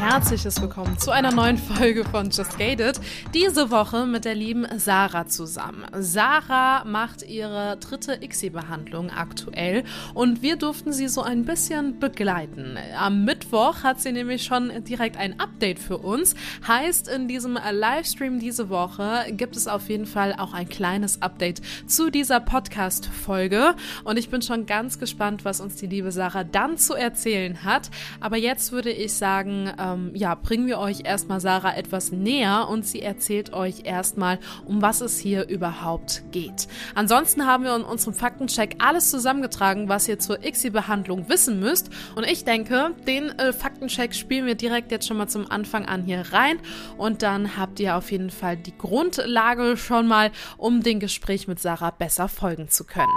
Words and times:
Herzliches 0.00 0.60
Willkommen 0.62 0.98
zu 0.98 1.10
einer 1.10 1.30
neuen 1.30 1.58
Folge 1.58 2.04
von 2.04 2.30
Just 2.30 2.58
Gated. 2.58 2.98
Diese 3.34 3.70
Woche 3.70 4.06
mit 4.06 4.24
der 4.24 4.34
lieben 4.34 4.66
Sarah 4.78 5.26
zusammen. 5.26 5.84
Sarah 5.92 6.84
macht 6.84 7.22
ihre 7.22 7.76
dritte 7.76 8.18
ICSI-Behandlung 8.22 9.10
aktuell 9.10 9.84
und 10.14 10.40
wir 10.40 10.56
durften 10.56 10.92
sie 10.92 11.08
so 11.08 11.22
ein 11.22 11.44
bisschen 11.44 11.98
begleiten. 11.98 12.78
Am 12.96 13.24
Mittwoch 13.24 13.82
hat 13.82 14.00
sie 14.00 14.12
nämlich 14.12 14.44
schon 14.44 14.72
direkt 14.84 15.18
ein 15.18 15.38
Update 15.38 15.78
für 15.78 15.98
uns. 15.98 16.34
Heißt, 16.66 17.08
in 17.08 17.28
diesem 17.28 17.58
Livestream 17.70 18.38
diese 18.38 18.70
Woche 18.70 19.26
gibt 19.32 19.54
es 19.54 19.68
auf 19.68 19.88
jeden 19.90 20.06
Fall 20.06 20.34
auch 20.38 20.54
ein 20.54 20.68
kleines 20.68 21.20
Update 21.20 21.60
zu 21.86 22.10
dieser 22.10 22.40
Podcast-Folge 22.40 23.74
und 24.04 24.18
ich 24.18 24.30
bin 24.30 24.40
schon 24.40 24.64
ganz 24.64 24.98
gespannt, 24.98 25.44
was 25.44 25.60
uns 25.60 25.76
die 25.76 25.86
liebe 25.86 26.10
Sarah 26.10 26.44
dann 26.44 26.78
zu 26.78 26.94
erzählen 26.94 27.64
hat. 27.64 27.90
Aber 28.20 28.38
jetzt 28.38 28.72
würde 28.72 28.90
ich 28.90 29.12
sagen, 29.12 29.30
sagen, 29.50 29.72
ähm, 29.90 30.10
ja, 30.14 30.34
bringen 30.34 30.66
wir 30.66 30.78
euch 30.78 31.04
erstmal 31.04 31.40
Sarah 31.40 31.76
etwas 31.76 32.12
näher 32.12 32.68
und 32.68 32.86
sie 32.86 33.02
erzählt 33.02 33.52
euch 33.52 33.84
erstmal, 33.84 34.38
um 34.66 34.82
was 34.82 35.00
es 35.00 35.18
hier 35.18 35.48
überhaupt 35.48 36.22
geht. 36.30 36.68
Ansonsten 36.94 37.46
haben 37.46 37.64
wir 37.64 37.74
in 37.76 37.82
unserem 37.82 38.14
Faktencheck 38.14 38.76
alles 38.78 39.10
zusammengetragen, 39.10 39.88
was 39.88 40.08
ihr 40.08 40.18
zur 40.18 40.44
ICSI-Behandlung 40.44 41.28
wissen 41.28 41.60
müsst. 41.60 41.90
Und 42.14 42.26
ich 42.26 42.44
denke, 42.44 42.94
den 43.06 43.30
äh, 43.38 43.52
Faktencheck 43.52 44.14
spielen 44.14 44.46
wir 44.46 44.54
direkt 44.54 44.90
jetzt 44.92 45.06
schon 45.06 45.16
mal 45.16 45.28
zum 45.28 45.50
Anfang 45.50 45.86
an 45.86 46.02
hier 46.04 46.24
rein. 46.32 46.58
Und 46.96 47.22
dann 47.22 47.56
habt 47.56 47.80
ihr 47.80 47.96
auf 47.96 48.10
jeden 48.10 48.30
Fall 48.30 48.56
die 48.56 48.76
Grundlage 48.76 49.76
schon 49.76 50.06
mal, 50.06 50.30
um 50.56 50.82
dem 50.82 51.00
Gespräch 51.00 51.48
mit 51.48 51.60
Sarah 51.60 51.90
besser 51.90 52.28
folgen 52.28 52.68
zu 52.68 52.84
können. 52.84 53.08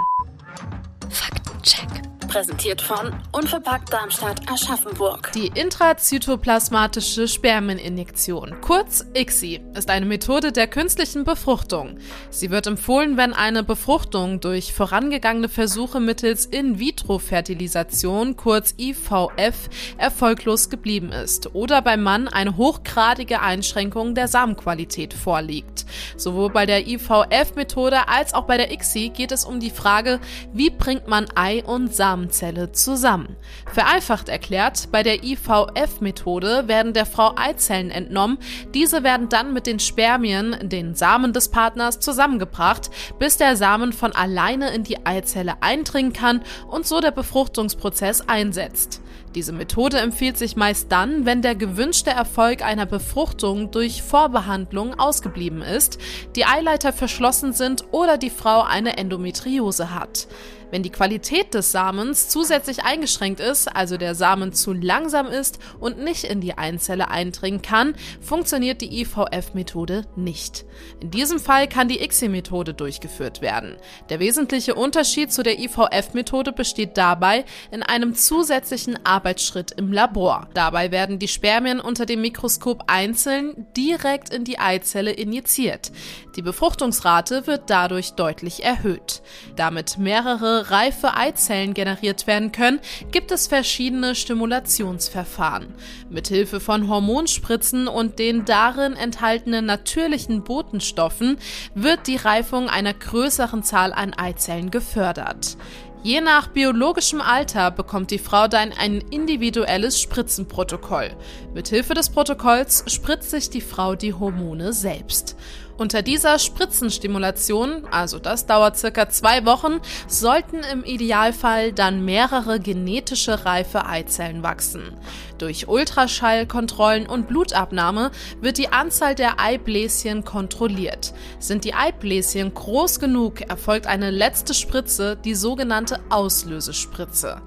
Faktencheck 1.10 2.03
präsentiert 2.34 2.82
von 2.82 3.14
Unverpackt 3.30 3.92
Darmstadt 3.92 4.40
Aschaffenburg. 4.50 5.30
Die 5.36 5.52
intrazytoplasmatische 5.54 7.28
Spermieninjektion, 7.28 8.60
kurz 8.60 9.06
ICSI, 9.14 9.60
ist 9.74 9.88
eine 9.88 10.04
Methode 10.04 10.50
der 10.50 10.66
künstlichen 10.66 11.22
Befruchtung. 11.22 11.96
Sie 12.30 12.50
wird 12.50 12.66
empfohlen, 12.66 13.16
wenn 13.16 13.34
eine 13.34 13.62
Befruchtung 13.62 14.40
durch 14.40 14.72
vorangegangene 14.72 15.48
Versuche 15.48 16.00
mittels 16.00 16.46
In-vitro-Fertilisation, 16.46 18.34
kurz 18.34 18.74
IVF, 18.78 19.68
erfolglos 19.96 20.70
geblieben 20.70 21.12
ist 21.12 21.54
oder 21.54 21.82
beim 21.82 22.02
Mann 22.02 22.26
eine 22.26 22.56
hochgradige 22.56 23.42
Einschränkung 23.42 24.16
der 24.16 24.26
Samenqualität 24.26 25.14
vorliegt. 25.14 25.86
Sowohl 26.16 26.50
bei 26.50 26.66
der 26.66 26.88
IVF-Methode 26.88 28.08
als 28.08 28.34
auch 28.34 28.46
bei 28.46 28.56
der 28.56 28.72
ICSI 28.72 29.10
geht 29.10 29.30
es 29.30 29.44
um 29.44 29.60
die 29.60 29.70
Frage, 29.70 30.18
wie 30.52 30.70
bringt 30.70 31.06
man 31.06 31.28
Ei 31.36 31.62
und 31.62 31.94
Samen 31.94 32.23
Samenzelle 32.24 32.72
zusammen. 32.72 33.36
Vereinfacht 33.72 34.28
erklärt, 34.28 34.88
bei 34.90 35.02
der 35.02 35.22
IVF-Methode 35.24 36.68
werden 36.68 36.94
der 36.94 37.04
Frau 37.04 37.34
Eizellen 37.36 37.90
entnommen, 37.90 38.38
diese 38.72 39.02
werden 39.02 39.28
dann 39.28 39.52
mit 39.52 39.66
den 39.66 39.78
Spermien, 39.78 40.56
den 40.62 40.94
Samen 40.94 41.32
des 41.34 41.50
Partners, 41.50 42.00
zusammengebracht, 42.00 42.90
bis 43.18 43.36
der 43.36 43.56
Samen 43.56 43.92
von 43.92 44.12
alleine 44.12 44.74
in 44.74 44.84
die 44.84 45.04
Eizelle 45.04 45.54
eindringen 45.60 46.14
kann 46.14 46.40
und 46.70 46.86
so 46.86 47.00
der 47.00 47.10
Befruchtungsprozess 47.10 48.22
einsetzt. 48.22 49.02
Diese 49.34 49.52
Methode 49.52 49.98
empfiehlt 49.98 50.38
sich 50.38 50.54
meist 50.54 50.92
dann, 50.92 51.26
wenn 51.26 51.42
der 51.42 51.56
gewünschte 51.56 52.10
Erfolg 52.10 52.64
einer 52.64 52.86
Befruchtung 52.86 53.72
durch 53.72 54.02
Vorbehandlung 54.02 54.94
ausgeblieben 54.98 55.60
ist, 55.60 55.98
die 56.36 56.46
Eileiter 56.46 56.92
verschlossen 56.92 57.52
sind 57.52 57.84
oder 57.90 58.16
die 58.16 58.30
Frau 58.30 58.62
eine 58.62 58.96
Endometriose 58.96 59.92
hat. 59.92 60.28
Wenn 60.74 60.82
die 60.82 60.90
Qualität 60.90 61.54
des 61.54 61.70
Samens 61.70 62.30
zusätzlich 62.30 62.82
eingeschränkt 62.82 63.38
ist, 63.38 63.68
also 63.68 63.96
der 63.96 64.16
Samen 64.16 64.52
zu 64.52 64.72
langsam 64.72 65.28
ist 65.28 65.60
und 65.78 66.02
nicht 66.02 66.24
in 66.24 66.40
die 66.40 66.58
Einzelle 66.58 67.12
eindringen 67.12 67.62
kann, 67.62 67.94
funktioniert 68.20 68.80
die 68.80 69.02
IVF-Methode 69.02 70.02
nicht. 70.16 70.64
In 70.98 71.12
diesem 71.12 71.38
Fall 71.38 71.68
kann 71.68 71.86
die 71.86 72.02
ICSI-Methode 72.02 72.74
durchgeführt 72.74 73.40
werden. 73.40 73.76
Der 74.08 74.18
wesentliche 74.18 74.74
Unterschied 74.74 75.32
zu 75.32 75.44
der 75.44 75.60
IVF-Methode 75.60 76.50
besteht 76.50 76.96
dabei 76.96 77.44
in 77.70 77.84
einem 77.84 78.16
zusätzlichen 78.16 78.98
Arbeitsschritt 79.06 79.70
im 79.70 79.92
Labor. 79.92 80.48
Dabei 80.54 80.90
werden 80.90 81.20
die 81.20 81.28
Spermien 81.28 81.78
unter 81.78 82.04
dem 82.04 82.20
Mikroskop 82.20 82.82
einzeln 82.88 83.68
direkt 83.76 84.34
in 84.34 84.42
die 84.42 84.58
Eizelle 84.58 85.12
injiziert. 85.12 85.92
Die 86.34 86.42
Befruchtungsrate 86.42 87.46
wird 87.46 87.70
dadurch 87.70 88.14
deutlich 88.14 88.64
erhöht. 88.64 89.22
Damit 89.54 89.98
mehrere 89.98 90.63
reife 90.70 91.14
Eizellen 91.14 91.74
generiert 91.74 92.26
werden 92.26 92.52
können, 92.52 92.80
gibt 93.10 93.30
es 93.30 93.46
verschiedene 93.46 94.14
Stimulationsverfahren. 94.14 95.74
Mithilfe 96.10 96.60
von 96.60 96.88
Hormonspritzen 96.88 97.88
und 97.88 98.18
den 98.18 98.44
darin 98.44 98.94
enthaltenen 98.94 99.66
natürlichen 99.66 100.44
Botenstoffen 100.44 101.38
wird 101.74 102.06
die 102.06 102.16
Reifung 102.16 102.68
einer 102.68 102.94
größeren 102.94 103.62
Zahl 103.62 103.92
an 103.92 104.14
Eizellen 104.14 104.70
gefördert. 104.70 105.56
Je 106.04 106.20
nach 106.20 106.48
biologischem 106.48 107.22
Alter 107.22 107.70
bekommt 107.70 108.10
die 108.10 108.18
Frau 108.18 108.46
dann 108.46 108.72
ein 108.72 109.00
individuelles 109.10 109.98
Spritzenprotokoll. 109.98 111.16
Mithilfe 111.54 111.94
des 111.94 112.10
Protokolls 112.10 112.84
spritzt 112.88 113.30
sich 113.30 113.48
die 113.48 113.62
Frau 113.62 113.94
die 113.94 114.12
Hormone 114.12 114.74
selbst. 114.74 115.34
Unter 115.76 116.02
dieser 116.02 116.38
Spritzenstimulation, 116.38 117.84
also 117.90 118.20
das 118.20 118.46
dauert 118.46 118.78
circa 118.78 119.08
zwei 119.08 119.44
Wochen, 119.44 119.80
sollten 120.06 120.60
im 120.72 120.84
Idealfall 120.84 121.72
dann 121.72 122.04
mehrere 122.04 122.60
genetische 122.60 123.44
reife 123.44 123.84
Eizellen 123.84 124.44
wachsen. 124.44 124.96
Durch 125.38 125.66
Ultraschallkontrollen 125.66 127.08
und 127.08 127.26
Blutabnahme 127.26 128.12
wird 128.40 128.58
die 128.58 128.72
Anzahl 128.72 129.16
der 129.16 129.40
Eibläschen 129.40 130.24
kontrolliert. 130.24 131.12
Sind 131.40 131.64
die 131.64 131.74
Eibläschen 131.74 132.54
groß 132.54 133.00
genug, 133.00 133.40
erfolgt 133.40 133.88
eine 133.88 134.10
letzte 134.10 134.54
Spritze, 134.54 135.16
die 135.16 135.34
sogenannte 135.34 135.98
Auslösespritze. 136.08 137.42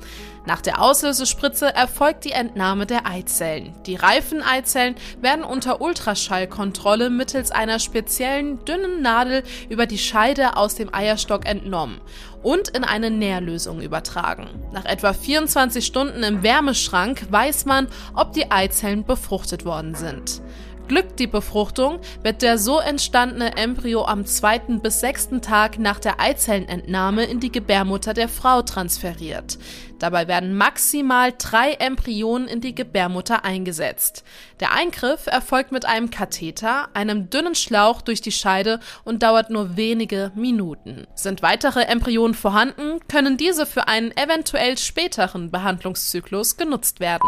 Nach 0.48 0.62
der 0.62 0.82
Auslösespritze 0.82 1.76
erfolgt 1.76 2.24
die 2.24 2.32
Entnahme 2.32 2.86
der 2.86 3.06
Eizellen. 3.06 3.76
Die 3.86 3.98
reifen 3.98 4.42
Eizellen 4.42 4.96
werden 5.20 5.44
unter 5.44 5.82
Ultraschallkontrolle 5.82 7.10
mittels 7.10 7.52
einer 7.52 7.80
speziellen 7.80 8.64
dünnen 8.64 9.02
Nadel 9.02 9.44
über 9.68 9.86
die 9.86 9.98
Scheide 9.98 10.56
aus 10.56 10.76
dem 10.76 10.94
Eierstock 10.94 11.46
entnommen 11.46 12.00
und 12.44 12.70
in 12.70 12.86
eine 12.86 13.12
Nährlösung 13.12 13.82
übertragen. 13.82 14.48
Nach 14.72 14.86
etwa 14.86 15.12
24 15.12 15.86
Stunden 15.86 16.24
im 16.24 16.44
Wärmeschrank 16.44 17.28
weiß 17.30 17.66
man, 17.66 17.90
ob 18.16 18.32
die 18.32 18.50
Eizellen 18.50 19.04
befruchtet 19.04 19.66
worden 19.66 19.96
sind. 19.96 20.42
Glückt 20.88 21.20
die 21.20 21.28
Befruchtung, 21.28 22.00
wird 22.24 22.42
der 22.42 22.58
so 22.58 22.80
entstandene 22.80 23.58
Embryo 23.58 24.06
am 24.06 24.26
zweiten 24.26 24.80
bis 24.80 25.02
sechsten 25.02 25.42
Tag 25.42 25.80
nach 25.80 26.00
der 26.00 26.22
Eizellenentnahme 26.22 27.26
in 27.26 27.42
die 27.42 27.52
Gebärmutter 27.52 28.14
der 28.14 28.30
Frau 28.30 28.62
transferiert. 28.62 29.58
Dabei 30.00 30.30
werden 30.30 30.56
maximal 30.56 31.34
drei 31.38 31.74
Embryonen 31.74 32.48
in 32.48 32.62
die 32.62 32.74
Gebärmutter 32.74 33.44
eingesetzt. 33.44 34.24
Der 34.62 34.72
Eingriff 34.72 35.28
erfolgt 35.28 35.74
mit 35.74 35.86
einem 35.86 36.10
Katheter, 36.10 36.88
einem 36.94 37.30
dünnen 37.30 37.56
Schlauch 37.56 38.02
durch 38.02 38.22
die 38.22 38.32
Scheide 38.32 38.80
und 39.04 39.24
dauert 39.24 39.50
nur 39.50 39.76
wenige 39.76 40.32
Minuten. 40.36 41.06
Sind 41.16 41.42
weitere 41.42 41.82
Embryonen 41.82 42.36
vorhanden, 42.36 43.00
können 43.10 43.36
diese 43.36 43.66
für 43.66 43.90
einen 43.90 44.16
eventuell 44.16 44.78
späteren 44.78 45.52
Behandlungszyklus 45.52 46.56
genutzt 46.56 47.02
werden. 47.02 47.28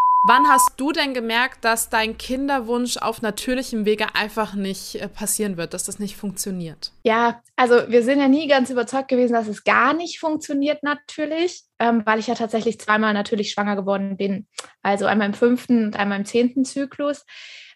Wann 0.23 0.47
hast 0.47 0.73
du 0.77 0.91
denn 0.91 1.15
gemerkt, 1.15 1.65
dass 1.65 1.89
dein 1.89 2.15
Kinderwunsch 2.15 2.97
auf 2.97 3.23
natürlichem 3.23 3.85
Wege 3.85 4.13
einfach 4.13 4.53
nicht 4.53 4.95
äh, 4.95 5.07
passieren 5.07 5.57
wird, 5.57 5.73
dass 5.73 5.85
das 5.85 5.97
nicht 5.97 6.15
funktioniert? 6.15 6.91
Ja, 7.03 7.41
also 7.55 7.89
wir 7.89 8.03
sind 8.03 8.19
ja 8.19 8.27
nie 8.27 8.47
ganz 8.47 8.69
überzeugt 8.69 9.07
gewesen, 9.07 9.33
dass 9.33 9.47
es 9.47 9.63
gar 9.63 9.95
nicht 9.95 10.19
funktioniert 10.19 10.83
natürlich, 10.83 11.63
ähm, 11.79 12.03
weil 12.05 12.19
ich 12.19 12.27
ja 12.27 12.35
tatsächlich 12.35 12.79
zweimal 12.79 13.15
natürlich 13.15 13.51
schwanger 13.51 13.75
geworden 13.75 14.15
bin. 14.15 14.47
Also 14.83 15.07
einmal 15.07 15.25
im 15.25 15.33
fünften 15.33 15.85
und 15.85 15.95
einmal 15.95 16.19
im 16.19 16.25
zehnten 16.25 16.65
Zyklus. 16.65 17.25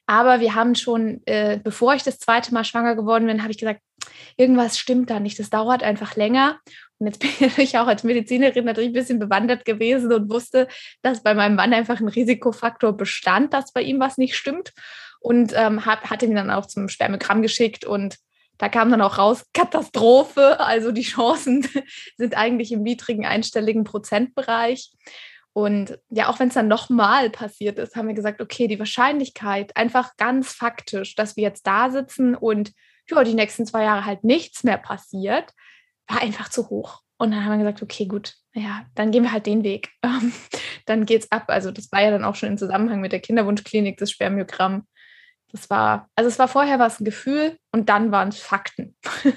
Aber 0.06 0.40
wir 0.40 0.54
haben 0.54 0.76
schon, 0.76 1.22
äh, 1.26 1.60
bevor 1.64 1.96
ich 1.96 2.04
das 2.04 2.20
zweite 2.20 2.54
Mal 2.54 2.64
schwanger 2.64 2.96
geworden 2.96 3.26
bin, 3.26 3.42
habe 3.42 3.52
ich 3.52 3.58
gesagt, 3.58 3.82
irgendwas 4.38 4.78
stimmt 4.78 5.10
da 5.10 5.20
nicht. 5.20 5.40
Das 5.40 5.50
dauert 5.50 5.82
einfach 5.82 6.16
länger. 6.16 6.60
Und 7.00 7.08
jetzt 7.08 7.20
bin 7.40 7.52
ich 7.58 7.78
auch 7.78 7.88
als 7.88 8.04
Medizinerin 8.04 8.66
natürlich 8.66 8.90
ein 8.90 8.94
bisschen 8.94 9.20
bewandert 9.20 9.66
gewesen 9.66 10.12
und 10.12 10.30
wusste, 10.30 10.68
dass 11.02 11.24
bei 11.24 11.34
meinem 11.34 11.56
Mann 11.56 11.74
einfach 11.74 12.00
ein 12.00 12.08
Risikofaktor 12.08 12.94
bestand, 12.94 13.54
dass 13.54 13.74
bei 13.74 13.82
ihm 13.82 14.00
was 14.00 14.18
nicht 14.18 14.36
stimmt. 14.36 14.74
Und 15.20 15.54
ähm, 15.56 15.86
hab, 15.86 16.10
hatte 16.10 16.26
ihn 16.26 16.36
dann 16.36 16.52
auch 16.52 16.68
zum 16.68 16.88
Spermiogramm 16.88 17.42
geschickt 17.42 17.84
und 17.84 18.18
da 18.58 18.70
kam 18.70 18.90
dann 18.90 19.02
auch 19.02 19.18
raus, 19.18 19.46
Katastrophe. 19.54 20.60
Also 20.60 20.92
die 20.92 21.02
Chancen 21.02 21.68
sind 22.18 22.38
eigentlich 22.38 22.72
im 22.72 22.84
niedrigen 22.84 23.26
einstelligen 23.26 23.84
Prozentbereich. 23.84 24.92
Und 25.52 25.98
ja, 26.10 26.28
auch 26.30 26.40
wenn 26.40 26.50
es 26.50 26.54
dann 26.54 26.68
nochmal 26.68 27.30
passiert 27.30 27.80
ist, 27.80 27.96
haben 27.96 28.10
wir 28.10 28.14
gesagt, 28.14 28.42
okay, 28.42 28.68
die 28.68 28.80
Wahrscheinlichkeit 28.80 29.76
einfach 29.78 30.18
ganz 30.18 30.52
faktisch, 30.52 31.16
dass 31.16 31.38
wir 31.38 31.44
jetzt 31.44 31.66
da 31.66 31.90
sitzen 31.90 32.36
und 32.36 32.74
ja, 33.10 33.24
die 33.24 33.34
nächsten 33.34 33.66
zwei 33.66 33.84
Jahre 33.84 34.06
halt 34.06 34.24
nichts 34.24 34.64
mehr 34.64 34.78
passiert, 34.78 35.54
war 36.08 36.22
einfach 36.22 36.50
zu 36.50 36.70
hoch. 36.70 37.02
Und 37.18 37.32
dann 37.32 37.46
haben 37.46 37.52
wir 37.54 37.60
gesagt, 37.60 37.82
okay, 37.82 38.06
gut, 38.08 38.34
ja, 38.54 38.86
dann 38.94 39.12
gehen 39.12 39.24
wir 39.24 39.32
halt 39.32 39.46
den 39.46 39.64
Weg. 39.64 39.90
dann 40.86 41.06
geht's 41.06 41.32
ab. 41.32 41.46
Also 41.48 41.72
das 41.72 41.92
war 41.92 42.02
ja 42.02 42.12
dann 42.12 42.26
auch 42.26 42.36
schon 42.36 42.50
im 42.50 42.58
Zusammenhang 42.58 43.02
mit 43.02 43.12
der 43.12 43.22
Kinderwunschklinik, 43.22 43.98
das 43.98 44.12
Spermiogramm. 44.12 44.86
Das 45.52 45.70
war, 45.70 46.10
also 46.16 46.28
es 46.28 46.40
war 46.40 46.48
vorher 46.48 46.80
was 46.80 47.00
ein 47.00 47.06
Gefühl 47.06 47.58
und 47.72 47.88
dann 47.88 48.12
waren 48.12 48.30
es 48.30 48.40
Fakten. 48.40 48.96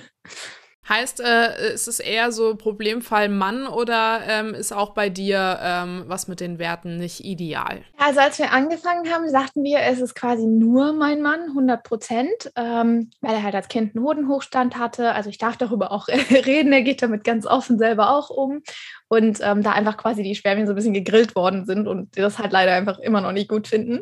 Heißt, 0.89 1.21
äh, 1.21 1.75
ist 1.75 1.87
es 1.87 2.01
eher 2.01 2.33
so 2.33 2.57
Problemfall 2.57 3.29
Mann 3.29 3.67
oder 3.67 4.21
ähm, 4.27 4.55
ist 4.55 4.73
auch 4.73 4.91
bei 4.91 5.11
dir 5.11 5.59
ähm, 5.63 6.05
was 6.07 6.29
mit 6.29 6.41
den 6.41 6.59
Werten 6.59 6.97
nicht 6.97 7.25
ideal? 7.25 7.83
Also 7.99 8.21
als 8.21 8.39
wir 8.39 8.53
angefangen 8.53 9.13
haben, 9.13 9.29
sagten 9.29 9.65
wir, 9.65 9.81
es 9.81 10.01
ist 10.01 10.15
quasi 10.15 10.47
nur 10.47 10.95
mein 10.95 11.21
Mann, 11.21 11.41
100 11.49 11.83
Prozent, 11.83 12.53
ähm, 12.57 13.11
weil 13.21 13.35
er 13.35 13.43
halt 13.43 13.55
als 13.55 13.69
Kind 13.69 13.95
einen 13.95 14.05
Hodenhochstand 14.05 14.79
hatte. 14.79 15.13
Also 15.13 15.29
ich 15.29 15.37
darf 15.37 15.59
darüber 15.59 15.93
auch 15.93 16.09
reden, 16.31 16.73
er 16.73 16.83
geht 16.83 17.03
damit 17.03 17.23
ganz 17.23 17.47
offen 17.47 17.79
selber 17.79 18.11
auch 18.11 18.31
um. 18.31 18.63
Und 19.09 19.41
ähm, 19.43 19.63
da 19.63 19.73
einfach 19.73 19.99
quasi 19.99 20.23
die 20.23 20.35
Spermien 20.35 20.67
so 20.67 20.73
ein 20.73 20.77
bisschen 20.77 20.95
gegrillt 20.95 21.35
worden 21.35 21.67
sind 21.67 21.87
und 21.87 22.17
das 22.17 22.39
halt 22.39 22.53
leider 22.53 22.73
einfach 22.73 22.99
immer 22.99 23.21
noch 23.21 23.33
nicht 23.33 23.49
gut 23.49 23.69
finden. 23.69 24.01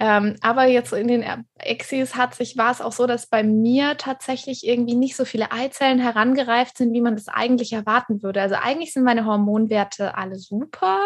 Ähm, 0.00 0.36
aber 0.42 0.66
jetzt 0.66 0.92
in 0.92 1.08
den 1.08 1.44
Exis 1.58 2.14
hat 2.14 2.34
sich, 2.34 2.56
war 2.56 2.70
es 2.70 2.80
auch 2.80 2.92
so, 2.92 3.06
dass 3.06 3.26
bei 3.26 3.42
mir 3.42 3.96
tatsächlich 3.96 4.64
irgendwie 4.64 4.94
nicht 4.94 5.16
so 5.16 5.24
viele 5.24 5.50
Eizellen 5.50 5.98
herangereift 5.98 6.78
sind, 6.78 6.92
wie 6.92 7.00
man 7.00 7.16
das 7.16 7.26
eigentlich 7.26 7.72
erwarten 7.72 8.22
würde. 8.22 8.40
Also 8.40 8.54
eigentlich 8.54 8.92
sind 8.92 9.02
meine 9.02 9.24
Hormonwerte 9.24 10.16
alle 10.16 10.36
super. 10.36 11.00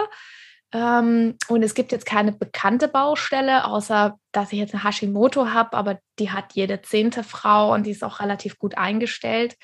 Ähm, 0.73 1.37
und 1.49 1.63
es 1.63 1.75
gibt 1.75 1.93
jetzt 1.93 2.05
keine 2.05 2.33
bekannte 2.33 2.89
Baustelle, 2.89 3.65
außer 3.65 4.19
dass 4.31 4.53
ich 4.53 4.59
jetzt 4.59 4.75
eine 4.75 4.85
Hashimoto 4.85 5.49
habe, 5.49 5.75
aber 5.77 5.99
die 6.19 6.31
hat 6.31 6.53
jede 6.53 6.83
zehnte 6.83 7.25
Frau 7.25 7.73
und 7.73 7.87
die 7.87 7.91
ist 7.91 8.05
auch 8.05 8.21
relativ 8.21 8.59
gut 8.59 8.77
eingestellt. 8.77 9.57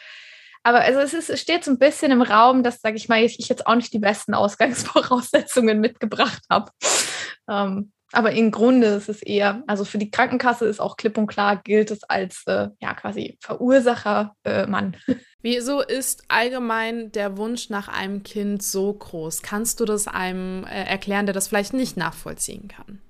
Aber 0.62 0.80
also 0.80 1.00
es, 1.00 1.14
ist, 1.14 1.30
es 1.30 1.40
steht 1.40 1.64
so 1.64 1.70
ein 1.70 1.78
bisschen 1.78 2.12
im 2.12 2.22
Raum, 2.22 2.62
dass, 2.62 2.80
sage 2.80 2.96
ich 2.96 3.08
mal, 3.08 3.22
ich 3.22 3.48
jetzt 3.48 3.66
auch 3.66 3.74
nicht 3.74 3.92
die 3.92 3.98
besten 3.98 4.34
Ausgangsvoraussetzungen 4.34 5.80
mitgebracht 5.80 6.42
habe. 6.50 6.70
Ähm, 7.48 7.92
aber 8.12 8.32
im 8.32 8.50
Grunde 8.50 8.86
ist 8.88 9.08
es 9.08 9.22
eher, 9.22 9.62
also 9.66 9.84
für 9.84 9.98
die 9.98 10.10
Krankenkasse 10.10 10.64
ist 10.64 10.80
auch 10.80 10.96
klipp 10.96 11.18
und 11.18 11.26
klar, 11.26 11.56
gilt 11.56 11.90
es 11.90 12.04
als 12.04 12.42
äh, 12.46 12.68
ja 12.80 12.94
quasi 12.94 13.38
Verursacher 13.40 14.34
äh, 14.44 14.66
Mann. 14.66 14.96
Wieso 15.42 15.80
ist 15.80 16.24
allgemein 16.28 17.12
der 17.12 17.36
Wunsch 17.36 17.70
nach 17.70 17.88
einem 17.88 18.22
Kind 18.22 18.62
so 18.62 18.92
groß? 18.92 19.42
Kannst 19.42 19.80
du 19.80 19.84
das 19.84 20.08
einem 20.08 20.64
äh, 20.64 20.84
erklären, 20.84 21.26
der 21.26 21.34
das 21.34 21.48
vielleicht 21.48 21.74
nicht 21.74 21.96
nachvollziehen 21.96 22.68
kann? 22.68 23.00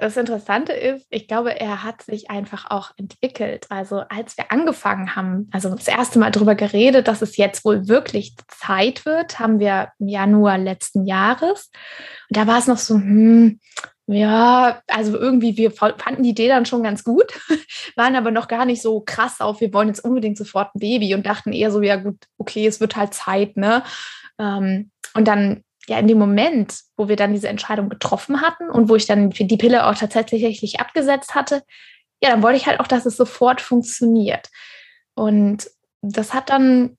Das 0.00 0.16
Interessante 0.16 0.72
ist, 0.72 1.06
ich 1.10 1.26
glaube, 1.26 1.58
er 1.58 1.82
hat 1.82 2.00
sich 2.02 2.30
einfach 2.30 2.70
auch 2.70 2.92
entwickelt. 2.96 3.66
Also 3.68 4.04
als 4.08 4.36
wir 4.36 4.52
angefangen 4.52 5.16
haben, 5.16 5.50
also 5.52 5.74
das 5.74 5.88
erste 5.88 6.18
Mal 6.18 6.30
darüber 6.30 6.54
geredet, 6.54 7.08
dass 7.08 7.20
es 7.20 7.36
jetzt 7.36 7.64
wohl 7.64 7.88
wirklich 7.88 8.36
Zeit 8.48 9.04
wird, 9.04 9.38
haben 9.38 9.58
wir 9.58 9.90
im 9.98 10.08
Januar 10.08 10.56
letzten 10.56 11.04
Jahres. 11.04 11.70
Und 12.30 12.36
da 12.36 12.46
war 12.46 12.58
es 12.58 12.68
noch 12.68 12.78
so, 12.78 12.94
hm, 12.94 13.60
ja, 14.08 14.82
also 14.86 15.18
irgendwie, 15.18 15.56
wir 15.56 15.72
fanden 15.72 16.22
die 16.22 16.30
Idee 16.30 16.48
dann 16.48 16.64
schon 16.64 16.84
ganz 16.84 17.02
gut, 17.02 17.32
waren 17.96 18.14
aber 18.14 18.30
noch 18.30 18.46
gar 18.46 18.64
nicht 18.64 18.80
so 18.80 19.00
krass 19.00 19.40
auf, 19.40 19.60
wir 19.60 19.72
wollen 19.72 19.88
jetzt 19.88 20.04
unbedingt 20.04 20.38
sofort 20.38 20.74
ein 20.74 20.78
Baby 20.78 21.14
und 21.14 21.26
dachten 21.26 21.52
eher 21.52 21.72
so, 21.72 21.82
ja 21.82 21.96
gut, 21.96 22.18
okay, 22.38 22.66
es 22.66 22.80
wird 22.80 22.96
halt 22.96 23.14
Zeit, 23.14 23.56
ne? 23.56 23.82
Ähm, 24.38 24.90
und 25.14 25.26
dann, 25.26 25.64
ja, 25.88 25.98
in 25.98 26.06
dem 26.06 26.18
Moment, 26.18 26.80
wo 26.96 27.08
wir 27.08 27.16
dann 27.16 27.32
diese 27.32 27.48
Entscheidung 27.48 27.88
getroffen 27.88 28.42
hatten 28.42 28.70
und 28.70 28.88
wo 28.88 28.94
ich 28.94 29.06
dann 29.06 29.30
die 29.30 29.56
Pille 29.56 29.86
auch 29.86 29.94
tatsächlich 29.94 30.78
abgesetzt 30.78 31.34
hatte, 31.34 31.62
ja, 32.22 32.30
dann 32.30 32.42
wollte 32.42 32.58
ich 32.58 32.66
halt 32.66 32.80
auch, 32.80 32.86
dass 32.86 33.06
es 33.06 33.16
sofort 33.16 33.60
funktioniert. 33.60 34.48
Und 35.14 35.68
das 36.02 36.32
hat 36.32 36.50
dann 36.50 36.96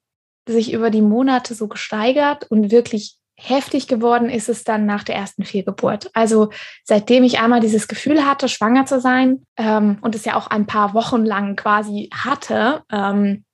sich 0.48 0.74
über 0.74 0.90
die 0.90 1.02
Monate 1.02 1.54
so 1.54 1.68
gesteigert 1.68 2.50
und 2.50 2.72
wirklich 2.72 3.18
heftig 3.40 3.88
geworden 3.88 4.30
ist 4.30 4.50
es 4.50 4.64
dann 4.64 4.86
nach 4.86 5.04
der 5.04 5.16
ersten 5.16 5.46
Fehlgeburt. 5.46 6.10
Also 6.14 6.50
seitdem 6.84 7.24
ich 7.24 7.40
einmal 7.40 7.60
dieses 7.60 7.88
Gefühl 7.88 8.26
hatte, 8.26 8.50
schwanger 8.50 8.86
zu 8.86 9.00
sein 9.00 9.46
ähm, 9.58 10.00
und 10.02 10.16
es 10.16 10.26
ja 10.26 10.36
auch 10.36 10.48
ein 10.48 10.66
paar 10.66 10.94
Wochen 10.96 11.24
lang 11.24 11.56
quasi 11.56 12.10
hatte 12.12 12.84
ähm, 12.92 13.46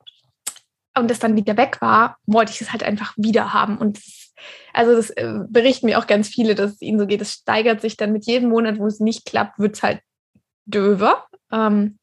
und 0.97 1.11
es 1.11 1.19
dann 1.19 1.35
wieder 1.35 1.57
weg 1.57 1.81
war, 1.81 2.17
wollte 2.25 2.53
ich 2.53 2.61
es 2.61 2.71
halt 2.71 2.83
einfach 2.83 3.13
wieder 3.17 3.53
haben. 3.53 3.77
Und 3.77 3.97
das, 3.97 4.33
also 4.73 4.95
das 4.95 5.09
äh, 5.11 5.39
berichten 5.49 5.87
mir 5.87 5.99
auch 5.99 6.07
ganz 6.07 6.29
viele, 6.29 6.55
dass 6.55 6.71
es 6.71 6.81
ihnen 6.81 6.99
so 6.99 7.05
geht. 7.05 7.21
Es 7.21 7.33
steigert 7.33 7.81
sich 7.81 7.97
dann 7.97 8.13
mit 8.13 8.25
jedem 8.25 8.49
Monat, 8.49 8.79
wo 8.79 8.87
es 8.87 9.01
nicht 9.01 9.25
klappt, 9.25 9.59
wird 9.59 9.75
es 9.75 9.83
halt 9.83 9.99
döver. 10.65 11.25
Ähm, 11.51 11.99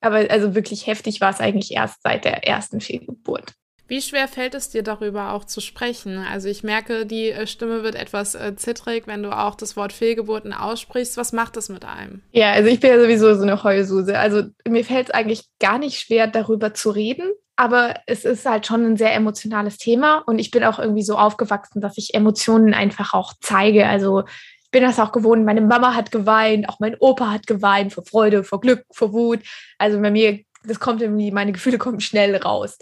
aber 0.00 0.30
also 0.30 0.54
wirklich 0.54 0.86
heftig 0.86 1.20
war 1.20 1.30
es 1.30 1.40
eigentlich 1.40 1.72
erst 1.72 2.02
seit 2.02 2.24
der 2.24 2.46
ersten 2.46 2.80
Fehlgeburt. 2.80 3.52
Wie 3.88 4.02
schwer 4.02 4.28
fällt 4.28 4.54
es 4.54 4.68
dir 4.68 4.82
darüber 4.82 5.32
auch 5.32 5.44
zu 5.44 5.62
sprechen? 5.62 6.18
Also 6.18 6.50
ich 6.50 6.62
merke, 6.62 7.06
die 7.06 7.30
äh, 7.30 7.46
Stimme 7.46 7.82
wird 7.82 7.94
etwas 7.94 8.34
äh, 8.34 8.54
zittrig, 8.54 9.06
wenn 9.06 9.22
du 9.22 9.30
auch 9.30 9.54
das 9.54 9.76
Wort 9.76 9.94
Fehlgeburten 9.94 10.52
aussprichst. 10.52 11.16
Was 11.16 11.32
macht 11.32 11.56
das 11.56 11.70
mit 11.70 11.86
einem? 11.86 12.20
Ja, 12.32 12.52
also 12.52 12.68
ich 12.68 12.80
bin 12.80 12.90
ja 12.90 13.00
sowieso 13.00 13.34
so 13.34 13.42
eine 13.42 13.64
Heulsuse. 13.64 14.18
Also 14.18 14.42
mir 14.68 14.84
fällt 14.84 15.08
es 15.08 15.14
eigentlich 15.14 15.46
gar 15.58 15.78
nicht 15.78 15.98
schwer, 15.98 16.26
darüber 16.26 16.74
zu 16.74 16.90
reden. 16.90 17.32
Aber 17.56 17.94
es 18.06 18.26
ist 18.26 18.44
halt 18.44 18.66
schon 18.66 18.84
ein 18.84 18.96
sehr 18.98 19.14
emotionales 19.14 19.78
Thema 19.78 20.22
und 20.26 20.38
ich 20.38 20.52
bin 20.52 20.62
auch 20.62 20.78
irgendwie 20.78 21.02
so 21.02 21.16
aufgewachsen, 21.16 21.80
dass 21.80 21.96
ich 21.96 22.14
Emotionen 22.14 22.72
einfach 22.72 23.14
auch 23.14 23.32
zeige. 23.40 23.86
Also 23.86 24.24
ich 24.64 24.70
bin 24.70 24.82
das 24.82 25.00
auch 25.00 25.12
gewohnt. 25.12 25.46
Meine 25.46 25.62
Mama 25.62 25.94
hat 25.94 26.12
geweint, 26.12 26.68
auch 26.68 26.78
mein 26.78 26.94
Opa 27.00 27.32
hat 27.32 27.46
geweint 27.46 27.94
vor 27.94 28.04
Freude, 28.04 28.44
vor 28.44 28.60
Glück, 28.60 28.84
vor 28.92 29.12
Wut. 29.14 29.40
Also 29.78 29.98
bei 30.00 30.10
mir, 30.10 30.40
das 30.62 30.78
kommt 30.78 31.00
irgendwie, 31.00 31.32
meine 31.32 31.52
Gefühle 31.52 31.78
kommen 31.78 32.00
schnell 32.00 32.36
raus 32.36 32.76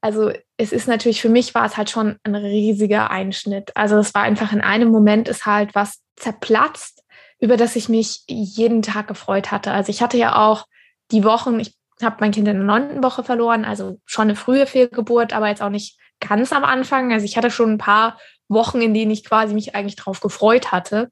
also 0.00 0.32
es 0.56 0.72
ist 0.72 0.86
natürlich, 0.86 1.20
für 1.20 1.28
mich 1.28 1.54
war 1.54 1.64
es 1.64 1.76
halt 1.76 1.90
schon 1.90 2.18
ein 2.22 2.34
riesiger 2.34 3.10
Einschnitt. 3.10 3.76
Also 3.76 3.96
es 3.98 4.14
war 4.14 4.22
einfach 4.22 4.52
in 4.52 4.60
einem 4.60 4.90
Moment 4.90 5.28
ist 5.28 5.46
halt 5.46 5.74
was 5.74 6.00
zerplatzt, 6.16 7.02
über 7.40 7.56
das 7.56 7.76
ich 7.76 7.88
mich 7.88 8.22
jeden 8.28 8.82
Tag 8.82 9.08
gefreut 9.08 9.50
hatte. 9.50 9.72
Also 9.72 9.90
ich 9.90 10.02
hatte 10.02 10.16
ja 10.16 10.36
auch 10.36 10.66
die 11.10 11.24
Wochen, 11.24 11.58
ich 11.58 11.74
habe 12.02 12.16
mein 12.20 12.30
Kind 12.30 12.46
in 12.48 12.56
der 12.56 12.64
neunten 12.64 13.02
Woche 13.02 13.24
verloren, 13.24 13.64
also 13.64 13.98
schon 14.04 14.24
eine 14.24 14.36
frühe 14.36 14.66
Fehlgeburt, 14.66 15.32
aber 15.32 15.48
jetzt 15.48 15.62
auch 15.62 15.70
nicht 15.70 15.98
ganz 16.20 16.52
am 16.52 16.64
Anfang. 16.64 17.12
Also 17.12 17.24
ich 17.24 17.36
hatte 17.36 17.50
schon 17.50 17.72
ein 17.72 17.78
paar 17.78 18.18
Wochen, 18.48 18.80
in 18.80 18.94
denen 18.94 19.10
ich 19.10 19.24
quasi 19.24 19.54
mich 19.54 19.74
eigentlich 19.74 19.96
drauf 19.96 20.20
gefreut 20.20 20.72
hatte. 20.72 21.10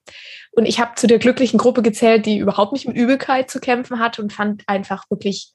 Und 0.52 0.66
ich 0.66 0.80
habe 0.80 0.94
zu 0.96 1.06
der 1.06 1.18
glücklichen 1.18 1.58
Gruppe 1.58 1.82
gezählt, 1.82 2.26
die 2.26 2.38
überhaupt 2.38 2.72
nicht 2.72 2.86
mit 2.86 2.96
Übelkeit 2.96 3.50
zu 3.50 3.60
kämpfen 3.60 3.98
hat 3.98 4.18
und 4.18 4.32
fand 4.32 4.62
einfach 4.66 5.04
wirklich 5.10 5.52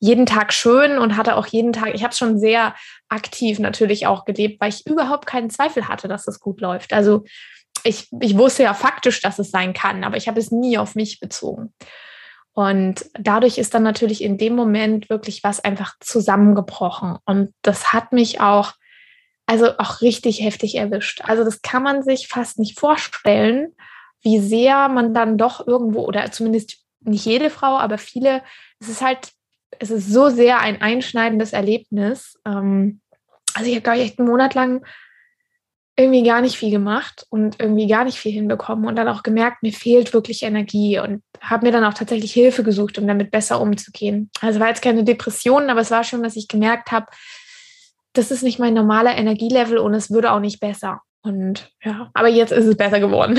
jeden 0.00 0.26
Tag 0.26 0.52
schön 0.52 0.98
und 0.98 1.16
hatte 1.16 1.36
auch 1.36 1.46
jeden 1.46 1.72
Tag, 1.72 1.94
ich 1.94 2.02
habe 2.02 2.14
schon 2.14 2.38
sehr 2.38 2.74
aktiv 3.08 3.58
natürlich 3.58 4.06
auch 4.06 4.24
gelebt, 4.24 4.60
weil 4.60 4.70
ich 4.70 4.86
überhaupt 4.86 5.26
keinen 5.26 5.50
Zweifel 5.50 5.88
hatte, 5.88 6.08
dass 6.08 6.26
es 6.26 6.40
gut 6.40 6.60
läuft. 6.60 6.92
Also 6.92 7.24
ich, 7.84 8.08
ich 8.20 8.36
wusste 8.36 8.62
ja 8.62 8.74
faktisch, 8.74 9.20
dass 9.20 9.38
es 9.38 9.50
sein 9.50 9.74
kann, 9.74 10.02
aber 10.02 10.16
ich 10.16 10.26
habe 10.26 10.40
es 10.40 10.50
nie 10.50 10.78
auf 10.78 10.94
mich 10.94 11.20
bezogen. 11.20 11.74
Und 12.52 13.04
dadurch 13.14 13.58
ist 13.58 13.74
dann 13.74 13.82
natürlich 13.82 14.22
in 14.22 14.38
dem 14.38 14.56
Moment 14.56 15.08
wirklich 15.08 15.44
was 15.44 15.62
einfach 15.62 15.94
zusammengebrochen. 16.00 17.18
Und 17.24 17.54
das 17.62 17.92
hat 17.92 18.12
mich 18.12 18.40
auch, 18.40 18.72
also 19.46 19.78
auch 19.78 20.00
richtig 20.00 20.42
heftig 20.42 20.76
erwischt. 20.76 21.22
Also 21.24 21.44
das 21.44 21.62
kann 21.62 21.82
man 21.82 22.02
sich 22.02 22.28
fast 22.28 22.58
nicht 22.58 22.78
vorstellen, 22.78 23.74
wie 24.22 24.40
sehr 24.40 24.88
man 24.88 25.14
dann 25.14 25.38
doch 25.38 25.66
irgendwo, 25.66 26.00
oder 26.00 26.30
zumindest 26.32 26.78
nicht 27.00 27.24
jede 27.24 27.50
Frau, 27.50 27.78
aber 27.78 27.98
viele, 27.98 28.42
es 28.78 28.88
ist 28.88 29.00
halt 29.00 29.32
es 29.78 29.90
ist 29.90 30.08
so 30.08 30.28
sehr 30.28 30.60
ein 30.60 30.80
einschneidendes 30.82 31.52
Erlebnis. 31.52 32.38
Ähm, 32.44 33.00
also 33.54 33.68
ich 33.68 33.74
habe, 33.74 33.82
glaube 33.82 33.98
ich, 33.98 34.04
echt 34.04 34.18
einen 34.18 34.28
Monat 34.28 34.54
lang 34.54 34.84
irgendwie 35.96 36.22
gar 36.22 36.40
nicht 36.40 36.56
viel 36.56 36.70
gemacht 36.70 37.26
und 37.28 37.60
irgendwie 37.60 37.86
gar 37.86 38.04
nicht 38.04 38.18
viel 38.18 38.32
hinbekommen 38.32 38.86
und 38.86 38.96
dann 38.96 39.08
auch 39.08 39.22
gemerkt, 39.22 39.62
mir 39.62 39.72
fehlt 39.72 40.14
wirklich 40.14 40.42
Energie 40.42 40.98
und 40.98 41.22
habe 41.40 41.66
mir 41.66 41.72
dann 41.72 41.84
auch 41.84 41.92
tatsächlich 41.92 42.32
Hilfe 42.32 42.62
gesucht, 42.62 42.98
um 42.98 43.06
damit 43.06 43.30
besser 43.30 43.60
umzugehen. 43.60 44.30
Also 44.40 44.60
war 44.60 44.68
jetzt 44.68 44.82
keine 44.82 45.04
Depression, 45.04 45.68
aber 45.68 45.80
es 45.80 45.90
war 45.90 46.04
schon, 46.04 46.22
dass 46.22 46.36
ich 46.36 46.48
gemerkt 46.48 46.90
habe, 46.90 47.06
das 48.14 48.30
ist 48.30 48.42
nicht 48.42 48.58
mein 48.58 48.74
normaler 48.74 49.16
Energielevel 49.16 49.78
und 49.78 49.92
es 49.92 50.10
würde 50.10 50.32
auch 50.32 50.40
nicht 50.40 50.58
besser. 50.58 51.02
Und 51.22 51.70
ja, 51.82 52.10
aber 52.14 52.28
jetzt 52.28 52.50
ist 52.50 52.64
es 52.64 52.76
besser 52.76 52.98
geworden. 52.98 53.38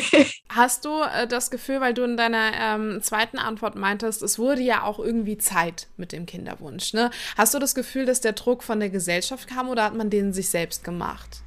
Hast 0.50 0.84
du 0.84 0.90
äh, 1.02 1.26
das 1.26 1.50
Gefühl, 1.50 1.80
weil 1.80 1.94
du 1.94 2.02
in 2.02 2.18
deiner 2.18 2.52
ähm, 2.60 3.00
zweiten 3.02 3.38
Antwort 3.38 3.74
meintest, 3.74 4.22
es 4.22 4.38
wurde 4.38 4.60
ja 4.60 4.82
auch 4.82 4.98
irgendwie 4.98 5.38
Zeit 5.38 5.88
mit 5.96 6.12
dem 6.12 6.26
Kinderwunsch, 6.26 6.92
ne? 6.92 7.10
Hast 7.38 7.54
du 7.54 7.58
das 7.58 7.74
Gefühl, 7.74 8.04
dass 8.04 8.20
der 8.20 8.32
Druck 8.32 8.62
von 8.62 8.80
der 8.80 8.90
Gesellschaft 8.90 9.48
kam 9.48 9.70
oder 9.70 9.84
hat 9.84 9.94
man 9.94 10.10
den 10.10 10.34
sich 10.34 10.50
selbst 10.50 10.84
gemacht? 10.84 11.42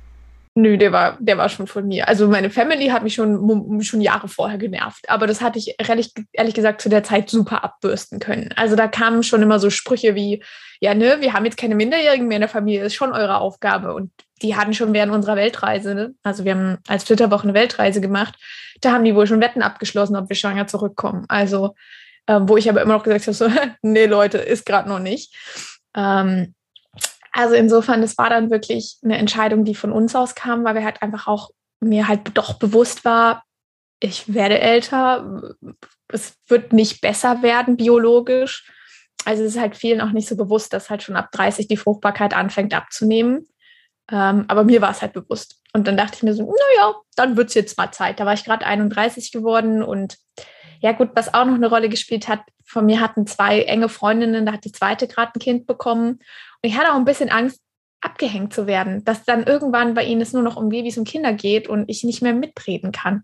Nö, 0.57 0.77
der 0.77 0.93
war, 0.93 1.17
der 1.19 1.37
war 1.37 1.49
schon 1.49 1.67
von 1.67 1.85
mir. 1.85 2.07
Also 2.07 2.29
meine 2.29 2.49
Family 2.49 2.87
hat 2.87 3.03
mich 3.03 3.13
schon, 3.13 3.81
schon 3.81 3.99
Jahre 3.99 4.29
vorher 4.29 4.57
genervt. 4.57 5.09
Aber 5.09 5.27
das 5.27 5.41
hatte 5.41 5.59
ich 5.59 5.75
ehrlich, 5.77 6.13
ehrlich 6.31 6.53
gesagt 6.53 6.79
zu 6.79 6.87
der 6.87 7.03
Zeit 7.03 7.29
super 7.29 7.61
abbürsten 7.65 8.19
können. 8.19 8.53
Also 8.55 8.77
da 8.77 8.87
kamen 8.87 9.21
schon 9.23 9.41
immer 9.41 9.59
so 9.59 9.69
Sprüche 9.69 10.15
wie, 10.15 10.41
ja, 10.79 10.93
ne, 10.93 11.17
wir 11.19 11.33
haben 11.33 11.43
jetzt 11.43 11.57
keine 11.57 11.75
Minderjährigen 11.75 12.29
mehr 12.29 12.37
in 12.37 12.41
der 12.41 12.49
Familie, 12.49 12.85
ist 12.85 12.95
schon 12.95 13.11
eure 13.11 13.39
Aufgabe. 13.39 13.93
Und 13.93 14.11
die 14.41 14.55
hatten 14.55 14.73
schon 14.73 14.93
während 14.93 15.11
unserer 15.11 15.35
Weltreise, 15.35 15.93
ne? 15.93 16.15
also 16.23 16.45
wir 16.45 16.53
haben 16.53 16.77
als 16.87 17.03
Flitterwoche 17.03 17.43
eine 17.43 17.53
Weltreise 17.53 17.99
gemacht, 17.99 18.35
da 18.79 18.93
haben 18.93 19.03
die 19.03 19.15
wohl 19.15 19.27
schon 19.27 19.41
Wetten 19.41 19.61
abgeschlossen, 19.61 20.15
ob 20.15 20.29
wir 20.29 20.37
schwanger 20.37 20.67
zurückkommen. 20.67 21.25
Also, 21.27 21.75
äh, 22.27 22.39
wo 22.41 22.55
ich 22.55 22.69
aber 22.69 22.81
immer 22.81 22.93
noch 22.93 23.03
gesagt 23.03 23.27
habe, 23.27 23.33
so, 23.33 23.49
nee, 23.81 24.05
Leute, 24.05 24.37
ist 24.37 24.65
gerade 24.65 24.87
noch 24.87 24.99
nicht. 24.99 25.35
Ähm, 25.95 26.54
also 27.37 27.53
insofern, 27.53 28.01
es 28.01 28.17
war 28.17 28.29
dann 28.29 28.49
wirklich 28.49 28.97
eine 29.03 29.17
Entscheidung, 29.17 29.65
die 29.65 29.75
von 29.75 29.91
uns 29.91 30.15
aus 30.15 30.35
kam, 30.35 30.63
weil 30.63 30.75
wir 30.75 30.85
halt 30.85 31.01
einfach 31.01 31.27
auch 31.27 31.49
mir 31.81 32.07
halt 32.07 32.21
doch 32.33 32.53
bewusst 32.53 33.03
war, 33.03 33.43
ich 33.99 34.33
werde 34.33 34.57
älter, 34.59 35.53
es 36.07 36.37
wird 36.47 36.71
nicht 36.71 37.01
besser 37.01 37.41
werden 37.41 37.75
biologisch. 37.75 38.71
Also 39.25 39.43
es 39.43 39.55
ist 39.55 39.59
halt 39.59 39.75
vielen 39.75 39.99
auch 39.99 40.11
nicht 40.11 40.29
so 40.29 40.37
bewusst, 40.37 40.71
dass 40.71 40.89
halt 40.89 41.03
schon 41.03 41.17
ab 41.17 41.29
30 41.33 41.67
die 41.67 41.75
Fruchtbarkeit 41.75 42.33
anfängt 42.33 42.73
abzunehmen. 42.73 43.45
Ähm, 44.09 44.45
aber 44.47 44.63
mir 44.63 44.81
war 44.81 44.91
es 44.91 45.01
halt 45.01 45.11
bewusst. 45.11 45.61
Und 45.73 45.87
dann 45.87 45.97
dachte 45.97 46.15
ich 46.15 46.23
mir 46.23 46.33
so, 46.33 46.43
naja, 46.43 46.95
dann 47.17 47.35
wird 47.35 47.49
es 47.49 47.55
jetzt 47.55 47.77
mal 47.77 47.91
Zeit. 47.91 48.21
Da 48.21 48.25
war 48.25 48.33
ich 48.33 48.45
gerade 48.45 48.65
31 48.65 49.33
geworden 49.33 49.83
und 49.83 50.17
ja 50.79 50.93
gut, 50.93 51.09
was 51.15 51.33
auch 51.33 51.45
noch 51.45 51.55
eine 51.55 51.67
Rolle 51.67 51.89
gespielt 51.89 52.29
hat, 52.29 52.41
von 52.65 52.85
mir 52.85 52.99
hatten 52.99 53.27
zwei 53.27 53.61
enge 53.61 53.89
Freundinnen, 53.89 54.45
da 54.45 54.53
hat 54.53 54.65
die 54.65 54.71
zweite 54.71 55.07
gerade 55.07 55.31
ein 55.35 55.39
Kind 55.39 55.67
bekommen 55.67 56.19
ich 56.65 56.77
hatte 56.77 56.91
auch 56.91 56.97
ein 56.97 57.05
bisschen 57.05 57.29
Angst, 57.29 57.59
abgehängt 58.01 58.53
zu 58.53 58.67
werden, 58.67 59.03
dass 59.03 59.23
dann 59.23 59.43
irgendwann 59.43 59.95
bei 59.95 60.03
ihnen 60.03 60.21
es 60.21 60.33
nur 60.33 60.43
noch 60.43 60.57
um 60.57 60.69
Babys 60.69 60.97
und 60.97 61.07
Kinder 61.07 61.33
geht 61.33 61.67
und 61.67 61.89
ich 61.89 62.03
nicht 62.03 62.21
mehr 62.21 62.33
mitreden 62.33 62.91
kann. 62.91 63.23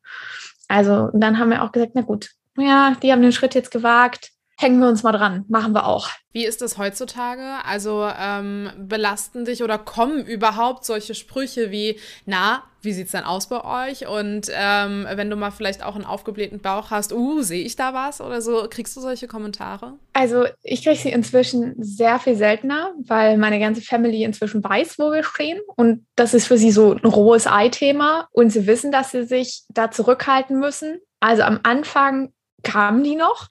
Also 0.67 1.09
dann 1.13 1.37
haben 1.37 1.51
wir 1.51 1.63
auch 1.63 1.71
gesagt, 1.71 1.91
na 1.93 2.01
gut, 2.01 2.31
ja, 2.57 2.95
die 3.01 3.11
haben 3.11 3.21
den 3.21 3.31
Schritt 3.31 3.53
jetzt 3.53 3.71
gewagt, 3.71 4.31
hängen 4.61 4.79
wir 4.79 4.87
uns 4.87 5.03
mal 5.03 5.11
dran, 5.11 5.45
machen 5.47 5.73
wir 5.73 5.87
auch. 5.87 6.09
Wie 6.33 6.45
ist 6.45 6.61
das 6.61 6.77
heutzutage? 6.77 7.65
Also 7.65 8.07
ähm, 8.17 8.69
belasten 8.77 9.43
dich 9.43 9.63
oder 9.63 9.77
kommen 9.77 10.25
überhaupt 10.25 10.85
solche 10.85 11.15
Sprüche 11.15 11.71
wie, 11.71 11.99
na, 12.25 12.63
wie 12.81 12.93
sieht 12.93 13.07
es 13.07 13.11
denn 13.11 13.23
aus 13.23 13.47
bei 13.47 13.89
euch? 13.89 14.07
Und 14.07 14.47
ähm, 14.53 15.07
wenn 15.13 15.29
du 15.29 15.35
mal 15.35 15.51
vielleicht 15.51 15.83
auch 15.83 15.95
einen 15.95 16.05
aufgeblähten 16.05 16.59
Bauch 16.59 16.89
hast, 16.89 17.11
uh, 17.11 17.41
sehe 17.41 17.63
ich 17.63 17.75
da 17.75 17.93
was 17.93 18.21
oder 18.21 18.41
so, 18.41 18.67
kriegst 18.69 18.95
du 18.95 19.01
solche 19.01 19.27
Kommentare? 19.27 19.93
Also 20.13 20.45
ich 20.63 20.83
kriege 20.83 20.97
sie 20.97 21.09
inzwischen 21.09 21.75
sehr 21.77 22.19
viel 22.19 22.35
seltener, 22.35 22.93
weil 23.05 23.37
meine 23.37 23.59
ganze 23.59 23.81
Family 23.81 24.23
inzwischen 24.23 24.63
weiß, 24.63 24.99
wo 24.99 25.11
wir 25.11 25.23
stehen. 25.23 25.59
Und 25.75 26.05
das 26.15 26.33
ist 26.33 26.47
für 26.47 26.57
sie 26.57 26.71
so 26.71 26.93
ein 26.93 27.05
rohes 27.05 27.47
Ei-Thema. 27.47 28.27
Und 28.31 28.51
sie 28.51 28.67
wissen, 28.67 28.91
dass 28.91 29.11
sie 29.11 29.25
sich 29.25 29.63
da 29.69 29.91
zurückhalten 29.91 30.59
müssen. 30.59 30.99
Also 31.19 31.43
am 31.43 31.59
Anfang 31.63 32.31
kamen 32.63 33.03
die 33.03 33.15
noch 33.15 33.49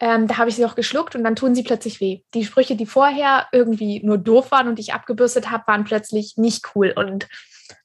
ähm, 0.00 0.26
da 0.26 0.38
habe 0.38 0.48
ich 0.48 0.56
sie 0.56 0.64
auch 0.64 0.74
geschluckt 0.74 1.14
und 1.14 1.22
dann 1.24 1.36
tun 1.36 1.54
sie 1.54 1.62
plötzlich 1.62 2.00
weh. 2.00 2.22
Die 2.32 2.44
Sprüche, 2.44 2.74
die 2.74 2.86
vorher 2.86 3.46
irgendwie 3.52 4.02
nur 4.02 4.16
doof 4.16 4.50
waren 4.50 4.66
und 4.66 4.78
ich 4.78 4.94
abgebürstet 4.94 5.50
habe, 5.50 5.66
waren 5.66 5.84
plötzlich 5.84 6.38
nicht 6.38 6.74
cool. 6.74 6.92
Und 6.96 7.28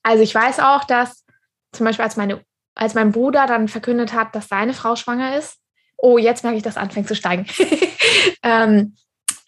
also 0.01 0.23
ich 0.23 0.33
weiß 0.33 0.59
auch, 0.61 0.85
dass 0.85 1.25
zum 1.73 1.85
Beispiel 1.85 2.05
als, 2.05 2.15
meine, 2.15 2.41
als 2.73 2.93
mein 2.93 3.11
Bruder 3.11 3.47
dann 3.47 3.67
verkündet 3.67 4.13
hat, 4.13 4.33
dass 4.33 4.47
seine 4.47 4.73
Frau 4.73 4.95
schwanger 4.95 5.37
ist, 5.37 5.57
oh, 5.97 6.17
jetzt 6.17 6.43
merke 6.43 6.57
ich, 6.57 6.63
dass 6.63 6.77
anfängt 6.77 7.09
zu 7.09 7.15
steigen. 7.15 7.47
ähm, 8.43 8.95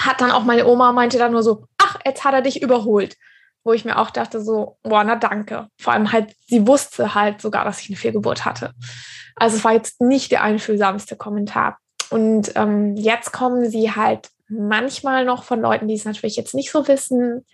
hat 0.01 0.19
dann 0.19 0.31
auch 0.31 0.43
meine 0.43 0.67
Oma 0.67 0.91
meinte 0.91 1.17
dann 1.17 1.31
nur 1.31 1.43
so, 1.43 1.65
ach, 1.77 1.99
jetzt 2.05 2.25
hat 2.25 2.33
er 2.33 2.41
dich 2.41 2.61
überholt. 2.61 3.15
Wo 3.63 3.73
ich 3.73 3.85
mir 3.85 3.97
auch 3.97 4.11
dachte, 4.11 4.41
so, 4.41 4.77
boah, 4.83 5.03
na 5.03 5.15
danke. 5.15 5.67
Vor 5.79 5.93
allem 5.93 6.11
halt, 6.11 6.33
sie 6.47 6.67
wusste 6.67 7.15
halt 7.15 7.41
sogar, 7.41 7.65
dass 7.65 7.81
ich 7.81 7.89
eine 7.89 7.97
Fehlgeburt 7.97 8.45
hatte. 8.45 8.73
Also 9.35 9.57
es 9.57 9.63
war 9.63 9.73
jetzt 9.73 10.01
nicht 10.01 10.31
der 10.31 10.43
einfühlsamste 10.43 11.15
Kommentar. 11.15 11.77
Und 12.09 12.51
ähm, 12.55 12.95
jetzt 12.95 13.31
kommen 13.31 13.69
sie 13.69 13.91
halt 13.91 14.29
manchmal 14.49 15.25
noch 15.25 15.43
von 15.43 15.61
Leuten, 15.61 15.87
die 15.87 15.95
es 15.95 16.05
natürlich 16.05 16.35
jetzt 16.35 16.55
nicht 16.55 16.71
so 16.71 16.87
wissen. 16.87 17.45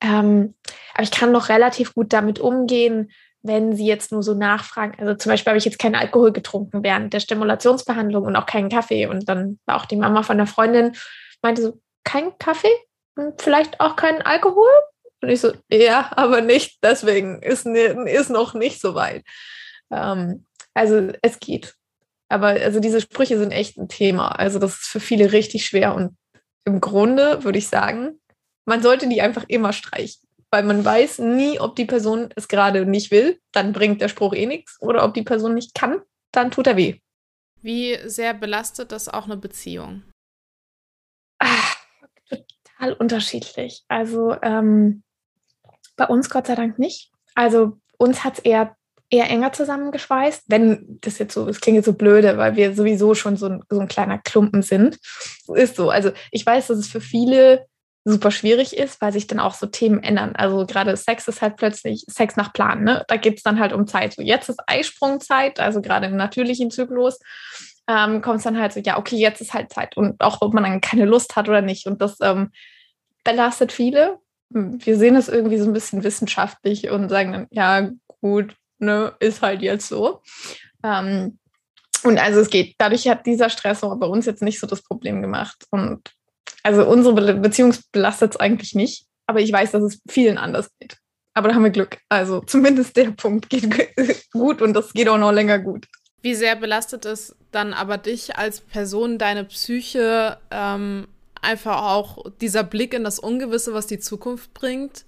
Ähm, 0.00 0.54
aber 0.94 1.02
ich 1.02 1.10
kann 1.10 1.32
noch 1.32 1.48
relativ 1.48 1.94
gut 1.94 2.12
damit 2.12 2.38
umgehen, 2.38 3.10
wenn 3.42 3.74
sie 3.76 3.86
jetzt 3.86 4.12
nur 4.12 4.22
so 4.22 4.34
nachfragen. 4.34 4.94
Also 4.98 5.14
zum 5.14 5.30
Beispiel 5.30 5.50
habe 5.50 5.58
ich 5.58 5.64
jetzt 5.64 5.78
keinen 5.78 5.94
Alkohol 5.94 6.32
getrunken 6.32 6.82
während 6.82 7.12
der 7.12 7.20
Stimulationsbehandlung 7.20 8.24
und 8.24 8.36
auch 8.36 8.46
keinen 8.46 8.68
Kaffee. 8.68 9.06
Und 9.06 9.28
dann 9.28 9.58
war 9.66 9.76
auch 9.76 9.86
die 9.86 9.96
Mama 9.96 10.22
von 10.22 10.36
der 10.36 10.46
Freundin, 10.46 10.92
meinte 11.42 11.62
so, 11.62 11.80
kein 12.04 12.36
Kaffee? 12.38 12.74
Und 13.14 13.40
vielleicht 13.40 13.80
auch 13.80 13.96
keinen 13.96 14.22
Alkohol? 14.22 14.68
Und 15.22 15.30
ich 15.30 15.40
so, 15.40 15.52
ja, 15.70 16.10
aber 16.16 16.42
nicht, 16.42 16.78
deswegen 16.82 17.40
ist, 17.42 17.66
ist 17.66 18.30
noch 18.30 18.52
nicht 18.52 18.80
so 18.80 18.94
weit. 18.94 19.24
Ähm, 19.90 20.44
also 20.74 21.10
es 21.22 21.40
geht. 21.40 21.75
Aber 22.28 22.48
also 22.48 22.80
diese 22.80 23.00
Sprüche 23.00 23.38
sind 23.38 23.52
echt 23.52 23.76
ein 23.76 23.88
Thema. 23.88 24.28
Also 24.28 24.58
das 24.58 24.72
ist 24.72 24.86
für 24.86 25.00
viele 25.00 25.32
richtig 25.32 25.66
schwer. 25.66 25.94
Und 25.94 26.16
im 26.64 26.80
Grunde 26.80 27.44
würde 27.44 27.58
ich 27.58 27.68
sagen, 27.68 28.20
man 28.64 28.82
sollte 28.82 29.08
die 29.08 29.22
einfach 29.22 29.44
immer 29.48 29.72
streichen. 29.72 30.22
Weil 30.50 30.64
man 30.64 30.84
weiß 30.84 31.20
nie, 31.20 31.58
ob 31.60 31.76
die 31.76 31.84
Person 31.84 32.30
es 32.36 32.48
gerade 32.48 32.86
nicht 32.86 33.10
will, 33.10 33.40
dann 33.52 33.72
bringt 33.72 34.00
der 34.00 34.08
Spruch 34.08 34.34
eh 34.34 34.46
nichts. 34.46 34.76
Oder 34.80 35.04
ob 35.04 35.14
die 35.14 35.22
Person 35.22 35.54
nicht 35.54 35.74
kann, 35.74 36.00
dann 36.32 36.50
tut 36.50 36.66
er 36.66 36.76
weh. 36.76 36.98
Wie 37.62 37.98
sehr 38.08 38.34
belastet 38.34 38.92
das 38.92 39.08
auch 39.08 39.24
eine 39.24 39.36
Beziehung? 39.36 40.02
Ach, 41.38 41.76
total 42.28 42.92
unterschiedlich. 42.94 43.84
Also 43.88 44.36
ähm, 44.42 45.02
bei 45.96 46.06
uns 46.06 46.30
Gott 46.30 46.46
sei 46.46 46.54
Dank 46.54 46.78
nicht. 46.78 47.10
Also 47.34 47.78
uns 47.98 48.24
hat 48.24 48.38
es 48.38 48.44
eher 48.44 48.76
eher 49.10 49.30
enger 49.30 49.52
zusammengeschweißt, 49.52 50.44
wenn 50.48 50.98
das 51.00 51.18
jetzt 51.18 51.34
so, 51.34 51.48
es 51.48 51.60
klingt 51.60 51.76
jetzt 51.76 51.86
so 51.86 51.92
blöde, 51.92 52.36
weil 52.38 52.56
wir 52.56 52.74
sowieso 52.74 53.14
schon 53.14 53.36
so 53.36 53.46
ein, 53.46 53.62
so 53.70 53.80
ein 53.80 53.88
kleiner 53.88 54.18
Klumpen 54.18 54.62
sind. 54.62 54.98
Ist 55.54 55.76
so. 55.76 55.90
Also 55.90 56.10
ich 56.30 56.44
weiß, 56.44 56.68
dass 56.68 56.78
es 56.78 56.88
für 56.88 57.00
viele 57.00 57.66
super 58.04 58.30
schwierig 58.30 58.76
ist, 58.76 59.00
weil 59.00 59.12
sich 59.12 59.26
dann 59.26 59.40
auch 59.40 59.54
so 59.54 59.66
Themen 59.66 60.02
ändern. 60.02 60.34
Also 60.36 60.64
gerade 60.64 60.96
Sex 60.96 61.26
ist 61.26 61.42
halt 61.42 61.56
plötzlich 61.56 62.04
Sex 62.08 62.36
nach 62.36 62.52
Plan. 62.52 62.84
Ne? 62.84 63.04
Da 63.08 63.16
geht 63.16 63.38
es 63.38 63.42
dann 63.42 63.58
halt 63.58 63.72
um 63.72 63.86
Zeit. 63.86 64.14
So 64.14 64.22
jetzt 64.22 64.48
ist 64.48 64.60
Eisprungzeit, 64.66 65.58
also 65.58 65.82
gerade 65.82 66.06
im 66.06 66.16
natürlichen 66.16 66.70
Zyklus. 66.70 67.18
Ähm, 67.88 68.22
kommt 68.22 68.38
es 68.38 68.44
dann 68.44 68.60
halt 68.60 68.72
so, 68.72 68.80
ja, 68.80 68.98
okay, 68.98 69.16
jetzt 69.16 69.40
ist 69.40 69.54
halt 69.54 69.72
Zeit. 69.72 69.96
Und 69.96 70.20
auch, 70.20 70.40
ob 70.40 70.54
man 70.54 70.64
dann 70.64 70.80
keine 70.80 71.04
Lust 71.04 71.34
hat 71.34 71.48
oder 71.48 71.62
nicht. 71.62 71.86
Und 71.86 72.00
das 72.00 72.16
ähm, 72.20 72.50
belastet 73.24 73.72
viele. 73.72 74.18
Wir 74.50 74.96
sehen 74.96 75.16
es 75.16 75.28
irgendwie 75.28 75.58
so 75.58 75.66
ein 75.66 75.72
bisschen 75.72 76.04
wissenschaftlich 76.04 76.90
und 76.90 77.08
sagen 77.08 77.32
dann, 77.32 77.46
ja, 77.50 77.90
gut, 78.20 78.54
ne, 78.78 79.14
ist 79.20 79.42
halt 79.42 79.62
jetzt 79.62 79.88
so. 79.88 80.22
Ähm, 80.82 81.38
und 82.02 82.18
also 82.18 82.40
es 82.40 82.50
geht. 82.50 82.74
Dadurch 82.78 83.08
hat 83.08 83.26
dieser 83.26 83.50
Stress 83.50 83.82
aber 83.82 83.96
bei 83.96 84.06
uns 84.06 84.26
jetzt 84.26 84.42
nicht 84.42 84.60
so 84.60 84.66
das 84.66 84.82
Problem 84.82 85.22
gemacht. 85.22 85.64
Und 85.70 86.12
also 86.62 86.86
unsere 86.86 87.34
Beziehung 87.34 87.74
belastet 87.92 88.32
es 88.32 88.40
eigentlich 88.40 88.74
nicht. 88.74 89.06
Aber 89.26 89.40
ich 89.40 89.52
weiß, 89.52 89.72
dass 89.72 89.82
es 89.82 90.00
vielen 90.08 90.38
anders 90.38 90.70
geht. 90.78 90.96
Aber 91.34 91.48
da 91.48 91.54
haben 91.54 91.64
wir 91.64 91.70
Glück. 91.70 91.98
Also 92.08 92.40
zumindest 92.40 92.96
der 92.96 93.10
Punkt 93.10 93.50
geht 93.50 93.68
gut 94.32 94.62
und 94.62 94.74
das 94.74 94.92
geht 94.92 95.08
auch 95.08 95.18
noch 95.18 95.32
länger 95.32 95.58
gut. 95.58 95.86
Wie 96.22 96.34
sehr 96.34 96.56
belastet 96.56 97.04
es 97.04 97.36
dann 97.50 97.72
aber 97.72 97.98
dich 97.98 98.36
als 98.36 98.60
Person, 98.60 99.18
deine 99.18 99.44
Psyche, 99.44 100.38
ähm, 100.50 101.08
einfach 101.42 101.82
auch 101.82 102.24
dieser 102.40 102.64
Blick 102.64 102.94
in 102.94 103.04
das 103.04 103.18
Ungewisse, 103.18 103.74
was 103.74 103.86
die 103.86 103.98
Zukunft 103.98 104.54
bringt? 104.54 105.05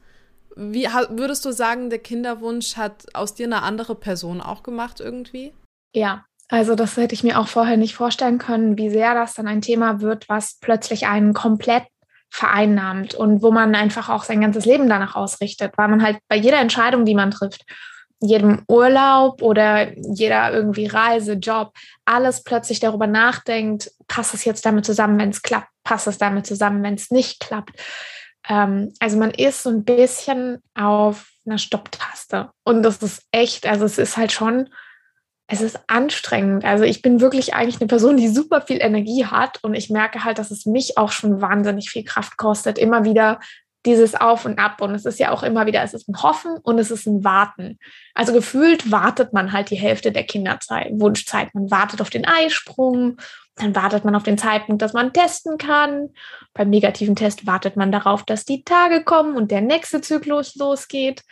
Wie 0.61 0.87
würdest 1.11 1.45
du 1.45 1.53
sagen, 1.53 1.88
der 1.88 2.00
Kinderwunsch 2.00 2.77
hat 2.77 3.07
aus 3.15 3.35
dir 3.35 3.47
eine 3.47 3.62
andere 3.62 3.95
Person 3.95 4.41
auch 4.41 4.65
gemacht 4.65 4.99
irgendwie? 4.99 5.55
Ja, 5.95 6.25
also 6.49 6.75
das 6.75 6.97
hätte 6.97 7.15
ich 7.15 7.23
mir 7.23 7.38
auch 7.38 7.47
vorher 7.47 7.77
nicht 7.77 7.95
vorstellen 7.95 8.38
können, 8.38 8.77
wie 8.77 8.91
sehr 8.91 9.15
das 9.15 9.35
dann 9.35 9.47
ein 9.47 9.61
Thema 9.61 10.00
wird, 10.00 10.29
was 10.29 10.59
plötzlich 10.61 11.07
einen 11.07 11.33
komplett 11.33 11.85
vereinnahmt 12.31 13.15
und 13.15 13.41
wo 13.41 13.53
man 13.53 13.75
einfach 13.77 14.09
auch 14.09 14.25
sein 14.25 14.41
ganzes 14.41 14.65
Leben 14.65 14.88
danach 14.88 15.15
ausrichtet, 15.15 15.75
weil 15.77 15.88
man 15.88 16.03
halt 16.03 16.19
bei 16.29 16.37
jeder 16.37 16.59
Entscheidung, 16.59 17.05
die 17.05 17.15
man 17.15 17.31
trifft, 17.31 17.65
jedem 18.21 18.65
Urlaub 18.67 19.43
oder 19.43 19.97
jeder 19.97 20.53
irgendwie 20.53 20.87
Reise, 20.87 21.35
Job, 21.35 21.73
alles 22.05 22.43
plötzlich 22.43 22.81
darüber 22.81 23.07
nachdenkt, 23.07 23.93
passt 24.09 24.35
es 24.35 24.45
jetzt 24.45 24.67
damit 24.67 24.85
zusammen, 24.85 25.19
wenn 25.21 25.31
es 25.31 25.43
klappt, 25.43 25.69
passt 25.85 26.09
es 26.09 26.19
damit 26.19 26.47
zusammen, 26.47 26.83
wenn 26.83 26.95
es 26.95 27.12
nicht 27.12 27.38
klappt. 27.38 27.81
Ähm, 28.49 28.93
also 28.99 29.19
man 29.19 29.31
ist 29.31 29.62
so 29.62 29.71
ein 29.71 29.85
bisschen 29.85 30.62
auf 30.75 31.28
einer 31.47 31.59
Stopptaste. 31.59 32.50
Und 32.64 32.83
das 32.83 32.99
ist 32.99 33.23
echt, 33.33 33.67
also 33.67 33.85
es 33.85 33.99
ist 33.99 34.17
halt 34.17 34.33
schon, 34.33 34.69
es 35.47 35.61
ist 35.61 35.81
anstrengend. 35.87 36.64
Also 36.64 36.85
ich 36.85 37.00
bin 37.00 37.21
wirklich 37.21 37.55
eigentlich 37.55 37.81
eine 37.81 37.88
Person, 37.88 38.17
die 38.17 38.28
super 38.28 38.61
viel 38.62 38.81
Energie 38.81 39.25
hat 39.25 39.62
und 39.64 39.75
ich 39.75 39.88
merke 39.88 40.25
halt, 40.25 40.38
dass 40.38 40.50
es 40.50 40.67
mich 40.67 40.99
auch 40.99 41.11
schon 41.11 41.40
wahnsinnig 41.40 41.90
viel 41.90 42.05
Kraft 42.05 42.37
kostet, 42.37 42.78
immer 42.78 43.05
wieder 43.05 43.40
dieses 43.87 44.14
Auf 44.14 44.45
und 44.45 44.59
Ab. 44.59 44.83
Und 44.83 44.95
es 44.95 45.07
ist 45.07 45.19
ja 45.19 45.31
auch 45.31 45.43
immer 45.43 45.64
wieder, 45.64 45.83
es 45.83 45.95
ist 45.95 46.09
ein 46.09 46.23
Hoffen 46.23 46.59
und 46.62 46.78
es 46.78 46.90
ist 46.90 47.07
ein 47.07 47.25
Warten. 47.25 47.78
Also 48.14 48.35
gefühlt 48.35 48.90
wartet 48.90 49.33
man 49.33 49.52
halt 49.52 49.71
die 49.71 49.76
Hälfte 49.76 50.12
der 50.12 50.25
Kinderzeit, 50.25 50.90
Wunschzeit. 50.93 51.55
Man 51.55 51.71
wartet 51.71 52.02
auf 52.02 52.11
den 52.11 52.26
Eisprung, 52.26 53.17
dann 53.59 53.75
wartet 53.75 54.05
man 54.05 54.15
auf 54.15 54.23
den 54.23 54.38
Zeitpunkt, 54.38 54.83
dass 54.83 54.93
man 54.93 55.12
testen 55.12 55.59
kann. 55.59 56.11
Beim 56.55 56.71
negativen 56.71 57.17
Test 57.17 57.47
wartet 57.47 57.77
man 57.77 57.93
darauf, 57.93 58.25
dass 58.25 58.45
die 58.45 58.65
Tage 58.65 59.05
kommen 59.05 59.37
und 59.37 59.50
der 59.50 59.61
nächste 59.61 60.00
Zyklus 60.00 60.55
losgeht. 60.57 61.23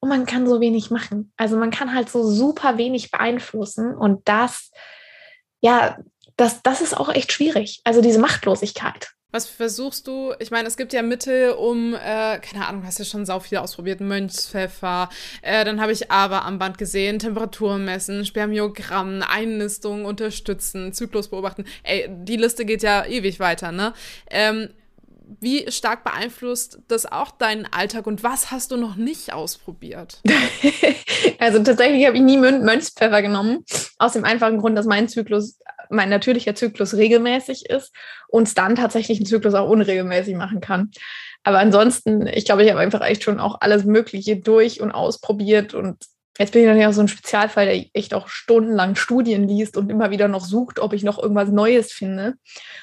Und 0.00 0.10
man 0.10 0.26
kann 0.26 0.46
so 0.46 0.60
wenig 0.60 0.90
machen. 0.90 1.32
Also 1.36 1.56
man 1.56 1.70
kann 1.70 1.94
halt 1.94 2.10
so 2.10 2.28
super 2.30 2.76
wenig 2.76 3.10
beeinflussen. 3.10 3.94
Und 3.94 4.28
das, 4.28 4.70
ja, 5.60 5.96
das, 6.36 6.62
das 6.62 6.82
ist 6.82 6.94
auch 6.94 7.08
echt 7.08 7.32
schwierig. 7.32 7.80
Also 7.84 8.02
diese 8.02 8.18
Machtlosigkeit. 8.18 9.13
Was 9.34 9.48
versuchst 9.48 10.06
du? 10.06 10.32
Ich 10.38 10.52
meine, 10.52 10.68
es 10.68 10.76
gibt 10.76 10.92
ja 10.92 11.02
Mittel, 11.02 11.50
um, 11.54 11.92
äh, 11.92 12.38
keine 12.38 12.68
Ahnung, 12.68 12.86
hast 12.86 13.00
du 13.00 13.04
schon 13.04 13.26
sau 13.26 13.40
viel 13.40 13.58
ausprobiert, 13.58 14.00
Mönchspfeffer, 14.00 15.08
äh, 15.42 15.64
dann 15.64 15.80
habe 15.80 15.90
ich 15.90 16.08
aber 16.08 16.44
am 16.44 16.60
Band 16.60 16.78
gesehen, 16.78 17.18
Temperatur 17.18 17.78
messen, 17.78 18.24
Spermiogramm, 18.24 19.24
Einnistung 19.28 20.04
unterstützen, 20.04 20.92
Zyklus 20.92 21.30
beobachten. 21.30 21.64
Ey, 21.82 22.08
die 22.08 22.36
Liste 22.36 22.64
geht 22.64 22.84
ja 22.84 23.04
ewig 23.06 23.40
weiter, 23.40 23.72
ne? 23.72 23.92
Ähm, 24.30 24.68
wie 25.40 25.70
stark 25.70 26.04
beeinflusst 26.04 26.80
das 26.88 27.06
auch 27.06 27.30
deinen 27.30 27.66
Alltag 27.70 28.06
und 28.06 28.22
was 28.22 28.50
hast 28.50 28.70
du 28.70 28.76
noch 28.76 28.96
nicht 28.96 29.32
ausprobiert? 29.32 30.20
also 31.38 31.62
tatsächlich 31.62 32.06
habe 32.06 32.16
ich 32.16 32.22
nie 32.22 32.36
Mönchspfeffer 32.36 33.22
genommen, 33.22 33.64
aus 33.98 34.12
dem 34.12 34.24
einfachen 34.24 34.58
Grund, 34.58 34.76
dass 34.76 34.86
mein 34.86 35.08
Zyklus, 35.08 35.58
mein 35.90 36.08
natürlicher 36.08 36.54
Zyklus 36.54 36.94
regelmäßig 36.94 37.68
ist 37.68 37.92
und 38.28 38.48
es 38.48 38.54
dann 38.54 38.76
tatsächlich 38.76 39.18
einen 39.18 39.26
Zyklus 39.26 39.54
auch 39.54 39.68
unregelmäßig 39.68 40.36
machen 40.36 40.60
kann. 40.60 40.90
Aber 41.42 41.58
ansonsten, 41.58 42.26
ich 42.26 42.46
glaube, 42.46 42.64
ich 42.64 42.70
habe 42.70 42.80
einfach 42.80 43.02
echt 43.02 43.22
schon 43.22 43.38
auch 43.38 43.60
alles 43.60 43.84
Mögliche 43.84 44.36
durch 44.36 44.80
und 44.80 44.92
ausprobiert 44.92 45.74
und 45.74 45.98
Jetzt 46.38 46.52
bin 46.52 46.62
ich 46.62 46.66
natürlich 46.66 46.88
auch 46.88 46.92
so 46.92 47.00
ein 47.00 47.08
Spezialfall, 47.08 47.66
der 47.66 47.86
echt 47.92 48.12
auch 48.12 48.28
stundenlang 48.28 48.96
Studien 48.96 49.46
liest 49.46 49.76
und 49.76 49.90
immer 49.90 50.10
wieder 50.10 50.26
noch 50.26 50.44
sucht, 50.44 50.80
ob 50.80 50.92
ich 50.92 51.04
noch 51.04 51.22
irgendwas 51.22 51.50
Neues 51.50 51.92
finde. 51.92 52.34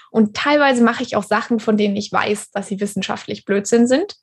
Und 0.09 0.37
teilweise 0.37 0.83
mache 0.83 1.03
ich 1.03 1.17
auch 1.17 1.23
Sachen, 1.23 1.59
von 1.59 1.75
denen 1.75 1.97
ich 1.97 2.11
weiß, 2.11 2.51
dass 2.51 2.67
sie 2.67 2.79
wissenschaftlich 2.79 3.43
Blödsinn 3.43 3.87
sind, 3.87 4.15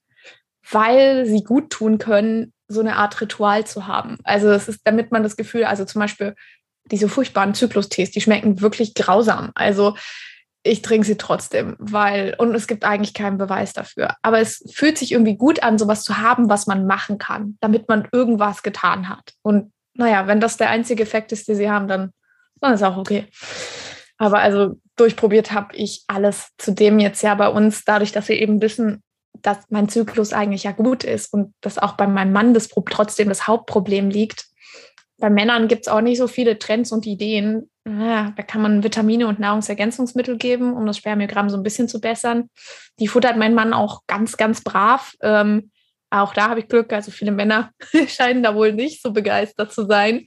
weil 0.71 1.27
sie 1.27 1.43
gut 1.43 1.71
tun 1.71 1.99
können, 1.99 2.55
so 2.69 2.81
eine 2.81 2.97
Art 2.97 3.21
Ritual 3.21 3.67
zu 3.67 3.87
haben. 3.87 4.19
Also 4.25 4.49
es 4.51 4.69
ist, 4.69 4.81
damit 4.85 5.13
man 5.13 5.23
das 5.23 5.37
Gefühl, 5.37 5.65
also 5.65 5.85
zum 5.85 6.01
Beispiel 6.01 6.35
diese 6.91 7.09
furchtbaren 7.09 7.55
Zyklustees, 7.55 8.11
die 8.11 8.21
schmecken 8.23 8.63
wirklich 8.63 8.95
grausam. 8.95 9.51
Also 9.55 9.95
ich 10.63 10.83
trinke 10.83 11.07
sie 11.07 11.17
trotzdem, 11.17 11.77
weil, 11.79 12.35
und 12.39 12.55
es 12.55 12.67
gibt 12.67 12.85
eigentlich 12.85 13.15
keinen 13.15 13.39
Beweis 13.39 13.73
dafür. 13.73 14.17
Aber 14.23 14.41
es 14.41 14.65
fühlt 14.73 14.99
sich 14.99 15.13
irgendwie 15.13 15.37
gut 15.37 15.63
an, 15.63 15.79
sowas 15.79 16.03
zu 16.03 16.19
haben, 16.19 16.49
was 16.49 16.67
man 16.67 16.87
machen 16.87 17.19
kann, 17.19 17.57
damit 17.61 17.89
man 17.89 18.09
irgendwas 18.13 18.63
getan 18.63 19.09
hat. 19.09 19.35
Und 19.43 19.73
naja, 19.95 20.27
wenn 20.27 20.41
das 20.41 20.57
der 20.57 20.71
einzige 20.71 21.03
Effekt 21.03 21.33
ist, 21.33 21.49
den 21.49 21.57
sie 21.57 21.71
haben, 21.71 21.89
dann, 21.89 22.11
dann 22.61 22.75
ist 22.75 22.83
auch 22.83 22.97
okay. 22.97 23.27
Aber 24.19 24.41
also 24.41 24.81
durchprobiert 24.97 25.53
habe 25.53 25.75
ich 25.77 26.05
alles. 26.09 26.49
Zudem 26.59 26.99
jetzt 26.99 27.23
ja 27.23 27.35
bei 27.35 27.49
uns, 27.49 27.85
dadurch, 27.85 28.13
dass 28.13 28.29
wir 28.29 28.37
eben 28.37 28.61
wissen, 28.61 29.03
dass 29.43 29.59
mein 29.71 29.89
Zyklus 29.89 30.33
eigentlich 30.33 30.65
ja 30.65 30.73
gut 30.73 31.05
ist 31.05 31.33
und 31.33 31.55
dass 31.61 31.79
auch 31.79 31.93
bei 31.93 32.07
meinem 32.07 32.33
Mann 32.33 32.55
das 32.55 32.69
trotzdem 32.69 33.29
das 33.29 33.47
Hauptproblem 33.47 34.11
liegt. 34.11 34.48
Bei 35.19 35.31
Männern 35.31 35.69
gibt 35.69 35.83
es 35.83 35.89
auch 35.89 36.01
nicht 36.01 36.19
so 36.19 36.29
viele 36.29 36.59
Trends 36.59 36.93
und 36.93 37.07
Ideen, 37.07 37.69
ja, 37.89 38.33
da 38.37 38.43
kann 38.43 38.61
man 38.61 38.85
Vitamine 38.85 39.27
und 39.27 39.39
Nahrungsergänzungsmittel 39.39 40.37
geben, 40.37 40.75
um 40.75 40.85
das 40.85 40.99
Spermiogramm 40.99 41.49
so 41.49 41.57
ein 41.57 41.63
bisschen 41.63 41.89
zu 41.89 42.01
bessern. 42.01 42.51
Die 42.99 43.09
futtert 43.09 43.39
mein 43.39 43.55
Mann 43.55 43.73
auch 43.73 44.03
ganz, 44.07 44.37
ganz 44.37 44.63
brav. 44.63 45.15
Ähm, 45.23 45.71
auch 46.11 46.35
da 46.35 46.51
habe 46.51 46.61
ich 46.61 46.69
Glück. 46.69 46.93
Also 46.93 47.11
viele 47.11 47.33
Männer 47.33 47.71
scheinen 48.09 48.43
da 48.43 48.55
wohl 48.55 48.73
nicht 48.73 49.03
so 49.03 49.13
begeistert 49.13 49.73
zu 49.73 49.87
sein. 49.87 50.27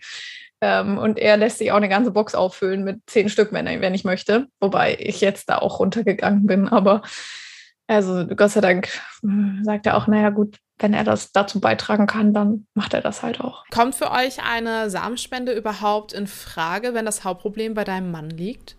Ähm, 0.61 0.97
und 0.97 1.19
er 1.19 1.37
lässt 1.37 1.59
sich 1.59 1.71
auch 1.71 1.77
eine 1.77 1.89
ganze 1.89 2.11
Box 2.11 2.33
auffüllen 2.33 2.83
mit 2.83 3.01
zehn 3.07 3.29
Stück, 3.29 3.51
wenn, 3.51 3.67
er, 3.67 3.79
wenn 3.81 3.93
ich 3.93 4.03
möchte. 4.03 4.47
Wobei 4.59 4.97
ich 4.99 5.21
jetzt 5.21 5.49
da 5.49 5.59
auch 5.59 5.79
runtergegangen 5.79 6.47
bin. 6.47 6.67
Aber 6.67 7.03
also 7.87 8.25
Gott 8.25 8.51
sei 8.51 8.61
Dank 8.61 8.87
äh, 9.23 9.63
sagt 9.63 9.85
er 9.85 9.97
auch, 9.97 10.07
naja 10.07 10.29
gut, 10.29 10.57
wenn 10.81 10.93
er 10.93 11.03
das 11.03 11.31
dazu 11.31 11.59
beitragen 11.59 12.07
kann, 12.07 12.33
dann 12.33 12.67
macht 12.73 12.93
er 12.93 13.01
das 13.01 13.23
halt 13.23 13.39
auch. 13.39 13.65
Kommt 13.71 13.95
für 13.95 14.11
euch 14.11 14.43
eine 14.43 14.89
Samenspende 14.89 15.53
überhaupt 15.53 16.13
in 16.13 16.27
Frage, 16.27 16.93
wenn 16.93 17.05
das 17.05 17.23
Hauptproblem 17.23 17.73
bei 17.73 17.83
deinem 17.83 18.11
Mann 18.11 18.29
liegt? 18.29 18.75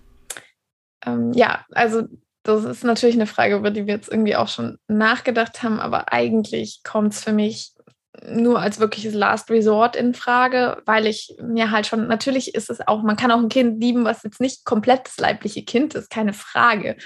Ähm, 1.04 1.32
ja, 1.32 1.64
also 1.70 2.02
das 2.42 2.64
ist 2.64 2.84
natürlich 2.84 3.14
eine 3.14 3.26
Frage, 3.26 3.56
über 3.56 3.70
die 3.70 3.86
wir 3.86 3.94
jetzt 3.94 4.10
irgendwie 4.10 4.36
auch 4.36 4.48
schon 4.48 4.78
nachgedacht 4.88 5.62
haben, 5.62 5.78
aber 5.78 6.12
eigentlich 6.12 6.82
kommt 6.84 7.12
es 7.12 7.22
für 7.22 7.32
mich 7.32 7.72
nur 8.26 8.60
als 8.60 8.78
wirkliches 8.78 9.14
Last 9.14 9.50
Resort 9.50 9.96
in 9.96 10.14
Frage, 10.14 10.82
weil 10.84 11.06
ich 11.06 11.34
mir 11.40 11.70
halt 11.70 11.86
schon, 11.86 12.08
natürlich 12.08 12.54
ist 12.54 12.68
es 12.68 12.86
auch, 12.86 13.02
man 13.02 13.16
kann 13.16 13.30
auch 13.30 13.38
ein 13.38 13.48
Kind 13.48 13.80
lieben, 13.80 14.04
was 14.04 14.22
jetzt 14.22 14.40
nicht 14.40 14.64
komplett 14.64 15.06
das 15.06 15.18
leibliche 15.18 15.64
Kind 15.64 15.94
ist, 15.94 16.10
keine 16.10 16.32
Frage. 16.32 16.96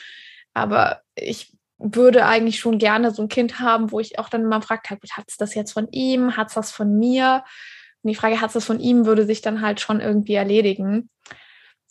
Aber 0.53 1.01
ich 1.15 1.56
würde 1.79 2.27
eigentlich 2.27 2.59
schon 2.59 2.79
gerne 2.79 3.11
so 3.11 3.23
ein 3.23 3.29
Kind 3.29 3.61
haben, 3.61 3.93
wo 3.93 4.01
ich 4.01 4.19
auch 4.19 4.29
dann 4.29 4.43
immer 4.43 4.63
fragt, 4.63 4.91
hat 4.91 5.01
es 5.27 5.37
das 5.37 5.55
jetzt 5.55 5.73
von 5.73 5.89
ihm, 5.91 6.37
hat 6.37 6.49
es 6.49 6.55
das 6.55 6.71
von 6.71 6.99
mir? 6.99 7.45
Und 8.03 8.11
die 8.11 8.15
Frage, 8.15 8.41
hat 8.41 8.49
es 8.49 8.55
das 8.55 8.65
von 8.65 8.81
ihm, 8.81 9.07
würde 9.07 9.27
sich 9.27 9.43
dann 9.43 9.61
halt 9.61 9.81
schon 9.81 10.01
irgendwie 10.01 10.35
erledigen. 10.35 11.11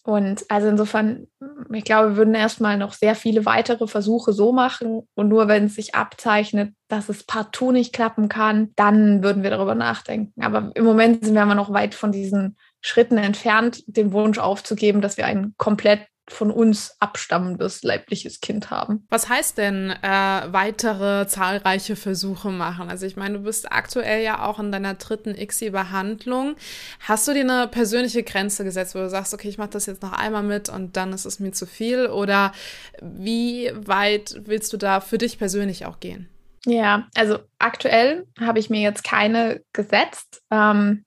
Und 0.06 0.45
also 0.50 0.67
insofern, 0.67 1.26
ich 1.74 1.84
glaube, 1.84 2.12
wir 2.12 2.17
würden 2.17 2.36
erstmal 2.36 2.78
noch 2.78 2.93
sehr 2.93 3.15
viele 3.15 3.43
weitere 3.48 3.88
Versuche 3.88 4.34
so 4.34 4.54
machen. 4.54 5.02
Und 5.15 5.30
nur 5.30 5.48
wenn 5.48 5.65
es 5.65 5.76
sich 5.76 5.95
abzeichnet, 5.95 6.76
dass 6.88 7.10
es 7.10 7.24
partout 7.24 7.71
nicht 7.71 7.91
klappen 7.91 8.30
kann, 8.30 8.71
dann 8.76 9.24
würden 9.24 9.41
wir 9.41 9.50
darüber 9.50 9.74
nachdenken. 9.74 10.39
Aber 10.43 10.71
im 10.76 10.86
Moment 10.86 11.26
sind 11.26 11.34
wir 11.34 11.45
noch 11.56 11.74
weit 11.74 11.95
von 11.95 12.12
diesen 12.12 12.56
Schritten 12.82 13.17
entfernt, 13.17 13.84
den 13.88 14.12
Wunsch 14.12 14.38
aufzugeben, 14.38 15.02
dass 15.02 15.17
wir 15.17 15.26
ein 15.26 15.56
komplett 15.58 16.06
von 16.28 16.50
uns 16.50 16.96
abstammendes 17.00 17.84
leibliches 17.84 18.42
Kind 18.42 18.72
haben. 18.72 19.06
Was 19.10 19.30
heißt 19.30 19.58
denn 19.58 19.92
äh, 19.92 20.08
weitere 20.08 21.28
zahlreiche 21.28 21.96
Versuche 21.96 22.50
machen? 22.50 22.90
Also 22.90 23.06
ich 23.06 23.16
meine, 23.16 23.38
du 23.38 23.44
bist 23.44 23.72
aktuell 23.72 24.24
ja 24.24 24.44
auch 24.44 24.60
in 24.60 24.72
deiner 24.72 24.96
dritten 24.96 25.36
ICSI-Behandlung. 25.36 26.56
Hast 27.02 27.28
du 27.28 27.34
dir 27.34 27.42
eine 27.42 27.68
persönliche 27.68 28.24
Grenze 28.24 28.64
gesetzt, 28.64 28.96
wo 28.96 29.00
du 29.00 29.10
sagst, 29.10 29.34
okay, 29.34 29.50
ich 29.50 29.58
mache 29.58 29.70
das 29.70 29.86
jetzt 29.86 30.02
noch 30.02 30.14
einmal 30.14 30.44
mit 30.44 30.70
und 30.70 30.98
dann 30.98 31.14
ist 31.14 31.26
es 31.26 31.40
mir 31.40 31.52
zu 31.52 31.68
viel? 31.68 32.08
Oder 32.08 32.54
wie 33.02 33.72
weit 33.76 34.36
willst 34.46 34.74
du 34.74 34.78
da 34.78 35.02
für 35.02 35.20
dich 35.20 35.38
persönlich 35.38 35.86
auch 35.86 36.00
gehen? 36.00 36.30
Ja, 36.66 37.08
also 37.16 37.40
aktuell 37.60 38.26
habe 38.40 38.58
ich 38.58 38.72
mir 38.72 38.82
jetzt 38.82 39.04
keine 39.04 39.62
gesetzt. 39.74 40.42
Ähm, 40.50 41.06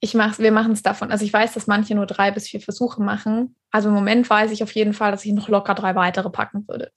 ich 0.00 0.14
mach's, 0.14 0.38
wir 0.38 0.52
machen 0.52 0.72
es 0.72 0.82
davon. 0.82 1.10
Also 1.10 1.24
ich 1.24 1.32
weiß, 1.32 1.54
dass 1.54 1.66
manche 1.66 1.94
nur 1.94 2.06
drei 2.06 2.30
bis 2.30 2.48
vier 2.48 2.60
Versuche 2.60 3.02
machen. 3.02 3.56
Also 3.70 3.88
im 3.88 3.94
Moment 3.94 4.28
weiß 4.28 4.52
ich 4.52 4.62
auf 4.62 4.72
jeden 4.72 4.92
Fall, 4.92 5.10
dass 5.10 5.24
ich 5.24 5.32
noch 5.32 5.48
locker 5.48 5.74
drei 5.74 5.94
weitere 5.94 6.30
packen 6.30 6.66
würde. 6.68 6.92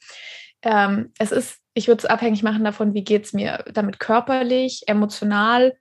Ähm, 0.61 1.11
es 1.17 1.31
ist, 1.31 1.59
ich 1.73 1.87
würde 1.87 1.99
es 1.99 2.05
abhängig 2.05 2.43
machen 2.43 2.63
davon, 2.63 2.93
wie 2.93 3.03
geht 3.03 3.25
es 3.25 3.33
mir 3.33 3.63
damit 3.73 3.99
körperlich, 3.99 4.83
emotional. 4.85 5.73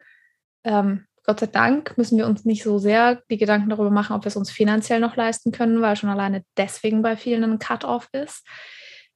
Ähm, 0.64 1.06
Gott 1.24 1.40
sei 1.40 1.46
Dank 1.46 1.98
müssen 1.98 2.16
wir 2.16 2.26
uns 2.26 2.46
nicht 2.46 2.62
so 2.62 2.78
sehr 2.78 3.22
die 3.30 3.37
Gedanken 3.37 3.68
darüber 3.68 3.90
machen, 3.90 4.16
ob 4.16 4.24
wir 4.24 4.28
es 4.28 4.37
uns 4.37 4.50
finanziell 4.50 5.00
noch 5.00 5.16
leisten 5.16 5.52
können, 5.52 5.83
weil 5.83 5.96
schon 5.96 6.09
alleine 6.09 6.44
deswegen 6.56 7.02
bei 7.02 7.16
vielen 7.16 7.44
ein 7.44 7.59
Cut-off 7.59 8.09
ist. 8.12 8.46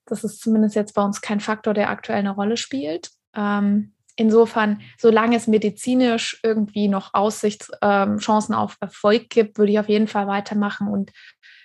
Das 0.05 0.23
ist 0.23 0.41
zumindest 0.41 0.77
jetzt 0.77 0.95
bei 0.95 1.03
uns 1.03 1.23
kein 1.23 1.41
Faktor, 1.41 1.73
der 1.73 1.89
aktuell 1.89 2.19
eine 2.19 2.35
Rolle 2.35 2.59
spielt. 2.59 3.09
Ähm, 3.35 3.95
Insofern, 4.17 4.81
solange 4.99 5.37
es 5.37 5.47
medizinisch 5.47 6.39
irgendwie 6.43 6.89
noch 6.89 7.15
Aussichtschancen 7.15 8.55
ähm, 8.55 8.59
auf 8.59 8.77
Erfolg 8.81 9.29
gibt, 9.29 9.59
würde 9.59 9.73
ich 9.73 9.79
auf 9.79 9.89
jeden 9.89 10.07
Fall 10.07 10.29
weitermachen. 10.29 10.89
Und 10.89 11.11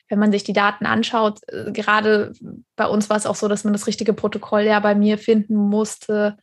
wenn 0.09 0.19
man 0.19 0.31
sich 0.31 0.43
die 0.43 0.53
Daten 0.53 0.85
anschaut, 0.85 1.39
äh, 1.47 1.71
gerade 1.71 2.33
bei 2.75 2.88
uns 2.88 3.09
war 3.09 3.17
es 3.17 3.27
auch 3.27 3.35
so, 3.35 3.47
dass 3.47 3.63
man 3.63 3.73
das 3.73 3.85
richtige 3.85 4.13
Protokoll 4.13 4.63
ja 4.63 4.79
bei 4.79 4.95
mir 4.95 5.19
finden 5.19 5.55
musste, 5.55 6.38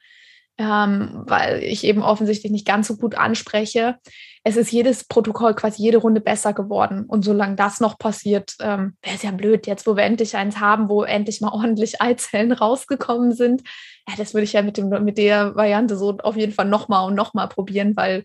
ähm, 0.58 1.24
weil 1.26 1.62
ich 1.62 1.84
eben 1.84 2.02
offensichtlich 2.02 2.52
nicht 2.52 2.66
ganz 2.66 2.86
so 2.86 2.96
gut 2.96 3.16
anspreche. 3.16 3.96
Es 4.44 4.56
ist 4.56 4.70
jedes 4.70 5.04
Protokoll 5.04 5.54
quasi 5.54 5.82
jede 5.82 5.98
Runde 5.98 6.20
besser 6.20 6.52
geworden. 6.52 7.04
Und 7.06 7.24
solange 7.24 7.56
das 7.56 7.80
noch 7.80 7.98
passiert, 7.98 8.54
ähm, 8.60 8.96
wäre 9.02 9.16
es 9.16 9.22
ja 9.22 9.32
blöd, 9.32 9.66
jetzt 9.66 9.86
wo 9.86 9.96
wir 9.96 10.04
endlich 10.04 10.36
eins 10.36 10.60
haben, 10.60 10.88
wo 10.88 11.02
endlich 11.02 11.40
mal 11.40 11.50
ordentlich 11.52 12.00
Eizellen 12.00 12.52
rausgekommen 12.52 13.32
sind, 13.32 13.62
ja, 14.08 14.14
das 14.16 14.34
würde 14.34 14.44
ich 14.44 14.52
ja 14.52 14.62
mit, 14.62 14.76
dem, 14.76 14.88
mit 15.04 15.18
der 15.18 15.56
Variante 15.56 15.96
so 15.96 16.16
auf 16.18 16.36
jeden 16.36 16.52
Fall 16.52 16.66
nochmal 16.66 17.06
und 17.06 17.14
nochmal 17.14 17.48
probieren, 17.48 17.96
weil 17.96 18.24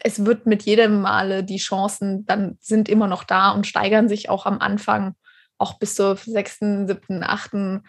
es 0.00 0.24
wird 0.24 0.46
mit 0.46 0.62
jedem 0.62 1.00
Male 1.02 1.44
die 1.44 1.58
Chancen 1.58 2.24
dann 2.26 2.56
sind 2.60 2.88
immer 2.88 3.08
noch 3.08 3.24
da 3.24 3.50
und 3.50 3.66
steigern 3.66 4.08
sich 4.08 4.28
auch 4.28 4.46
am 4.46 4.58
Anfang, 4.58 5.14
auch 5.58 5.78
bis 5.78 5.94
zur 5.94 6.16
sechsten, 6.16 6.86
siebten, 6.86 7.22
achten 7.22 7.84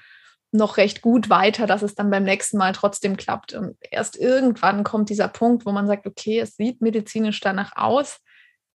noch 0.52 0.78
recht 0.78 1.02
gut 1.02 1.30
weiter, 1.30 1.66
dass 1.66 1.82
es 1.82 1.96
dann 1.96 2.12
beim 2.12 2.24
nächsten 2.24 2.58
Mal 2.58 2.74
trotzdem 2.74 3.18
klappt. 3.18 3.54
Und 3.54 3.76
erst 3.90 4.16
irgendwann 4.16 4.84
kommt 4.84 5.10
dieser 5.10 5.28
Punkt, 5.28 5.66
wo 5.66 5.72
man 5.72 5.88
sagt, 5.88 6.06
okay, 6.06 6.40
es 6.40 6.56
sieht 6.56 6.80
medizinisch 6.80 7.40
danach 7.40 7.76
aus, 7.76 8.20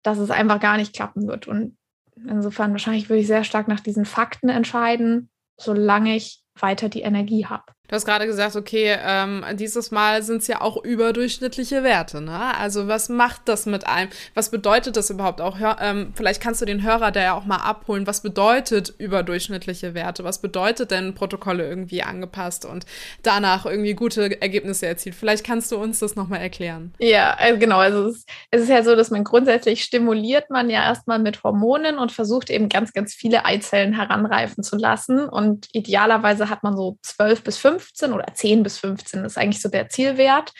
dass 0.02 0.18
es 0.18 0.30
einfach 0.30 0.58
gar 0.58 0.76
nicht 0.76 0.92
klappen 0.92 1.28
wird. 1.28 1.46
Und 1.46 1.78
insofern 2.16 2.72
wahrscheinlich 2.72 3.08
würde 3.08 3.20
ich 3.20 3.28
sehr 3.28 3.44
stark 3.44 3.68
nach 3.68 3.80
diesen 3.80 4.04
Fakten 4.04 4.48
entscheiden, 4.48 5.30
solange 5.56 6.16
ich 6.16 6.42
weiter 6.58 6.88
die 6.88 7.02
Energie 7.02 7.46
habe. 7.46 7.64
Du 7.88 7.94
hast 7.94 8.04
gerade 8.04 8.26
gesagt, 8.26 8.54
okay, 8.54 8.98
ähm, 9.02 9.42
dieses 9.54 9.90
Mal 9.90 10.22
sind 10.22 10.42
es 10.42 10.46
ja 10.46 10.60
auch 10.60 10.84
überdurchschnittliche 10.84 11.82
Werte. 11.82 12.20
Ne? 12.20 12.38
Also 12.58 12.86
was 12.86 13.08
macht 13.08 13.42
das 13.46 13.64
mit 13.64 13.86
einem? 13.86 14.10
Was 14.34 14.50
bedeutet 14.50 14.98
das 14.98 15.08
überhaupt 15.08 15.40
auch? 15.40 15.58
Hör, 15.58 15.78
ähm, 15.80 16.12
vielleicht 16.14 16.42
kannst 16.42 16.60
du 16.60 16.66
den 16.66 16.82
Hörer 16.82 17.12
der 17.12 17.22
ja 17.22 17.32
auch 17.32 17.46
mal 17.46 17.56
abholen. 17.56 18.06
Was 18.06 18.20
bedeutet 18.20 18.92
überdurchschnittliche 18.98 19.94
Werte? 19.94 20.22
Was 20.22 20.42
bedeutet 20.42 20.90
denn 20.90 21.14
Protokolle 21.14 21.66
irgendwie 21.66 22.02
angepasst 22.02 22.66
und 22.66 22.84
danach 23.22 23.64
irgendwie 23.64 23.94
gute 23.94 24.38
Ergebnisse 24.42 24.86
erzielt? 24.86 25.14
Vielleicht 25.14 25.42
kannst 25.42 25.72
du 25.72 25.78
uns 25.78 26.00
das 26.00 26.14
nochmal 26.14 26.40
erklären. 26.40 26.92
Ja, 26.98 27.36
also 27.38 27.58
genau. 27.58 27.78
Also 27.78 28.08
es, 28.08 28.26
es 28.50 28.62
ist 28.64 28.68
ja 28.68 28.82
so, 28.82 28.96
dass 28.96 29.10
man 29.10 29.24
grundsätzlich 29.24 29.82
stimuliert 29.82 30.50
man 30.50 30.68
ja 30.68 30.82
erstmal 30.82 31.20
mit 31.20 31.42
Hormonen 31.42 31.96
und 31.96 32.12
versucht 32.12 32.50
eben 32.50 32.68
ganz, 32.68 32.92
ganz 32.92 33.14
viele 33.14 33.46
Eizellen 33.46 33.94
heranreifen 33.94 34.62
zu 34.62 34.76
lassen. 34.76 35.26
Und 35.26 35.68
idealerweise 35.72 36.50
hat 36.50 36.62
man 36.62 36.76
so 36.76 36.98
zwölf 37.00 37.42
bis 37.42 37.56
fünf 37.56 37.77
15 37.78 38.12
oder 38.12 38.26
10 38.32 38.62
bis 38.62 38.78
15 38.78 39.24
ist 39.24 39.38
eigentlich 39.38 39.62
so 39.62 39.68
der 39.68 39.88
Zielwert. 39.88 40.52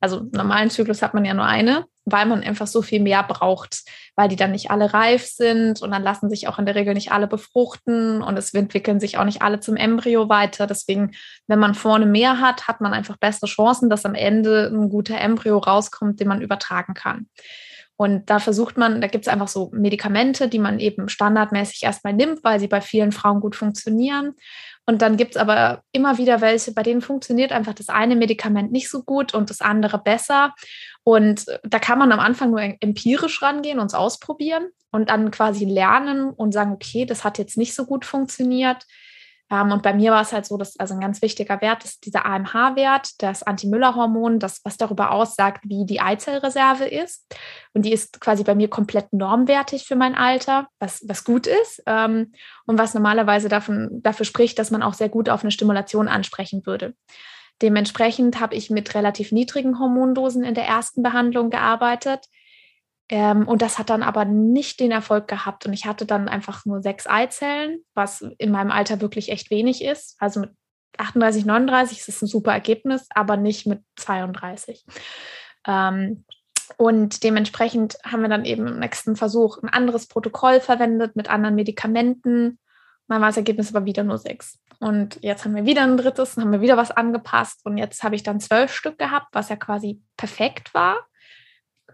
Also 0.00 0.18
im 0.18 0.30
normalen 0.30 0.70
Zyklus 0.70 1.00
hat 1.02 1.14
man 1.14 1.24
ja 1.24 1.32
nur 1.32 1.46
eine, 1.46 1.86
weil 2.04 2.26
man 2.26 2.42
einfach 2.42 2.66
so 2.66 2.82
viel 2.82 3.00
mehr 3.00 3.22
braucht, 3.22 3.82
weil 4.14 4.28
die 4.28 4.36
dann 4.36 4.52
nicht 4.52 4.70
alle 4.70 4.92
reif 4.92 5.26
sind 5.26 5.80
und 5.80 5.90
dann 5.90 6.02
lassen 6.02 6.28
sich 6.28 6.48
auch 6.48 6.58
in 6.58 6.66
der 6.66 6.74
Regel 6.74 6.94
nicht 6.94 7.12
alle 7.12 7.26
befruchten 7.26 8.22
und 8.22 8.36
es 8.36 8.52
entwickeln 8.52 9.00
sich 9.00 9.16
auch 9.16 9.24
nicht 9.24 9.42
alle 9.42 9.60
zum 9.60 9.76
Embryo 9.76 10.28
weiter. 10.28 10.66
Deswegen, 10.66 11.12
wenn 11.46 11.58
man 11.58 11.74
vorne 11.74 12.06
mehr 12.06 12.40
hat, 12.40 12.68
hat 12.68 12.80
man 12.80 12.92
einfach 12.92 13.16
bessere 13.16 13.46
Chancen, 13.46 13.88
dass 13.88 14.04
am 14.04 14.14
Ende 14.14 14.70
ein 14.72 14.90
guter 14.90 15.18
Embryo 15.18 15.58
rauskommt, 15.58 16.20
den 16.20 16.28
man 16.28 16.42
übertragen 16.42 16.92
kann. 16.92 17.28
Und 17.96 18.28
da 18.28 18.38
versucht 18.38 18.76
man, 18.76 19.00
da 19.00 19.06
gibt 19.06 19.26
es 19.26 19.32
einfach 19.32 19.48
so 19.48 19.70
Medikamente, 19.72 20.48
die 20.48 20.58
man 20.58 20.78
eben 20.78 21.08
standardmäßig 21.08 21.82
erstmal 21.82 22.12
nimmt, 22.12 22.44
weil 22.44 22.60
sie 22.60 22.68
bei 22.68 22.82
vielen 22.82 23.10
Frauen 23.10 23.40
gut 23.40 23.56
funktionieren. 23.56 24.34
Und 24.86 25.02
dann 25.02 25.16
gibt 25.16 25.32
es 25.32 25.36
aber 25.36 25.82
immer 25.90 26.16
wieder 26.16 26.40
welche, 26.40 26.72
bei 26.72 26.84
denen 26.84 27.02
funktioniert 27.02 27.50
einfach 27.50 27.74
das 27.74 27.88
eine 27.88 28.14
Medikament 28.14 28.70
nicht 28.70 28.88
so 28.88 29.02
gut 29.02 29.34
und 29.34 29.50
das 29.50 29.60
andere 29.60 29.98
besser. 29.98 30.54
Und 31.02 31.48
äh, 31.48 31.58
da 31.64 31.78
kann 31.78 31.98
man 31.98 32.12
am 32.12 32.20
Anfang 32.20 32.50
nur 32.50 32.60
empirisch 32.60 33.42
rangehen 33.42 33.80
und 33.80 33.86
es 33.86 33.94
ausprobieren 33.94 34.68
und 34.92 35.10
dann 35.10 35.30
quasi 35.32 35.64
lernen 35.64 36.30
und 36.30 36.52
sagen, 36.52 36.72
okay, 36.72 37.04
das 37.04 37.24
hat 37.24 37.38
jetzt 37.38 37.58
nicht 37.58 37.74
so 37.74 37.84
gut 37.84 38.04
funktioniert. 38.04 38.84
Ähm, 39.50 39.70
und 39.70 39.82
bei 39.82 39.94
mir 39.94 40.12
war 40.12 40.22
es 40.22 40.32
halt 40.32 40.46
so, 40.46 40.56
dass 40.56 40.78
also 40.78 40.94
ein 40.94 41.00
ganz 41.00 41.22
wichtiger 41.22 41.60
Wert 41.60 41.84
ist 41.84 42.04
dieser 42.04 42.26
AMH-Wert, 42.26 43.22
das 43.22 43.42
Anti-Müller-Hormon, 43.42 44.38
das 44.38 44.60
was 44.64 44.76
darüber 44.76 45.12
aussagt, 45.12 45.64
wie 45.64 45.86
die 45.86 46.00
Eizellreserve 46.00 46.86
ist. 46.86 47.26
Und 47.72 47.82
die 47.82 47.92
ist 47.92 48.20
quasi 48.20 48.42
bei 48.42 48.54
mir 48.54 48.68
komplett 48.68 49.12
normwertig 49.12 49.84
für 49.84 49.96
mein 49.96 50.14
Alter, 50.14 50.66
was, 50.78 51.04
was 51.06 51.24
gut 51.24 51.46
ist 51.46 51.82
ähm, 51.86 52.32
und 52.66 52.78
was 52.78 52.94
normalerweise 52.94 53.48
davon, 53.48 54.00
dafür 54.02 54.26
spricht, 54.26 54.58
dass 54.58 54.70
man 54.70 54.82
auch 54.82 54.94
sehr 54.94 55.08
gut 55.08 55.28
auf 55.28 55.42
eine 55.42 55.52
Stimulation 55.52 56.08
ansprechen 56.08 56.66
würde. 56.66 56.94
Dementsprechend 57.62 58.40
habe 58.40 58.54
ich 58.54 58.68
mit 58.68 58.94
relativ 58.94 59.32
niedrigen 59.32 59.78
Hormondosen 59.78 60.44
in 60.44 60.54
der 60.54 60.66
ersten 60.66 61.02
Behandlung 61.02 61.50
gearbeitet 61.50 62.26
ähm, 63.08 63.46
und 63.46 63.62
das 63.62 63.78
hat 63.78 63.90
dann 63.90 64.02
aber 64.02 64.24
nicht 64.24 64.80
den 64.80 64.90
Erfolg 64.90 65.28
gehabt. 65.28 65.66
Und 65.66 65.72
ich 65.72 65.86
hatte 65.86 66.06
dann 66.06 66.28
einfach 66.28 66.64
nur 66.64 66.82
sechs 66.82 67.06
Eizellen, 67.06 67.78
was 67.94 68.22
in 68.38 68.50
meinem 68.50 68.70
Alter 68.70 69.00
wirklich 69.00 69.30
echt 69.30 69.50
wenig 69.50 69.84
ist. 69.84 70.16
Also 70.18 70.40
mit 70.40 70.50
38, 70.98 71.44
39 71.44 71.98
ist 71.98 72.08
es 72.08 72.22
ein 72.22 72.26
super 72.26 72.52
Ergebnis, 72.52 73.06
aber 73.10 73.36
nicht 73.36 73.66
mit 73.66 73.82
32. 73.96 74.84
Ähm, 75.66 76.24
und 76.78 77.22
dementsprechend 77.22 77.96
haben 78.04 78.22
wir 78.22 78.28
dann 78.28 78.44
eben 78.44 78.66
im 78.66 78.80
nächsten 78.80 79.14
Versuch 79.14 79.62
ein 79.62 79.68
anderes 79.68 80.08
Protokoll 80.08 80.60
verwendet 80.60 81.14
mit 81.14 81.30
anderen 81.30 81.54
Medikamenten. 81.54 82.58
Dann 83.06 83.20
war 83.20 83.28
das 83.28 83.36
Ergebnis 83.36 83.74
aber 83.74 83.86
wieder 83.86 84.02
nur 84.02 84.18
sechs. 84.18 84.58
Und 84.80 85.22
jetzt 85.22 85.44
haben 85.44 85.54
wir 85.54 85.64
wieder 85.64 85.82
ein 85.82 85.96
drittes, 85.96 86.34
dann 86.34 86.44
haben 86.44 86.52
wir 86.52 86.60
wieder 86.60 86.76
was 86.76 86.90
angepasst. 86.90 87.60
Und 87.64 87.78
jetzt 87.78 88.02
habe 88.02 88.16
ich 88.16 88.24
dann 88.24 88.40
zwölf 88.40 88.72
Stück 88.72 88.98
gehabt, 88.98 89.28
was 89.32 89.48
ja 89.48 89.56
quasi 89.56 90.02
perfekt 90.16 90.74
war. 90.74 91.06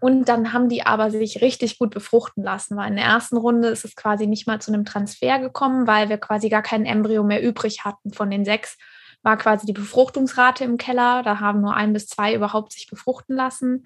Und 0.01 0.27
dann 0.27 0.51
haben 0.51 0.69
die 0.69 0.85
aber 0.85 1.11
sich 1.11 1.41
richtig 1.41 1.79
gut 1.79 1.91
befruchten 1.91 2.43
lassen, 2.43 2.75
weil 2.75 2.89
in 2.89 2.95
der 2.97 3.05
ersten 3.05 3.37
Runde 3.37 3.69
ist 3.69 3.85
es 3.85 3.95
quasi 3.95 4.27
nicht 4.27 4.47
mal 4.47 4.59
zu 4.59 4.73
einem 4.73 4.85
Transfer 4.85 5.39
gekommen, 5.39 5.87
weil 5.87 6.09
wir 6.09 6.17
quasi 6.17 6.49
gar 6.49 6.61
kein 6.61 6.85
Embryo 6.85 7.23
mehr 7.23 7.41
übrig 7.41 7.85
hatten. 7.85 8.11
Von 8.11 8.29
den 8.29 8.43
sechs 8.43 8.77
war 9.21 9.37
quasi 9.37 9.65
die 9.65 9.73
Befruchtungsrate 9.73 10.65
im 10.65 10.77
Keller. 10.77 11.23
Da 11.23 11.39
haben 11.39 11.61
nur 11.61 11.75
ein 11.75 11.93
bis 11.93 12.07
zwei 12.07 12.33
überhaupt 12.33 12.73
sich 12.73 12.87
befruchten 12.87 13.35
lassen. 13.35 13.85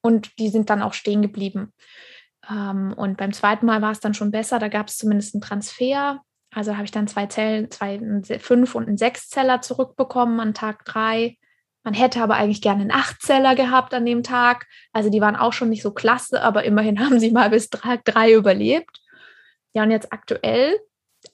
Und 0.00 0.36
die 0.38 0.48
sind 0.48 0.68
dann 0.68 0.82
auch 0.82 0.94
stehen 0.94 1.22
geblieben. 1.22 1.72
Ähm, 2.50 2.92
und 2.96 3.16
beim 3.16 3.32
zweiten 3.32 3.66
Mal 3.66 3.82
war 3.82 3.92
es 3.92 4.00
dann 4.00 4.14
schon 4.14 4.32
besser. 4.32 4.58
Da 4.58 4.68
gab 4.68 4.88
es 4.88 4.98
zumindest 4.98 5.34
einen 5.34 5.42
Transfer. 5.42 6.22
Also 6.52 6.74
habe 6.74 6.84
ich 6.84 6.90
dann 6.90 7.06
zwei 7.06 7.26
Zellen, 7.26 7.70
zwei, 7.70 8.00
fünf 8.40 8.74
und 8.74 8.88
einen 8.88 8.98
Sechszeller 8.98 9.62
zurückbekommen 9.62 10.40
an 10.40 10.54
Tag 10.54 10.84
drei. 10.84 11.38
Man 11.84 11.94
hätte 11.94 12.22
aber 12.22 12.34
eigentlich 12.36 12.62
gerne 12.62 12.82
einen 12.82 12.92
Achtzeller 12.92 13.54
gehabt 13.54 13.92
an 13.94 14.06
dem 14.06 14.22
Tag. 14.22 14.66
Also 14.92 15.10
die 15.10 15.20
waren 15.20 15.36
auch 15.36 15.52
schon 15.52 15.68
nicht 15.68 15.82
so 15.82 15.92
klasse, 15.92 16.42
aber 16.42 16.64
immerhin 16.64 17.00
haben 17.04 17.18
sie 17.18 17.30
mal 17.30 17.50
bis 17.50 17.70
drei, 17.70 17.98
drei 18.04 18.32
überlebt. 18.32 19.00
Ja, 19.74 19.82
und 19.82 19.90
jetzt 19.90 20.12
aktuell 20.12 20.78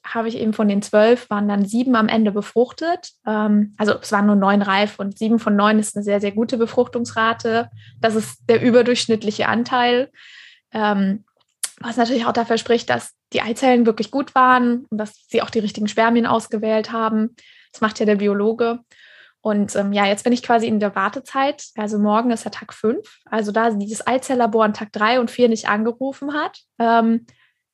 habe 0.03 0.27
ich 0.27 0.37
eben 0.37 0.53
von 0.53 0.67
den 0.67 0.81
zwölf, 0.81 1.29
waren 1.29 1.47
dann 1.47 1.65
sieben 1.65 1.95
am 1.95 2.07
Ende 2.07 2.31
befruchtet. 2.31 3.11
Ähm, 3.25 3.75
also 3.77 3.93
es 3.99 4.11
waren 4.11 4.27
nur 4.27 4.35
neun 4.35 4.61
reif 4.61 4.99
und 4.99 5.17
sieben 5.17 5.39
von 5.39 5.55
neun 5.55 5.79
ist 5.79 5.95
eine 5.95 6.03
sehr, 6.03 6.21
sehr 6.21 6.31
gute 6.31 6.57
Befruchtungsrate. 6.57 7.69
Das 7.99 8.15
ist 8.15 8.41
der 8.47 8.61
überdurchschnittliche 8.61 9.47
Anteil. 9.47 10.11
Ähm, 10.71 11.25
was 11.81 11.97
natürlich 11.97 12.25
auch 12.25 12.33
dafür 12.33 12.57
spricht, 12.57 12.89
dass 12.89 13.13
die 13.33 13.41
Eizellen 13.41 13.85
wirklich 13.85 14.11
gut 14.11 14.35
waren 14.35 14.85
und 14.89 14.97
dass 14.97 15.27
sie 15.27 15.41
auch 15.41 15.49
die 15.49 15.59
richtigen 15.59 15.87
Spermien 15.87 16.25
ausgewählt 16.25 16.91
haben. 16.91 17.35
Das 17.71 17.81
macht 17.81 17.99
ja 17.99 18.05
der 18.05 18.15
Biologe. 18.15 18.79
Und 19.41 19.75
ähm, 19.75 19.93
ja, 19.93 20.05
jetzt 20.05 20.23
bin 20.23 20.33
ich 20.33 20.43
quasi 20.43 20.67
in 20.67 20.79
der 20.79 20.95
Wartezeit. 20.95 21.67
Also 21.75 21.97
morgen 21.97 22.31
ist 22.31 22.43
ja 22.43 22.51
Tag 22.51 22.73
5. 22.73 23.21
Also 23.25 23.51
da 23.51 23.69
dieses 23.71 24.05
Eizelllabor 24.05 24.65
an 24.65 24.73
Tag 24.73 24.91
3 24.91 25.19
und 25.19 25.31
4 25.31 25.49
nicht 25.49 25.69
angerufen 25.69 26.33
hat, 26.33 26.59
ähm, 26.77 27.25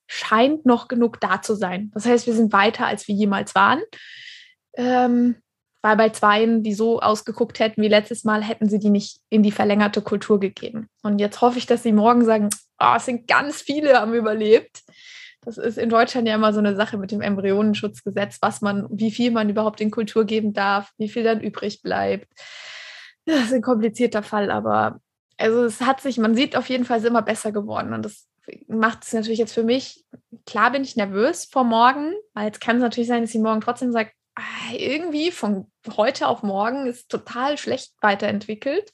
scheint 0.06 0.64
noch 0.64 0.86
genug 0.86 1.20
da 1.20 1.42
zu 1.42 1.54
sein. 1.54 1.90
Das 1.94 2.06
heißt, 2.06 2.26
wir 2.26 2.34
sind 2.34 2.52
weiter, 2.52 2.86
als 2.86 3.08
wir 3.08 3.14
jemals 3.14 3.54
waren. 3.54 3.82
Ähm, 4.76 5.36
weil 5.82 5.96
bei 5.96 6.08
Zweien, 6.08 6.62
die 6.62 6.74
so 6.74 7.00
ausgeguckt 7.00 7.60
hätten 7.60 7.82
wie 7.82 7.88
letztes 7.88 8.24
Mal, 8.24 8.42
hätten 8.42 8.68
sie 8.68 8.78
die 8.78 8.90
nicht 8.90 9.20
in 9.30 9.42
die 9.42 9.52
verlängerte 9.52 10.02
Kultur 10.02 10.40
gegeben. 10.40 10.88
Und 11.02 11.20
jetzt 11.20 11.40
hoffe 11.40 11.58
ich, 11.58 11.66
dass 11.66 11.82
sie 11.82 11.92
morgen 11.92 12.24
sagen, 12.24 12.50
oh, 12.80 12.94
es 12.96 13.04
sind 13.04 13.28
ganz 13.28 13.62
viele 13.62 13.94
haben 13.94 14.14
überlebt. 14.14 14.82
Das 15.46 15.58
ist 15.58 15.78
in 15.78 15.88
Deutschland 15.88 16.26
ja 16.26 16.34
immer 16.34 16.52
so 16.52 16.58
eine 16.58 16.74
Sache 16.74 16.98
mit 16.98 17.12
dem 17.12 17.20
Embryonenschutzgesetz, 17.20 18.38
was 18.40 18.62
man, 18.62 18.88
wie 18.90 19.12
viel 19.12 19.30
man 19.30 19.48
überhaupt 19.48 19.80
in 19.80 19.92
Kultur 19.92 20.24
geben 20.24 20.52
darf, 20.52 20.90
wie 20.98 21.08
viel 21.08 21.22
dann 21.22 21.40
übrig 21.40 21.82
bleibt. 21.82 22.26
Das 23.26 23.44
ist 23.44 23.54
ein 23.54 23.62
komplizierter 23.62 24.24
Fall, 24.24 24.50
aber 24.50 25.00
also 25.36 25.64
es 25.64 25.80
hat 25.80 26.00
sich, 26.00 26.18
man 26.18 26.34
sieht 26.34 26.56
auf 26.56 26.68
jeden 26.68 26.84
Fall, 26.84 26.98
es 26.98 27.04
ist 27.04 27.10
immer 27.10 27.22
besser 27.22 27.52
geworden. 27.52 27.92
Und 27.92 28.04
das 28.04 28.26
macht 28.66 29.04
es 29.04 29.12
natürlich 29.12 29.38
jetzt 29.38 29.54
für 29.54 29.62
mich, 29.62 30.04
klar 30.46 30.72
bin 30.72 30.82
ich 30.82 30.96
nervös 30.96 31.44
vor 31.44 31.62
morgen, 31.62 32.12
weil 32.34 32.46
jetzt 32.46 32.60
kann 32.60 32.76
es 32.76 32.82
natürlich 32.82 33.08
sein, 33.08 33.22
dass 33.22 33.30
sie 33.30 33.38
morgen 33.38 33.60
trotzdem 33.60 33.92
sagt, 33.92 34.14
ah, 34.34 34.74
irgendwie 34.76 35.30
von 35.30 35.70
heute 35.96 36.26
auf 36.26 36.42
morgen 36.42 36.86
ist 36.86 37.08
total 37.08 37.56
schlecht 37.56 37.92
weiterentwickelt. 38.00 38.90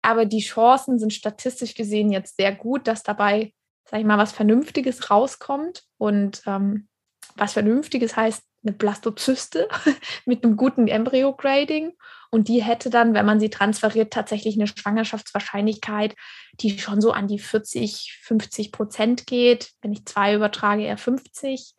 Aber 0.00 0.24
die 0.24 0.40
Chancen 0.40 0.98
sind 0.98 1.12
statistisch 1.12 1.74
gesehen 1.74 2.10
jetzt 2.10 2.36
sehr 2.38 2.54
gut, 2.54 2.88
dass 2.88 3.02
dabei 3.02 3.52
sag 3.92 4.00
ich 4.00 4.06
mal, 4.06 4.18
was 4.18 4.32
Vernünftiges 4.32 5.10
rauskommt. 5.10 5.82
Und 5.98 6.42
ähm, 6.46 6.88
was 7.36 7.52
Vernünftiges 7.52 8.16
heißt 8.16 8.42
eine 8.64 8.72
Blastozyste 8.72 9.68
mit 10.24 10.42
einem 10.42 10.56
guten 10.56 10.88
Embryo-Grading. 10.88 11.92
Und 12.30 12.48
die 12.48 12.62
hätte 12.62 12.88
dann, 12.88 13.12
wenn 13.12 13.26
man 13.26 13.38
sie 13.38 13.50
transferiert, 13.50 14.10
tatsächlich 14.10 14.56
eine 14.56 14.66
Schwangerschaftswahrscheinlichkeit, 14.66 16.16
die 16.54 16.78
schon 16.78 17.02
so 17.02 17.12
an 17.12 17.28
die 17.28 17.38
40, 17.38 18.18
50 18.22 18.72
Prozent 18.72 19.26
geht. 19.26 19.72
Wenn 19.82 19.92
ich 19.92 20.06
zwei 20.06 20.34
übertrage, 20.34 20.84
eher 20.84 20.96
50. 20.96 21.74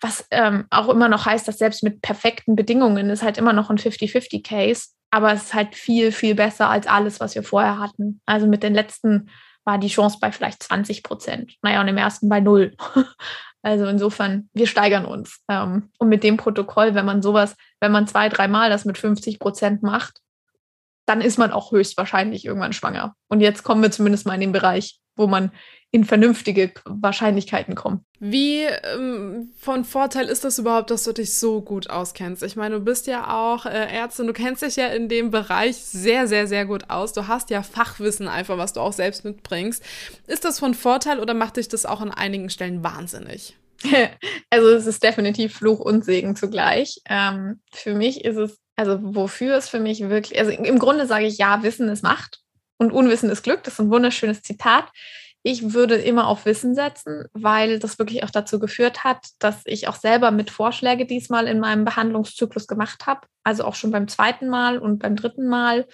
Was 0.00 0.28
ähm, 0.30 0.66
auch 0.70 0.88
immer 0.88 1.08
noch 1.08 1.26
heißt, 1.26 1.48
dass 1.48 1.58
selbst 1.58 1.82
mit 1.82 2.02
perfekten 2.02 2.54
Bedingungen 2.54 3.10
ist 3.10 3.24
halt 3.24 3.36
immer 3.36 3.52
noch 3.52 3.68
ein 3.68 3.78
50-50-Case. 3.78 4.90
Aber 5.10 5.32
es 5.32 5.44
ist 5.44 5.54
halt 5.54 5.74
viel, 5.74 6.12
viel 6.12 6.36
besser 6.36 6.68
als 6.68 6.86
alles, 6.86 7.18
was 7.18 7.34
wir 7.34 7.42
vorher 7.42 7.80
hatten. 7.80 8.20
Also 8.26 8.46
mit 8.46 8.62
den 8.62 8.74
letzten 8.74 9.28
war 9.66 9.78
die 9.78 9.88
Chance 9.88 10.18
bei 10.20 10.32
vielleicht 10.32 10.62
20 10.62 11.02
Prozent. 11.02 11.56
Naja, 11.60 11.80
und 11.80 11.88
im 11.88 11.98
ersten 11.98 12.28
bei 12.28 12.40
null. 12.40 12.74
Also 13.62 13.86
insofern, 13.86 14.48
wir 14.54 14.68
steigern 14.68 15.04
uns. 15.04 15.40
Ähm, 15.48 15.90
und 15.98 16.08
mit 16.08 16.22
dem 16.22 16.36
Protokoll, 16.36 16.94
wenn 16.94 17.04
man 17.04 17.20
sowas, 17.20 17.56
wenn 17.80 17.90
man 17.90 18.06
zwei, 18.06 18.28
dreimal 18.28 18.70
das 18.70 18.84
mit 18.84 18.96
50 18.96 19.40
Prozent 19.40 19.82
macht, 19.82 20.20
dann 21.04 21.20
ist 21.20 21.36
man 21.36 21.50
auch 21.50 21.72
höchstwahrscheinlich 21.72 22.44
irgendwann 22.44 22.72
schwanger. 22.72 23.16
Und 23.28 23.40
jetzt 23.40 23.64
kommen 23.64 23.82
wir 23.82 23.90
zumindest 23.90 24.24
mal 24.24 24.34
in 24.34 24.40
den 24.40 24.52
Bereich, 24.52 25.00
wo 25.16 25.26
man 25.26 25.50
in 25.90 26.04
vernünftige 26.04 26.72
Wahrscheinlichkeiten 26.84 27.74
kommt. 27.74 28.02
Wie 28.18 28.64
ähm, 28.64 29.52
von 29.56 29.84
Vorteil 29.84 30.28
ist 30.28 30.44
das 30.44 30.58
überhaupt, 30.58 30.90
dass 30.90 31.04
du 31.04 31.12
dich 31.12 31.34
so 31.34 31.62
gut 31.62 31.88
auskennst? 31.88 32.42
Ich 32.42 32.56
meine, 32.56 32.76
du 32.76 32.80
bist 32.84 33.06
ja 33.06 33.34
auch 33.34 33.66
äh, 33.66 33.70
Ärztin, 33.70 34.26
du 34.26 34.32
kennst 34.32 34.62
dich 34.62 34.76
ja 34.76 34.88
in 34.88 35.08
dem 35.08 35.30
Bereich 35.30 35.76
sehr, 35.76 36.26
sehr, 36.26 36.46
sehr 36.46 36.66
gut 36.66 36.90
aus. 36.90 37.12
Du 37.12 37.28
hast 37.28 37.50
ja 37.50 37.62
Fachwissen 37.62 38.28
einfach, 38.28 38.58
was 38.58 38.74
du 38.74 38.80
auch 38.80 38.92
selbst 38.92 39.24
mitbringst. 39.24 39.82
Ist 40.26 40.44
das 40.44 40.58
von 40.58 40.74
Vorteil 40.74 41.18
oder 41.18 41.34
macht 41.34 41.56
dich 41.56 41.68
das 41.68 41.86
auch 41.86 42.00
an 42.00 42.10
einigen 42.10 42.50
Stellen 42.50 42.84
wahnsinnig? 42.84 43.56
Also 44.48 44.68
es 44.70 44.86
ist 44.86 45.02
definitiv 45.02 45.54
Fluch 45.54 45.80
und 45.80 46.04
Segen 46.04 46.36
zugleich. 46.36 47.00
Ähm, 47.08 47.60
für 47.72 47.94
mich 47.94 48.24
ist 48.24 48.36
es, 48.36 48.58
also 48.76 48.98
wofür 49.02 49.56
es 49.56 49.68
für 49.68 49.80
mich 49.80 50.00
wirklich, 50.08 50.38
also 50.38 50.50
im 50.52 50.78
Grunde 50.78 51.06
sage 51.06 51.26
ich 51.26 51.36
ja, 51.36 51.62
Wissen 51.62 51.88
ist 51.88 52.02
Macht 52.02 52.40
und 52.78 52.92
Unwissen 52.92 53.30
ist 53.30 53.42
Glück. 53.42 53.62
Das 53.64 53.74
ist 53.74 53.80
ein 53.80 53.90
wunderschönes 53.90 54.42
Zitat. 54.42 54.90
Ich 55.42 55.72
würde 55.72 55.94
immer 55.94 56.26
auf 56.26 56.44
Wissen 56.44 56.74
setzen, 56.74 57.26
weil 57.32 57.78
das 57.78 58.00
wirklich 58.00 58.24
auch 58.24 58.30
dazu 58.30 58.58
geführt 58.58 59.04
hat, 59.04 59.28
dass 59.38 59.62
ich 59.64 59.86
auch 59.86 59.94
selber 59.94 60.32
mit 60.32 60.50
Vorschläge 60.50 61.06
diesmal 61.06 61.46
in 61.46 61.60
meinem 61.60 61.84
Behandlungszyklus 61.84 62.66
gemacht 62.66 63.06
habe. 63.06 63.20
Also 63.44 63.64
auch 63.64 63.76
schon 63.76 63.92
beim 63.92 64.08
zweiten 64.08 64.48
Mal 64.48 64.78
und 64.78 64.98
beim 64.98 65.14
dritten 65.14 65.46
Mal. 65.48 65.86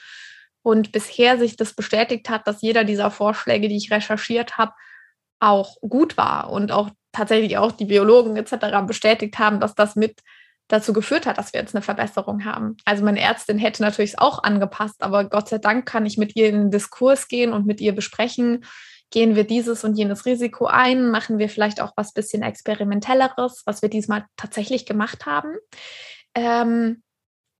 Und 0.62 0.92
bisher 0.92 1.38
sich 1.38 1.56
das 1.56 1.74
bestätigt 1.74 2.30
hat, 2.30 2.46
dass 2.46 2.62
jeder 2.62 2.84
dieser 2.84 3.10
Vorschläge, 3.10 3.68
die 3.68 3.76
ich 3.76 3.90
recherchiert 3.90 4.56
habe, 4.56 4.72
auch 5.38 5.76
gut 5.82 6.16
war 6.16 6.50
und 6.50 6.72
auch 6.72 6.88
tatsächlich 7.10 7.58
auch 7.58 7.72
die 7.72 7.84
Biologen 7.84 8.36
etc. 8.36 8.86
bestätigt 8.86 9.38
haben, 9.38 9.60
dass 9.60 9.74
das 9.74 9.96
mit 9.96 10.20
dazu 10.72 10.94
geführt 10.94 11.26
hat, 11.26 11.36
dass 11.36 11.52
wir 11.52 11.60
jetzt 11.60 11.74
eine 11.74 11.82
Verbesserung 11.82 12.46
haben. 12.46 12.78
Also 12.86 13.04
meine 13.04 13.20
Ärztin 13.20 13.58
hätte 13.58 13.82
natürlich 13.82 14.18
auch 14.18 14.42
angepasst, 14.42 15.02
aber 15.02 15.24
Gott 15.24 15.48
sei 15.48 15.58
Dank 15.58 15.84
kann 15.84 16.06
ich 16.06 16.16
mit 16.16 16.34
ihr 16.34 16.48
in 16.48 16.54
den 16.54 16.70
Diskurs 16.70 17.28
gehen 17.28 17.52
und 17.52 17.66
mit 17.66 17.82
ihr 17.82 17.94
besprechen, 17.94 18.64
gehen 19.10 19.36
wir 19.36 19.44
dieses 19.44 19.84
und 19.84 19.96
jenes 19.96 20.24
Risiko 20.24 20.64
ein, 20.64 21.10
machen 21.10 21.38
wir 21.38 21.50
vielleicht 21.50 21.82
auch 21.82 21.92
was 21.96 22.14
bisschen 22.14 22.42
experimentelleres, 22.42 23.62
was 23.66 23.82
wir 23.82 23.90
diesmal 23.90 24.24
tatsächlich 24.38 24.86
gemacht 24.86 25.26
haben. 25.26 25.54
Ähm, 26.34 27.02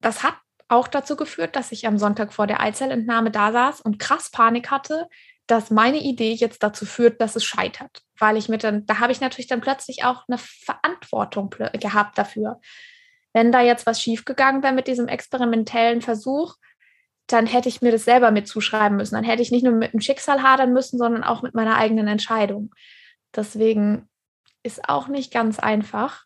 das 0.00 0.22
hat 0.22 0.36
auch 0.68 0.88
dazu 0.88 1.14
geführt, 1.14 1.54
dass 1.54 1.70
ich 1.70 1.86
am 1.86 1.98
Sonntag 1.98 2.32
vor 2.32 2.46
der 2.46 2.60
Eizellentnahme 2.60 3.30
da 3.30 3.52
saß 3.52 3.82
und 3.82 3.98
krass 3.98 4.30
Panik 4.30 4.70
hatte, 4.70 5.06
dass 5.46 5.70
meine 5.70 5.98
Idee 5.98 6.32
jetzt 6.32 6.62
dazu 6.62 6.86
führt, 6.86 7.20
dass 7.20 7.36
es 7.36 7.44
scheitert. 7.44 8.00
Weil 8.18 8.38
ich 8.38 8.48
mit 8.48 8.64
dann, 8.64 8.86
da 8.86 9.00
habe 9.00 9.12
ich 9.12 9.20
natürlich 9.20 9.48
dann 9.48 9.60
plötzlich 9.60 10.04
auch 10.04 10.24
eine 10.28 10.38
Verantwortung 10.38 11.50
gehabt 11.74 12.16
dafür. 12.16 12.58
Wenn 13.32 13.52
da 13.52 13.60
jetzt 13.60 13.86
was 13.86 14.00
schiefgegangen 14.00 14.62
wäre 14.62 14.74
mit 14.74 14.86
diesem 14.86 15.08
experimentellen 15.08 16.02
Versuch, 16.02 16.56
dann 17.26 17.46
hätte 17.46 17.68
ich 17.68 17.80
mir 17.80 17.92
das 17.92 18.04
selber 18.04 18.30
mit 18.30 18.46
zuschreiben 18.46 18.96
müssen. 18.96 19.14
Dann 19.14 19.24
hätte 19.24 19.42
ich 19.42 19.50
nicht 19.50 19.64
nur 19.64 19.72
mit 19.72 19.92
dem 19.92 20.00
Schicksal 20.00 20.42
hadern 20.42 20.72
müssen, 20.72 20.98
sondern 20.98 21.24
auch 21.24 21.42
mit 21.42 21.54
meiner 21.54 21.76
eigenen 21.76 22.08
Entscheidung. 22.08 22.74
Deswegen 23.34 24.08
ist 24.62 24.88
auch 24.88 25.08
nicht 25.08 25.32
ganz 25.32 25.58
einfach. 25.58 26.24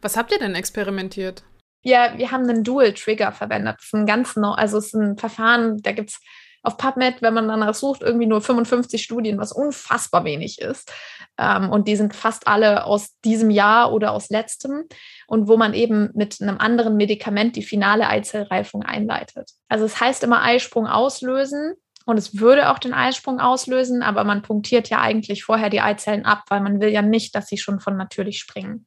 Was 0.00 0.16
habt 0.16 0.32
ihr 0.32 0.38
denn 0.38 0.54
experimentiert? 0.54 1.44
Ja, 1.82 2.16
wir 2.16 2.30
haben 2.30 2.48
einen 2.48 2.64
Dual 2.64 2.94
Trigger 2.94 3.32
verwendet. 3.32 3.76
Das 3.78 3.86
ist 3.86 3.94
ein 3.94 4.06
ganz 4.06 4.36
neu, 4.36 4.52
also 4.52 4.78
es 4.78 4.86
ist 4.86 4.94
ein 4.94 5.18
Verfahren, 5.18 5.82
da 5.82 5.92
gibt 5.92 6.10
es 6.10 6.20
auf 6.64 6.78
PubMed, 6.78 7.20
wenn 7.20 7.34
man 7.34 7.46
danach 7.46 7.74
sucht, 7.74 8.02
irgendwie 8.02 8.26
nur 8.26 8.40
55 8.40 9.02
Studien, 9.02 9.38
was 9.38 9.52
unfassbar 9.52 10.24
wenig 10.24 10.60
ist. 10.60 10.90
Ähm, 11.38 11.70
und 11.70 11.86
die 11.86 11.96
sind 11.96 12.14
fast 12.14 12.48
alle 12.48 12.84
aus 12.84 13.18
diesem 13.24 13.50
Jahr 13.50 13.92
oder 13.92 14.12
aus 14.12 14.30
letztem. 14.30 14.84
Und 15.26 15.46
wo 15.46 15.56
man 15.56 15.74
eben 15.74 16.10
mit 16.14 16.40
einem 16.40 16.58
anderen 16.58 16.96
Medikament 16.96 17.54
die 17.56 17.62
finale 17.62 18.08
Eizellreifung 18.08 18.82
einleitet. 18.82 19.50
Also 19.68 19.84
es 19.84 20.00
heißt 20.00 20.24
immer 20.24 20.42
Eisprung 20.42 20.86
auslösen. 20.86 21.74
Und 22.06 22.18
es 22.18 22.38
würde 22.38 22.70
auch 22.70 22.78
den 22.78 22.92
Eisprung 22.92 23.40
auslösen, 23.40 24.02
aber 24.02 24.24
man 24.24 24.42
punktiert 24.42 24.90
ja 24.90 25.00
eigentlich 25.00 25.44
vorher 25.44 25.70
die 25.70 25.80
Eizellen 25.80 26.26
ab, 26.26 26.44
weil 26.48 26.60
man 26.60 26.80
will 26.80 26.90
ja 26.90 27.00
nicht, 27.00 27.34
dass 27.34 27.46
sie 27.46 27.56
schon 27.56 27.80
von 27.80 27.96
natürlich 27.96 28.38
springen. 28.38 28.86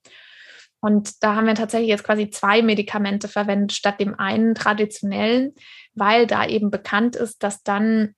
Und 0.80 1.24
da 1.24 1.36
haben 1.36 1.48
wir 1.48 1.56
tatsächlich 1.56 1.90
jetzt 1.90 2.04
quasi 2.04 2.30
zwei 2.30 2.62
Medikamente 2.62 3.28
verwendet 3.28 3.74
statt 3.74 4.00
dem 4.00 4.20
einen 4.20 4.54
traditionellen, 4.54 5.56
weil 5.98 6.28
da 6.28 6.46
eben 6.46 6.72
bekannt 6.72 7.16
ist, 7.16 7.44
dass 7.44 7.64
dann 7.64 8.16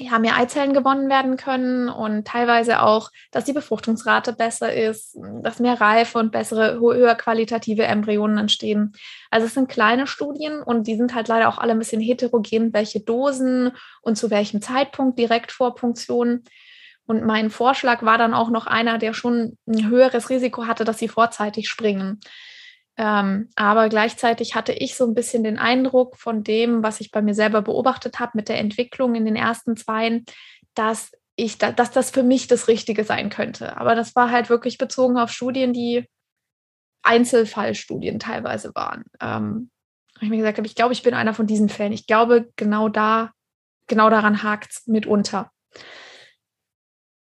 ja, 0.00 0.18
mehr 0.18 0.36
Eizellen 0.36 0.74
gewonnen 0.74 1.08
werden 1.08 1.36
können 1.36 1.88
und 1.88 2.26
teilweise 2.26 2.82
auch, 2.82 3.10
dass 3.32 3.44
die 3.44 3.52
Befruchtungsrate 3.52 4.32
besser 4.32 4.72
ist, 4.72 5.18
dass 5.42 5.58
mehr 5.58 5.80
reife 5.80 6.18
und 6.18 6.30
bessere, 6.30 6.78
höher 6.78 7.16
qualitative 7.16 7.82
Embryonen 7.82 8.38
entstehen. 8.38 8.92
Also 9.30 9.46
es 9.46 9.54
sind 9.54 9.68
kleine 9.68 10.06
Studien 10.06 10.62
und 10.62 10.86
die 10.86 10.96
sind 10.96 11.14
halt 11.14 11.26
leider 11.26 11.48
auch 11.48 11.58
alle 11.58 11.72
ein 11.72 11.80
bisschen 11.80 12.00
heterogen, 12.00 12.72
welche 12.72 13.00
Dosen 13.00 13.72
und 14.00 14.16
zu 14.16 14.30
welchem 14.30 14.62
Zeitpunkt 14.62 15.18
direkt 15.18 15.50
vor 15.50 15.74
Punktion. 15.74 16.44
Und 17.06 17.24
mein 17.24 17.50
Vorschlag 17.50 18.02
war 18.02 18.18
dann 18.18 18.34
auch 18.34 18.50
noch 18.50 18.66
einer, 18.66 18.98
der 18.98 19.14
schon 19.14 19.58
ein 19.66 19.88
höheres 19.88 20.30
Risiko 20.30 20.66
hatte, 20.66 20.84
dass 20.84 20.98
sie 20.98 21.08
vorzeitig 21.08 21.68
springen. 21.68 22.20
Ähm, 22.98 23.48
aber 23.54 23.88
gleichzeitig 23.88 24.56
hatte 24.56 24.72
ich 24.72 24.96
so 24.96 25.06
ein 25.06 25.14
bisschen 25.14 25.44
den 25.44 25.56
Eindruck 25.56 26.16
von 26.16 26.42
dem, 26.42 26.82
was 26.82 27.00
ich 27.00 27.12
bei 27.12 27.22
mir 27.22 27.34
selber 27.34 27.62
beobachtet 27.62 28.18
habe 28.18 28.32
mit 28.34 28.48
der 28.48 28.58
Entwicklung 28.58 29.14
in 29.14 29.24
den 29.24 29.36
ersten 29.36 29.76
zwei, 29.76 30.24
dass 30.74 31.12
ich, 31.36 31.58
da, 31.58 31.70
dass 31.70 31.92
das 31.92 32.10
für 32.10 32.24
mich 32.24 32.48
das 32.48 32.66
Richtige 32.66 33.04
sein 33.04 33.30
könnte. 33.30 33.76
Aber 33.76 33.94
das 33.94 34.16
war 34.16 34.32
halt 34.32 34.50
wirklich 34.50 34.78
bezogen 34.78 35.16
auf 35.16 35.30
Studien, 35.30 35.72
die 35.72 36.08
Einzelfallstudien 37.02 38.18
teilweise 38.18 38.74
waren. 38.74 39.04
Ähm, 39.20 39.70
ich 40.20 40.28
mir 40.28 40.38
gesagt 40.38 40.58
habe, 40.58 40.66
ich 40.66 40.74
glaube, 40.74 40.92
ich 40.92 41.04
bin 41.04 41.14
einer 41.14 41.34
von 41.34 41.46
diesen 41.46 41.68
Fällen. 41.68 41.92
Ich 41.92 42.08
glaube, 42.08 42.50
genau 42.56 42.88
da, 42.88 43.30
genau 43.86 44.10
daran 44.10 44.42
hakt 44.42 44.72
es 44.72 44.86
mitunter. 44.88 45.52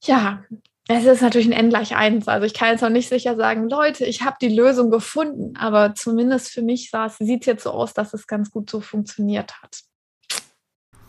Ja, 0.03 0.43
es 0.87 1.05
ist 1.05 1.21
natürlich 1.21 1.47
ein 1.47 1.53
N 1.53 1.69
gleich 1.69 1.95
1. 1.95 2.27
Also 2.27 2.45
ich 2.45 2.53
kann 2.53 2.71
jetzt 2.71 2.81
noch 2.81 2.89
nicht 2.89 3.07
sicher 3.07 3.35
sagen, 3.35 3.69
Leute, 3.69 4.05
ich 4.05 4.21
habe 4.23 4.35
die 4.41 4.49
Lösung 4.53 4.91
gefunden, 4.91 5.55
aber 5.55 5.95
zumindest 5.95 6.51
für 6.51 6.61
mich 6.61 6.91
sieht 7.19 7.41
es 7.41 7.45
jetzt 7.45 7.63
so 7.63 7.71
aus, 7.71 7.93
dass 7.93 8.13
es 8.13 8.27
ganz 8.27 8.51
gut 8.51 8.69
so 8.69 8.81
funktioniert 8.81 9.61
hat. 9.61 9.79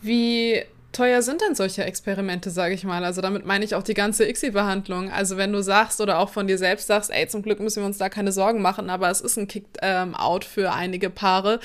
Wie 0.01 0.63
teuer 0.93 1.21
sind 1.21 1.41
denn 1.41 1.55
solche 1.55 1.83
Experimente, 1.83 2.51
sage 2.51 2.73
ich 2.73 2.85
mal? 2.85 3.03
Also 3.03 3.19
damit 3.21 3.45
meine 3.45 3.65
ich 3.65 3.75
auch 3.75 3.83
die 3.83 3.95
ganze 3.95 4.29
ICSI-Behandlung. 4.29 5.11
Also 5.11 5.35
wenn 5.35 5.51
du 5.51 5.61
sagst 5.61 5.99
oder 5.99 6.19
auch 6.19 6.29
von 6.29 6.47
dir 6.47 6.57
selbst 6.57 6.87
sagst, 6.87 7.11
ey, 7.11 7.27
zum 7.27 7.41
Glück 7.41 7.59
müssen 7.59 7.81
wir 7.81 7.87
uns 7.87 7.97
da 7.97 8.07
keine 8.07 8.31
Sorgen 8.31 8.61
machen, 8.61 8.89
aber 8.89 9.09
es 9.09 9.19
ist 9.19 9.37
ein 9.37 9.49
Kick-out 9.49 10.45
für 10.45 10.71
einige 10.71 11.09
Paare. 11.09 11.59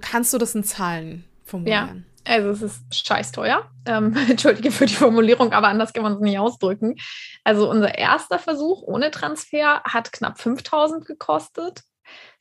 Kannst 0.00 0.32
du 0.32 0.38
das 0.38 0.54
in 0.54 0.64
Zahlen 0.64 1.24
formulieren? 1.44 2.06
Ja. 2.06 2.15
Also 2.26 2.50
es 2.50 2.62
ist 2.62 3.06
scheiß 3.06 3.32
teuer. 3.32 3.70
Ähm, 3.86 4.14
Entschuldige 4.28 4.72
für 4.72 4.86
die 4.86 4.94
Formulierung, 4.94 5.52
aber 5.52 5.68
anders 5.68 5.92
kann 5.92 6.02
man 6.02 6.14
es 6.14 6.20
nicht 6.20 6.38
ausdrücken. 6.38 6.96
Also 7.44 7.70
unser 7.70 7.96
erster 7.96 8.38
Versuch 8.38 8.82
ohne 8.82 9.10
Transfer 9.10 9.82
hat 9.84 10.12
knapp 10.12 10.40
5000 10.40 11.06
gekostet. 11.06 11.82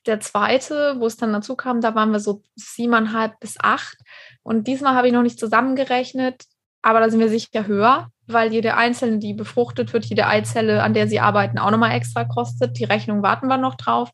Der 0.08 0.20
zweite, 0.20 0.96
wo 1.00 1.06
es 1.06 1.18
dann 1.18 1.34
dazu 1.34 1.56
kam, 1.56 1.82
da 1.82 1.96
waren 1.96 2.12
wir 2.12 2.20
so 2.20 2.42
siebeneinhalb 2.56 3.40
bis 3.40 3.58
acht. 3.60 3.98
Und 4.44 4.68
diesmal 4.68 4.96
habe 4.96 5.08
ich 5.08 5.14
noch 5.14 5.24
nicht 5.24 5.40
zusammengerechnet, 5.40 6.44
aber 6.82 7.00
da 7.00 7.10
sind 7.10 7.20
wir 7.20 7.30
sicher 7.30 7.66
höher, 7.66 8.10
weil 8.28 8.54
jede 8.54 8.76
einzelne, 8.76 9.20
die 9.20 9.34
befruchtet 9.34 9.94
wird, 9.94 10.06
jede 10.06 10.28
Eizelle, 10.28 10.84
an 10.84 10.94
der 10.94 11.08
sie 11.08 11.20
arbeiten, 11.20 11.58
auch 11.58 11.72
nochmal 11.72 11.96
extra 11.96 12.26
kostet. 12.26 12.78
Die 12.78 12.84
Rechnung 12.84 13.24
warten 13.24 13.48
wir 13.48 13.58
noch 13.58 13.76
drauf. 13.76 14.12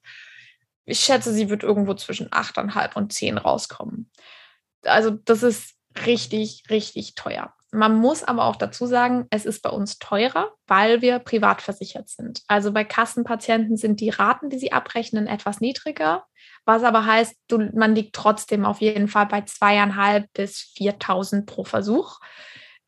Ich 0.85 0.99
schätze, 0.99 1.33
sie 1.33 1.49
wird 1.49 1.63
irgendwo 1.63 1.93
zwischen 1.93 2.27
achteinhalb 2.31 2.95
und 2.95 3.13
zehn 3.13 3.37
rauskommen 3.37 4.09
also 4.83 5.11
das 5.11 5.43
ist 5.43 5.75
richtig, 6.05 6.63
richtig 6.69 7.15
teuer. 7.15 7.53
Man 7.73 7.95
muss 7.95 8.23
aber 8.23 8.45
auch 8.45 8.57
dazu 8.57 8.85
sagen, 8.85 9.27
es 9.29 9.45
ist 9.45 9.61
bei 9.61 9.69
uns 9.69 9.97
teurer, 9.97 10.51
weil 10.67 11.01
wir 11.01 11.19
privat 11.19 11.61
versichert 11.61 12.09
sind. 12.09 12.41
Also 12.47 12.73
bei 12.73 12.83
Kassenpatienten 12.83 13.77
sind 13.77 14.01
die 14.01 14.09
Raten, 14.09 14.49
die 14.49 14.59
sie 14.59 14.73
abrechnen, 14.73 15.25
etwas 15.25 15.61
niedriger, 15.61 16.25
was 16.65 16.83
aber 16.83 17.05
heißt, 17.05 17.33
du, 17.47 17.69
man 17.73 17.95
liegt 17.95 18.13
trotzdem 18.13 18.65
auf 18.65 18.81
jeden 18.81 19.07
Fall 19.07 19.25
bei 19.25 19.41
zweieinhalb 19.41 20.31
bis 20.33 20.73
4.000 20.77 21.45
pro 21.45 21.63
Versuch. 21.63 22.19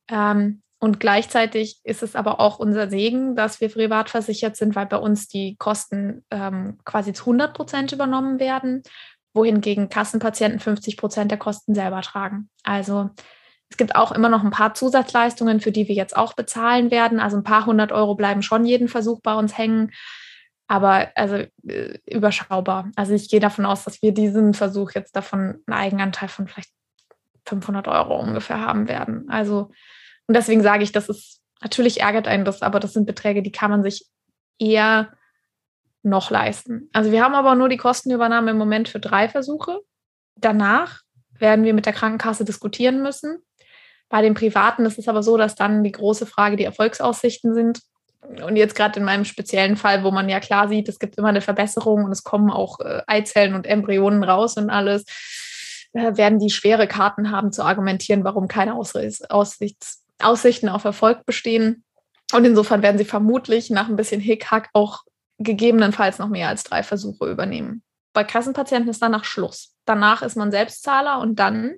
Ähm, 0.10 0.62
und 0.80 1.00
gleichzeitig 1.00 1.80
ist 1.86 2.04
es 2.04 2.14
aber 2.14 2.42
auch 2.42 2.60
unser 2.60 2.90
Segen, 2.90 3.38
dass 3.38 3.62
wir 3.62 3.70
privat 3.70 4.10
versichert 4.10 4.58
sind, 4.58 4.76
weil 4.76 4.86
bei 4.86 4.98
uns 4.98 5.30
die 5.30 5.56
Kosten 5.56 6.26
ähm, 6.30 6.78
quasi 6.84 7.14
zu 7.14 7.24
100 7.24 7.54
Prozent 7.54 7.94
übernommen 7.94 8.38
werden 8.38 8.84
wohingegen 9.34 9.90
Kassenpatienten 9.90 10.60
50 10.60 10.98
Prozent 10.98 11.32
der 11.32 11.40
Kosten 11.40 11.76
selber 11.76 12.02
tragen. 12.02 12.50
Also 12.64 13.10
es 13.70 13.78
gibt 13.78 13.96
auch 13.96 14.12
immer 14.12 14.30
noch 14.30 14.44
ein 14.44 14.52
paar 14.52 14.74
Zusatzleistungen, 14.76 15.60
für 15.60 15.72
die 15.72 15.88
wir 15.88 15.96
jetzt 15.96 16.16
auch 16.16 16.34
bezahlen 16.34 16.92
werden. 16.92 17.20
Also 17.20 17.38
ein 17.38 17.44
paar 17.44 17.66
hundert 17.66 17.92
Euro 17.92 18.16
bleiben 18.16 18.44
schon 18.44 18.66
jeden 18.66 18.88
Versuch 18.88 19.20
bei 19.22 19.34
uns 19.34 19.58
hängen. 19.58 19.92
Aber 20.68 21.10
also 21.16 21.38
äh, 21.68 21.98
überschaubar. 22.06 22.92
Also 22.96 23.14
ich 23.14 23.30
gehe 23.30 23.40
davon 23.40 23.66
aus, 23.66 23.84
dass 23.84 24.02
wir 24.02 24.14
diesen 24.14 24.54
Versuch 24.54 24.92
jetzt 24.92 25.16
davon 25.16 25.64
einen 25.66 25.78
Eigenanteil 25.78 26.30
von 26.30 26.48
vielleicht 26.48 26.70
500 27.46 27.88
Euro 27.88 28.20
ungefähr 28.20 28.60
haben 28.60 28.88
werden. 28.88 29.30
Also 29.30 29.72
und 30.28 30.36
deswegen 30.36 30.62
sage 30.62 30.84
ich, 30.84 30.92
das 30.92 31.10
ist 31.10 31.42
natürlich 31.62 32.02
ärgert 32.02 32.28
einen 32.28 32.46
das, 32.46 32.62
aber 32.62 32.80
das 32.80 32.94
sind 32.94 33.06
Beträge, 33.06 33.42
die 33.42 33.52
kann 33.52 33.72
man 33.72 33.84
sich 33.84 34.06
eher 34.60 35.14
noch 36.04 36.30
leisten. 36.30 36.90
Also 36.94 37.12
wir 37.12 37.24
haben 37.24 37.34
aber 37.34 37.56
nur 37.56 37.70
die 37.70 37.78
Kostenübernahme 37.78 38.52
im 38.52 38.58
Moment 38.58 38.90
für 38.90 39.00
drei 39.00 39.30
Versuche. 39.30 39.80
Danach 40.36 41.02
werden 41.40 41.66
wir 41.66 41.74
mit 41.74 41.86
der 41.86 41.94
Krankenkasse 41.94 42.46
diskutieren 42.46 43.02
müssen, 43.02 43.40
Bei 44.10 44.22
den 44.22 44.36
Privaten 44.36 44.86
ist 44.86 45.00
es 45.00 45.08
aber 45.08 45.24
so, 45.24 45.38
dass 45.38 45.56
dann 45.56 45.84
die 45.84 45.92
große 45.92 46.26
Frage 46.26 46.56
die 46.56 46.66
Erfolgsaussichten 46.66 47.56
sind. 47.56 47.82
Und 48.46 48.56
jetzt 48.56 48.76
gerade 48.76 49.00
in 49.00 49.06
meinem 49.06 49.26
speziellen 49.26 49.76
Fall, 49.76 50.04
wo 50.04 50.12
man 50.12 50.30
ja 50.30 50.40
klar 50.40 50.70
sieht, 50.70 50.88
es 50.88 51.00
gibt 51.00 51.18
immer 51.18 51.30
eine 51.30 51.42
Verbesserung 51.42 52.06
und 52.06 52.12
es 52.12 52.24
kommen 52.24 52.52
auch 52.52 52.80
äh, 52.80 53.02
Eizellen 53.08 53.56
und 53.56 53.66
Embryonen 53.66 54.24
raus 54.24 54.56
und 54.56 54.70
alles, 54.70 55.04
äh, 55.94 56.16
werden 56.16 56.40
die 56.40 56.52
schwere 56.52 56.88
Karten 56.88 57.32
haben 57.32 57.52
zu 57.52 57.64
argumentieren, 57.64 58.24
warum 58.24 58.48
keine 58.48 58.76
Aussichts, 58.76 59.24
Aussichten 60.20 60.70
auf 60.70 60.84
Erfolg 60.86 61.26
bestehen. 61.26 61.84
Und 62.34 62.46
insofern 62.46 62.82
werden 62.82 62.98
sie 62.98 63.06
vermutlich 63.06 63.70
nach 63.70 63.90
ein 63.90 63.96
bisschen 63.96 64.22
Hickhack 64.22 64.70
auch 64.74 65.04
gegebenenfalls 65.44 66.20
noch 66.20 66.30
mehr 66.30 66.50
als 66.50 66.64
drei 66.64 66.84
Versuche 66.84 67.30
übernehmen. 67.30 67.84
Bei 68.14 68.24
Kassenpatienten 68.24 68.90
ist 68.90 69.02
danach 69.02 69.24
Schluss. 69.24 69.76
Danach 69.86 70.22
ist 70.22 70.38
man 70.38 70.52
Selbstzahler 70.52 71.20
und 71.20 71.40
dann 71.40 71.76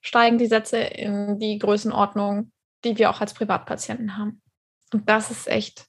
steigen 0.00 0.38
die 0.38 0.46
Sätze 0.46 0.78
in 0.78 1.38
die 1.38 1.58
Größenordnung, 1.58 2.52
die 2.84 2.98
wir 2.98 3.10
auch 3.10 3.20
als 3.20 3.34
Privatpatienten 3.34 4.16
haben. 4.16 4.42
Und 4.92 5.08
das 5.08 5.30
ist 5.30 5.48
echt, 5.48 5.86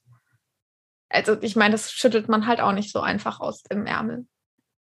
also 1.10 1.38
ich 1.42 1.56
meine, 1.56 1.74
das 1.74 1.92
schüttelt 1.92 2.30
man 2.30 2.48
halt 2.48 2.62
auch 2.62 2.72
nicht 2.72 2.92
so 2.92 3.02
einfach 3.02 3.40
aus 3.40 3.64
dem 3.64 3.86
Ärmel. 3.86 4.28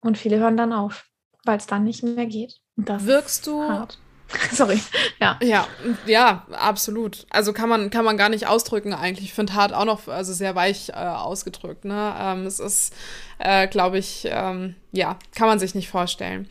Und 0.01 0.19
viele 0.19 0.39
hören 0.39 0.57
dann 0.57 0.73
auf, 0.73 1.07
weil 1.45 1.59
es 1.59 1.67
dann 1.67 1.85
nicht 1.85 2.03
mehr 2.03 2.27
geht. 2.27 2.59
Das 2.77 3.07
Wirkst 3.07 3.47
du 3.47 3.63
hart. 3.63 3.99
Sorry. 4.53 4.81
Ja. 5.21 5.39
Ja, 5.43 5.67
ja, 6.07 6.47
absolut. 6.53 7.27
Also 7.31 7.53
kann 7.53 7.69
man, 7.69 7.91
kann 7.91 8.05
man 8.05 8.17
gar 8.17 8.29
nicht 8.29 8.47
ausdrücken 8.47 8.93
eigentlich. 8.93 9.27
Ich 9.27 9.35
finde 9.35 9.55
hart 9.55 9.73
auch 9.73 9.85
noch 9.85 10.09
also 10.09 10.33
sehr 10.33 10.55
weich 10.55 10.91
äh, 10.91 10.93
ausgedrückt. 10.93 11.85
Ne? 11.85 12.15
Ähm, 12.19 12.47
es 12.47 12.59
ist, 12.59 12.95
äh, 13.39 13.69
glaube 13.69 13.99
ich, 13.99 14.27
ähm, 14.31 14.75
ja, 14.93 15.19
kann 15.35 15.47
man 15.49 15.59
sich 15.59 15.75
nicht 15.75 15.89
vorstellen. 15.89 16.49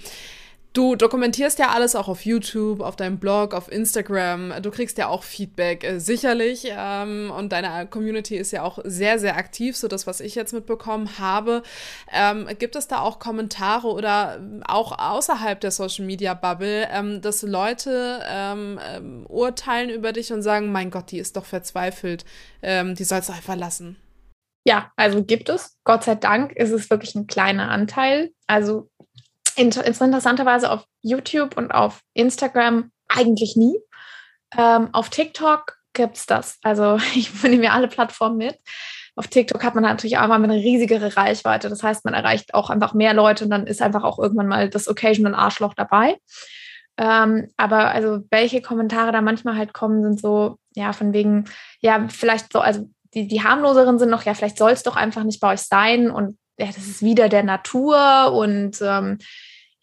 Du 0.75 0.97
dokumentierst 0.97 1.57
ja 1.57 1.69
alles 1.69 1.95
auch 1.95 2.09
auf 2.09 2.25
YouTube, 2.25 2.81
auf 2.81 2.97
deinem 2.97 3.17
Blog, 3.17 3.53
auf 3.53 3.71
Instagram. 3.71 4.51
Du 4.61 4.71
kriegst 4.71 4.97
ja 4.97 5.07
auch 5.07 5.23
Feedback, 5.23 5.85
äh, 5.85 5.99
sicherlich. 5.99 6.67
Ähm, 6.69 7.31
und 7.31 7.53
deine 7.53 7.88
Community 7.88 8.35
ist 8.35 8.51
ja 8.51 8.63
auch 8.63 8.79
sehr, 8.83 9.17
sehr 9.17 9.38
aktiv, 9.38 9.77
so 9.77 9.88
das, 9.88 10.05
was 10.05 10.19
ich 10.19 10.35
jetzt 10.35 10.51
mitbekommen 10.51 11.17
habe. 11.17 11.63
Ähm, 12.11 12.49
gibt 12.59 12.75
es 12.75 12.89
da 12.89 12.99
auch 12.99 13.19
Kommentare 13.19 13.88
oder 13.88 14.41
auch 14.67 14.99
außerhalb 14.99 15.61
der 15.61 15.71
Social 15.71 16.05
Media 16.05 16.33
Bubble, 16.33 16.89
ähm, 16.91 17.21
dass 17.21 17.41
Leute 17.41 18.19
ähm, 18.29 18.77
ähm, 18.85 19.25
urteilen 19.29 19.89
über 19.89 20.11
dich 20.11 20.33
und 20.33 20.41
sagen, 20.41 20.73
mein 20.73 20.91
Gott, 20.91 21.09
die 21.09 21.19
ist 21.19 21.38
doch 21.38 21.45
verzweifelt, 21.45 22.25
ähm, 22.61 22.95
die 22.95 23.05
sollst 23.05 23.29
du 23.29 23.33
einfach 23.33 23.55
lassen? 23.55 23.95
Ja, 24.67 24.91
also 24.97 25.23
gibt 25.23 25.47
es. 25.47 25.77
Gott 25.85 26.03
sei 26.03 26.15
Dank 26.15 26.51
ist 26.51 26.71
es 26.71 26.89
wirklich 26.89 27.15
ein 27.15 27.27
kleiner 27.27 27.69
Anteil. 27.69 28.31
Also 28.47 28.89
interessanterweise 29.58 30.72
auf 30.72 30.86
YouTube 31.02 31.58
und 31.58 31.72
auf 31.72 32.02
Instagram 32.13 32.91
eigentlich 33.08 33.56
nie. 33.56 33.80
Ähm, 34.58 34.89
auf 34.94 35.10
TikTok 35.10 35.78
gibt 35.94 36.18
es 36.18 36.26
das. 36.26 36.60
Also 36.63 36.98
ich 37.15 37.44
nehme 37.44 37.58
mir 37.58 37.74
alle 37.74 37.88
Plattformen 37.88 38.38
mit. 38.38 38.58
Auf 39.15 39.28
TikTok 39.28 39.63
hat 39.63 39.76
man 39.76 39.84
natürlich 39.84 40.18
auch 40.18 40.26
immer 40.26 40.36
eine 40.36 40.56
riesigere 40.56 41.15
Reichweite. 41.15 41.70
Das 41.70 41.84
heißt, 41.84 42.04
man 42.04 42.13
erreicht 42.13 42.54
auch 42.54 42.70
einfach 42.70 42.94
mehr 42.94 43.13
Leute 43.13 43.46
und 43.46 43.50
dann 43.50 43.65
ist 43.65 43.82
einfach 43.82 44.04
auch 44.04 44.20
irgendwann 44.20 44.48
mal 44.48 44.70
das 44.70 44.89
Occasional 44.89 45.34
Arschloch 45.34 45.74
dabei. 45.74 46.18
Ähm, 46.98 47.50
aber 47.58 47.91
also 47.91 48.20
welche 48.30 48.62
Kommentare 48.62 49.12
da 49.12 49.22
manchmal 49.22 49.58
halt 49.58 49.74
kommen, 49.74 50.04
sind 50.04 50.20
so, 50.20 50.58
ja, 50.76 50.94
von 50.94 51.13
wegen, 51.13 51.46
ja, 51.82 52.08
vielleicht 52.10 52.52
so, 52.52 52.60
also 52.60 52.89
die, 53.13 53.28
die 53.28 53.44
harmloseren 53.44 54.00
sind 54.00 54.10
noch, 54.10 54.24
ja, 54.24 54.34
vielleicht 54.34 54.58
soll 54.58 54.72
es 54.72 54.84
doch 54.84 54.96
einfach 54.98 55.24
nicht 55.24 55.39
bei 55.39 55.54
euch 55.54 55.62
sein 55.62 56.12
und 56.12 56.38
ja, 56.58 56.68
das 56.68 56.78
ist 56.78 57.02
wieder 57.02 57.30
der 57.30 57.44
Natur 57.44 58.34
und 58.34 58.78
ähm, 58.82 59.18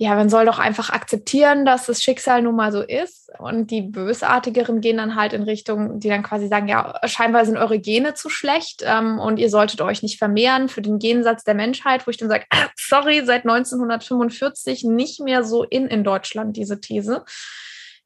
ja, 0.02 0.16
man 0.16 0.28
soll 0.28 0.46
doch 0.46 0.58
einfach 0.58 0.90
akzeptieren, 0.90 1.64
dass 1.64 1.86
das 1.86 2.02
Schicksal 2.02 2.42
nun 2.42 2.56
mal 2.56 2.72
so 2.72 2.80
ist. 2.80 3.30
Und 3.38 3.70
die 3.70 3.82
Bösartigeren 3.82 4.80
gehen 4.80 4.96
dann 4.96 5.14
halt 5.14 5.32
in 5.32 5.44
Richtung, 5.44 6.00
die 6.00 6.08
dann 6.08 6.24
quasi 6.24 6.48
sagen, 6.48 6.66
ja, 6.66 6.98
scheinbar 7.04 7.44
sind 7.44 7.56
eure 7.56 7.78
Gene 7.78 8.14
zu 8.14 8.28
schlecht 8.28 8.82
ähm, 8.84 9.20
und 9.20 9.38
ihr 9.38 9.48
solltet 9.48 9.80
euch 9.80 10.02
nicht 10.02 10.18
vermehren 10.18 10.68
für 10.68 10.82
den 10.82 10.98
Gensatz 10.98 11.44
der 11.44 11.54
Menschheit, 11.54 12.04
wo 12.04 12.10
ich 12.10 12.16
dann 12.16 12.28
sage, 12.28 12.46
sorry, 12.76 13.22
seit 13.24 13.44
1945 13.44 14.82
nicht 14.82 15.20
mehr 15.20 15.44
so 15.44 15.62
in 15.62 15.86
in 15.86 16.02
Deutschland 16.02 16.56
diese 16.56 16.80
These. 16.80 17.24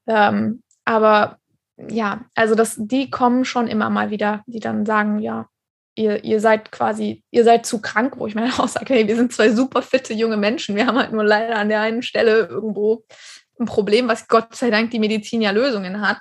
Ähm, 0.05 0.61
aber 0.85 1.39
ja, 1.89 2.25
also 2.35 2.53
das, 2.53 2.75
die 2.77 3.09
kommen 3.09 3.43
schon 3.43 3.67
immer 3.67 3.89
mal 3.89 4.11
wieder, 4.11 4.43
die 4.45 4.59
dann 4.59 4.85
sagen, 4.85 5.17
ja, 5.17 5.47
ihr, 5.97 6.23
ihr 6.23 6.39
seid 6.39 6.71
quasi, 6.71 7.23
ihr 7.31 7.43
seid 7.43 7.65
zu 7.65 7.81
krank, 7.81 8.13
wo 8.17 8.27
ich 8.27 8.35
mir 8.35 8.45
auch 8.59 8.67
sage, 8.67 8.93
hey, 8.93 9.07
wir 9.07 9.15
sind 9.15 9.33
zwei 9.33 9.49
super 9.51 9.81
fitte 9.81 10.13
junge 10.13 10.37
Menschen, 10.37 10.75
wir 10.75 10.87
haben 10.87 10.97
halt 10.97 11.11
nur 11.11 11.23
leider 11.23 11.57
an 11.57 11.69
der 11.69 11.81
einen 11.81 12.03
Stelle 12.03 12.47
irgendwo 12.47 13.03
ein 13.59 13.65
Problem, 13.65 14.07
was 14.07 14.27
Gott 14.27 14.55
sei 14.55 14.69
Dank 14.69 14.91
die 14.91 14.99
Medizin 14.99 15.41
ja 15.41 15.51
Lösungen 15.51 16.01
hat. 16.07 16.19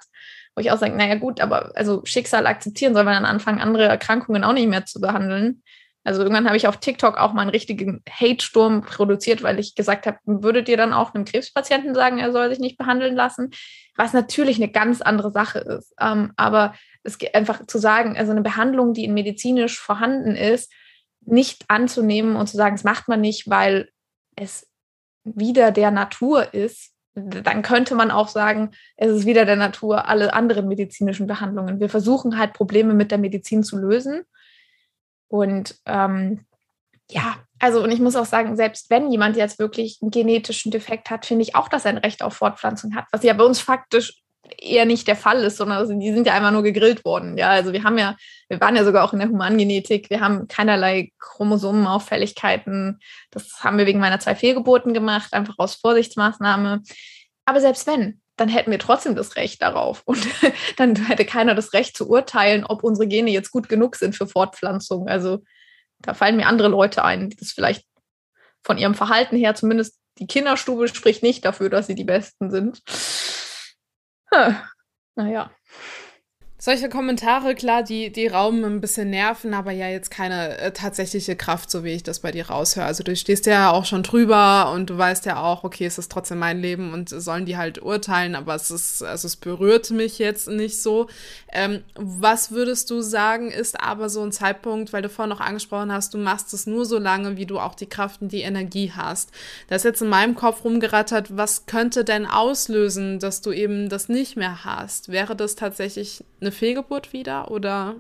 Wo 0.55 0.61
ich 0.63 0.71
auch 0.71 0.79
sage, 0.79 0.97
naja 0.97 1.17
gut, 1.17 1.41
aber 1.41 1.73
also 1.75 2.01
Schicksal 2.05 2.47
akzeptieren 2.47 2.95
soll 2.95 3.05
man 3.05 3.13
dann 3.13 3.27
anfangen, 3.27 3.61
andere 3.61 3.85
Erkrankungen 3.85 4.43
auch 4.43 4.55
nicht 4.55 4.69
mehr 4.69 4.87
zu 4.87 5.03
behandeln. 5.03 5.63
Also 6.07 6.23
irgendwann 6.23 6.47
habe 6.47 6.57
ich 6.57 6.69
auf 6.69 6.77
TikTok 6.77 7.19
auch 7.19 7.33
mal 7.33 7.43
einen 7.43 7.51
richtigen 7.51 8.01
Hate-Sturm 8.09 8.83
produziert, 8.83 9.43
weil 9.43 9.59
ich 9.59 9.75
gesagt 9.75 10.07
habe, 10.07 10.19
würdet 10.25 10.69
ihr 10.69 10.77
dann 10.77 10.93
auch 10.93 11.13
einem 11.13 11.25
Krebspatienten 11.25 11.97
sagen, 11.97 12.19
er 12.19 12.31
soll 12.31 12.49
sich 12.49 12.61
nicht 12.61 12.79
behandeln 12.79 13.17
lassen? 13.17 13.51
Was 13.97 14.13
natürlich 14.13 14.57
eine 14.57 14.71
ganz 14.71 15.01
andere 15.03 15.33
Sache 15.33 15.59
ist. 15.59 15.93
Ähm, 16.01 16.33
aber 16.37 16.75
es 17.03 17.19
geht 17.19 17.35
einfach 17.35 17.67
zu 17.67 17.79
sagen, 17.79 18.17
also 18.17 18.31
eine 18.31 18.43
Behandlung, 18.43 18.95
die 18.95 19.09
medizinisch 19.09 19.81
vorhanden 19.81 20.37
ist, 20.37 20.73
nicht 21.23 21.65
anzunehmen 21.67 22.37
und 22.37 22.47
zu 22.47 22.57
sagen, 22.57 22.77
das 22.77 22.85
macht 22.85 23.09
man 23.09 23.21
nicht, 23.21 23.51
weil 23.51 23.91
es 24.37 24.71
wieder 25.25 25.73
der 25.73 25.91
Natur 25.91 26.55
ist, 26.55 26.93
dann 27.17 27.63
könnte 27.63 27.97
man 27.97 28.13
auch 28.13 28.29
sagen, 28.29 28.71
es 28.97 29.11
ist 29.11 29.27
wieder 29.27 29.45
der 29.45 29.57
Natur 29.57 30.07
alle 30.07 30.35
anderen 30.35 30.69
medizinischen 30.69 31.27
Behandlungen. 31.27 31.81
Wir 31.81 31.89
versuchen 31.89 32.39
halt 32.39 32.53
Probleme 32.53 32.95
mit 32.95 33.11
der 33.11 33.19
Medizin 33.19 33.65
zu 33.65 33.77
lösen. 33.77 34.23
Und 35.29 35.77
ähm, 35.87 36.47
ja, 37.11 37.37
also 37.59 37.83
und 37.83 37.91
ich 37.91 38.01
muss 38.01 38.17
auch 38.17 38.27
sagen, 38.27 38.57
selbst 38.57 38.91
wenn 38.91 39.11
jemand 39.11 39.37
jetzt 39.37 39.59
wirklich 39.59 39.99
einen 40.03 40.11
genetischen 40.11 40.71
Defekt 40.71 41.11
hat, 41.11 41.27
finde 41.27 41.43
ich 41.43 41.55
auch, 41.55 41.69
dass 41.69 41.85
er 41.85 41.93
ein 41.93 41.99
Recht 41.99 42.23
auf 42.23 42.35
Fortpflanzung 42.35 42.95
hat, 42.95 43.07
was 43.13 43.23
ja 43.23 43.33
bei 43.33 43.45
uns 43.45 43.61
faktisch 43.61 44.23
eher 44.59 44.85
nicht 44.85 45.09
der 45.09 45.17
Fall 45.17 45.43
ist, 45.43 45.57
sondern 45.57 45.99
die 45.99 46.13
sind 46.13 46.27
ja 46.27 46.35
einfach 46.35 46.51
nur 46.51 46.63
gegrillt 46.63 47.05
worden. 47.05 47.37
Ja, 47.37 47.51
also 47.51 47.73
wir 47.73 47.83
haben 47.85 47.99
ja, 47.99 48.17
wir 48.49 48.61
waren 48.61 48.77
ja 48.77 48.85
sogar 48.85 49.05
auch 49.05 49.13
in 49.13 49.19
der 49.19 49.29
Humangenetik, 49.29 50.11
wir 50.11 50.21
haben 50.21 50.49
keinerlei 50.49 51.11
Chromosomenauffälligkeiten. 51.19 53.01
Das 53.31 53.65
haben 53.65 53.79
wir 53.79 53.87
wegen 53.87 54.01
meiner 54.01 54.21
zwei 54.21 54.35
Fehlgeburten 54.35 54.95
gemacht, 54.95 55.33
einfach 55.33 55.55
aus 55.59 55.75
Vorsichtsmaßnahme. 55.77 56.83
Aber 57.45 57.61
selbst 57.61 57.87
wenn, 57.87 58.21
dann 58.37 58.49
hätten 58.49 58.71
wir 58.71 58.79
trotzdem 58.79 59.15
das 59.15 59.37
Recht 59.37 59.63
darauf. 59.63 60.03
Und 60.05 60.27
dann 60.77 60.97
hätte 61.07 61.25
keiner 61.25 61.55
das 61.55 61.73
Recht 61.73 61.97
zu 61.97 62.09
urteilen, 62.09 62.65
ob 62.65 62.85
unsere 62.85 63.09
Gene 63.09 63.31
jetzt 63.31 63.51
gut 63.51 63.69
genug 63.69 63.97
sind 63.97 64.15
für 64.15 64.27
Fortpflanzung. 64.27 65.09
Also 65.09 65.43
da 66.01 66.15
fallen 66.15 66.37
mir 66.37 66.47
andere 66.47 66.69
Leute 66.69 67.05
ein, 67.05 67.31
die 67.31 67.37
das 67.37 67.53
vielleicht 67.53 67.87
von 68.63 68.79
ihrem 68.79 68.95
Verhalten 68.95 69.37
her, 69.37 69.55
zumindest 69.55 69.99
die 70.19 70.27
Kinderstube 70.27 70.89
spricht 70.89 71.23
nicht 71.23 71.45
dafür, 71.45 71.71
dass 71.71 71.87
sie 71.87 71.95
die 71.95 72.05
Besten 72.05 72.51
sind. 72.51 72.83
Naja. 75.15 75.51
Solche 76.59 76.89
Kommentare, 76.89 77.55
klar, 77.55 77.83
die, 77.83 78.11
die 78.11 78.29
rauben 78.29 78.65
ein 78.65 78.81
bisschen 78.81 79.11
Nerven, 79.11 79.53
aber 79.53 79.73
ja 79.73 79.89
jetzt 79.89 80.11
keine 80.11 80.57
äh, 80.57 80.73
tatsächliche 80.73 81.37
Kraft, 81.37 81.71
so 81.71 81.85
wie 81.85 81.93
ich 81.93 82.03
das 82.03 82.21
bei 82.21 82.33
dir 82.33 82.49
raushöre. 82.49 82.87
Also 82.87 83.05
du 83.05 83.15
stehst 83.15 83.45
ja 83.45 83.71
auch 83.71 83.85
schon 83.85 84.03
drüber 84.03 84.73
und 84.73 84.89
du 84.89 84.97
weißt 84.97 85.27
ja 85.27 85.43
auch, 85.43 85.65
okay, 85.65 85.85
es 85.85 85.99
ist 85.99 86.11
trotzdem 86.11 86.39
mein 86.39 86.63
Leben 86.63 86.95
und 86.95 87.11
sollen 87.11 87.45
die 87.45 87.59
halt 87.59 87.83
urteilen, 87.83 88.35
aber 88.35 88.55
es 88.55 88.71
ist, 88.71 89.03
also 89.03 89.27
es 89.27 89.37
berührt 89.37 89.91
mich 89.91 90.19
jetzt 90.19 90.49
nicht 90.49 90.81
so. 90.81 91.09
Ähm, 91.53 91.85
was 91.95 92.51
würdest 92.51 92.89
du 92.89 93.03
sagen, 93.03 93.51
ist 93.51 93.79
aber 93.79 94.09
so 94.09 94.23
ein 94.23 94.33
Zeitpunkt, 94.33 94.95
weil 94.95 95.03
du 95.03 95.11
vorhin 95.11 95.31
noch 95.31 95.41
angesprochen 95.41 95.93
hast, 95.93 96.15
du 96.15 96.19
machst 96.19 96.55
es 96.55 96.67
nur 96.67 96.87
so 96.87 96.99
lange, 96.99 97.37
wie 97.37 97.45
du 97.45 97.59
auch 97.59 97.75
die 97.75 97.89
Kraft 97.89 98.23
und 98.23 98.33
die 98.33 98.41
Energie 98.41 98.93
hast. 98.97 99.31
Da 99.69 99.77
ist 99.77 99.85
jetzt 99.85 100.01
in 100.01 100.09
meinem 100.09 100.35
Kopf 100.35 100.65
rumgerattert, 100.65 101.37
was 101.37 101.67
könnte 101.67 102.03
denn 102.03 102.25
auslösen, 102.25 103.19
dass 103.19 103.43
du 103.43 103.53
eben 103.53 103.91
das 103.91 104.09
nicht 104.09 104.37
mehr 104.37 104.65
hast? 104.65 105.11
Wäre 105.11 105.37
das 105.37 105.55
tatsächlich 105.55 106.25
eine 106.47 106.53
Fehlgeburt 106.53 107.13
wieder 107.13 107.51
oder? 107.51 107.97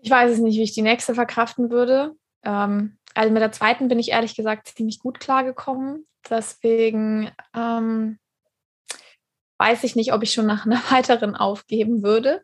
Ich 0.00 0.10
weiß 0.10 0.32
es 0.32 0.38
nicht, 0.38 0.56
wie 0.56 0.62
ich 0.62 0.74
die 0.74 0.82
nächste 0.82 1.14
verkraften 1.14 1.70
würde. 1.70 2.12
Ähm, 2.44 2.98
also 3.14 3.32
mit 3.32 3.42
der 3.42 3.52
zweiten 3.52 3.88
bin 3.88 3.98
ich 3.98 4.10
ehrlich 4.10 4.34
gesagt 4.34 4.68
ziemlich 4.68 5.00
gut 5.00 5.20
klargekommen. 5.20 6.06
Deswegen 6.28 7.30
ähm, 7.54 8.18
weiß 9.58 9.84
ich 9.84 9.96
nicht, 9.96 10.12
ob 10.12 10.22
ich 10.22 10.32
schon 10.32 10.46
nach 10.46 10.66
einer 10.66 10.80
weiteren 10.90 11.36
aufgeben 11.36 12.02
würde. 12.02 12.42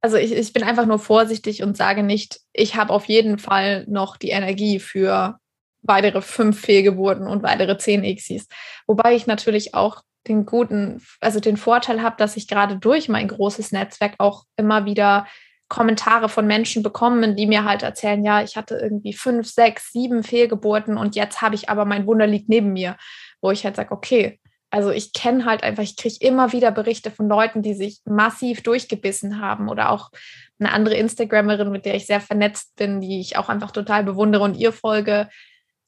Also 0.00 0.16
ich, 0.18 0.32
ich 0.32 0.52
bin 0.52 0.62
einfach 0.62 0.86
nur 0.86 0.98
vorsichtig 0.98 1.62
und 1.62 1.76
sage 1.76 2.02
nicht, 2.02 2.40
ich 2.52 2.76
habe 2.76 2.92
auf 2.92 3.06
jeden 3.06 3.38
Fall 3.38 3.84
noch 3.88 4.16
die 4.16 4.28
Energie 4.28 4.78
für 4.78 5.38
weitere 5.82 6.20
fünf 6.20 6.60
Fehlgeburten 6.60 7.26
und 7.26 7.42
weitere 7.42 7.78
zehn 7.78 8.02
Xis. 8.14 8.46
Wobei 8.86 9.14
ich 9.14 9.26
natürlich 9.26 9.74
auch 9.74 10.02
den 10.28 10.46
guten, 10.46 11.02
also 11.20 11.40
den 11.40 11.56
Vorteil 11.56 12.02
habe, 12.02 12.16
dass 12.18 12.36
ich 12.36 12.48
gerade 12.48 12.76
durch 12.76 13.08
mein 13.08 13.28
großes 13.28 13.72
Netzwerk 13.72 14.14
auch 14.18 14.44
immer 14.56 14.84
wieder 14.84 15.26
Kommentare 15.68 16.28
von 16.28 16.46
Menschen 16.46 16.82
bekomme, 16.82 17.34
die 17.34 17.46
mir 17.46 17.64
halt 17.64 17.82
erzählen, 17.82 18.24
ja, 18.24 18.42
ich 18.42 18.56
hatte 18.56 18.76
irgendwie 18.76 19.12
fünf, 19.12 19.48
sechs, 19.48 19.92
sieben 19.92 20.22
Fehlgeburten 20.22 20.96
und 20.96 21.16
jetzt 21.16 21.42
habe 21.42 21.56
ich 21.56 21.68
aber 21.68 21.84
mein 21.84 22.06
Wunder 22.06 22.26
liegt 22.26 22.48
neben 22.48 22.72
mir, 22.72 22.96
wo 23.40 23.50
ich 23.50 23.64
halt 23.64 23.76
sage, 23.76 23.90
okay, 23.92 24.38
Also 24.70 24.90
ich 24.90 25.12
kenne 25.12 25.44
halt 25.44 25.62
einfach, 25.62 25.82
ich 25.82 25.96
kriege 25.96 26.16
immer 26.20 26.52
wieder 26.52 26.70
Berichte 26.72 27.10
von 27.10 27.28
Leuten, 27.28 27.62
die 27.62 27.74
sich 27.74 28.00
massiv 28.04 28.62
durchgebissen 28.62 29.40
haben 29.40 29.68
oder 29.68 29.90
auch 29.90 30.10
eine 30.58 30.72
andere 30.72 30.96
Instagrammerin, 30.96 31.70
mit 31.70 31.84
der 31.84 31.94
ich 31.94 32.06
sehr 32.06 32.20
vernetzt 32.20 32.74
bin, 32.76 33.00
die 33.00 33.20
ich 33.20 33.36
auch 33.38 33.48
einfach 33.48 33.70
total 33.70 34.04
bewundere 34.04 34.42
und 34.42 34.56
ihr 34.56 34.72
folge, 34.72 35.28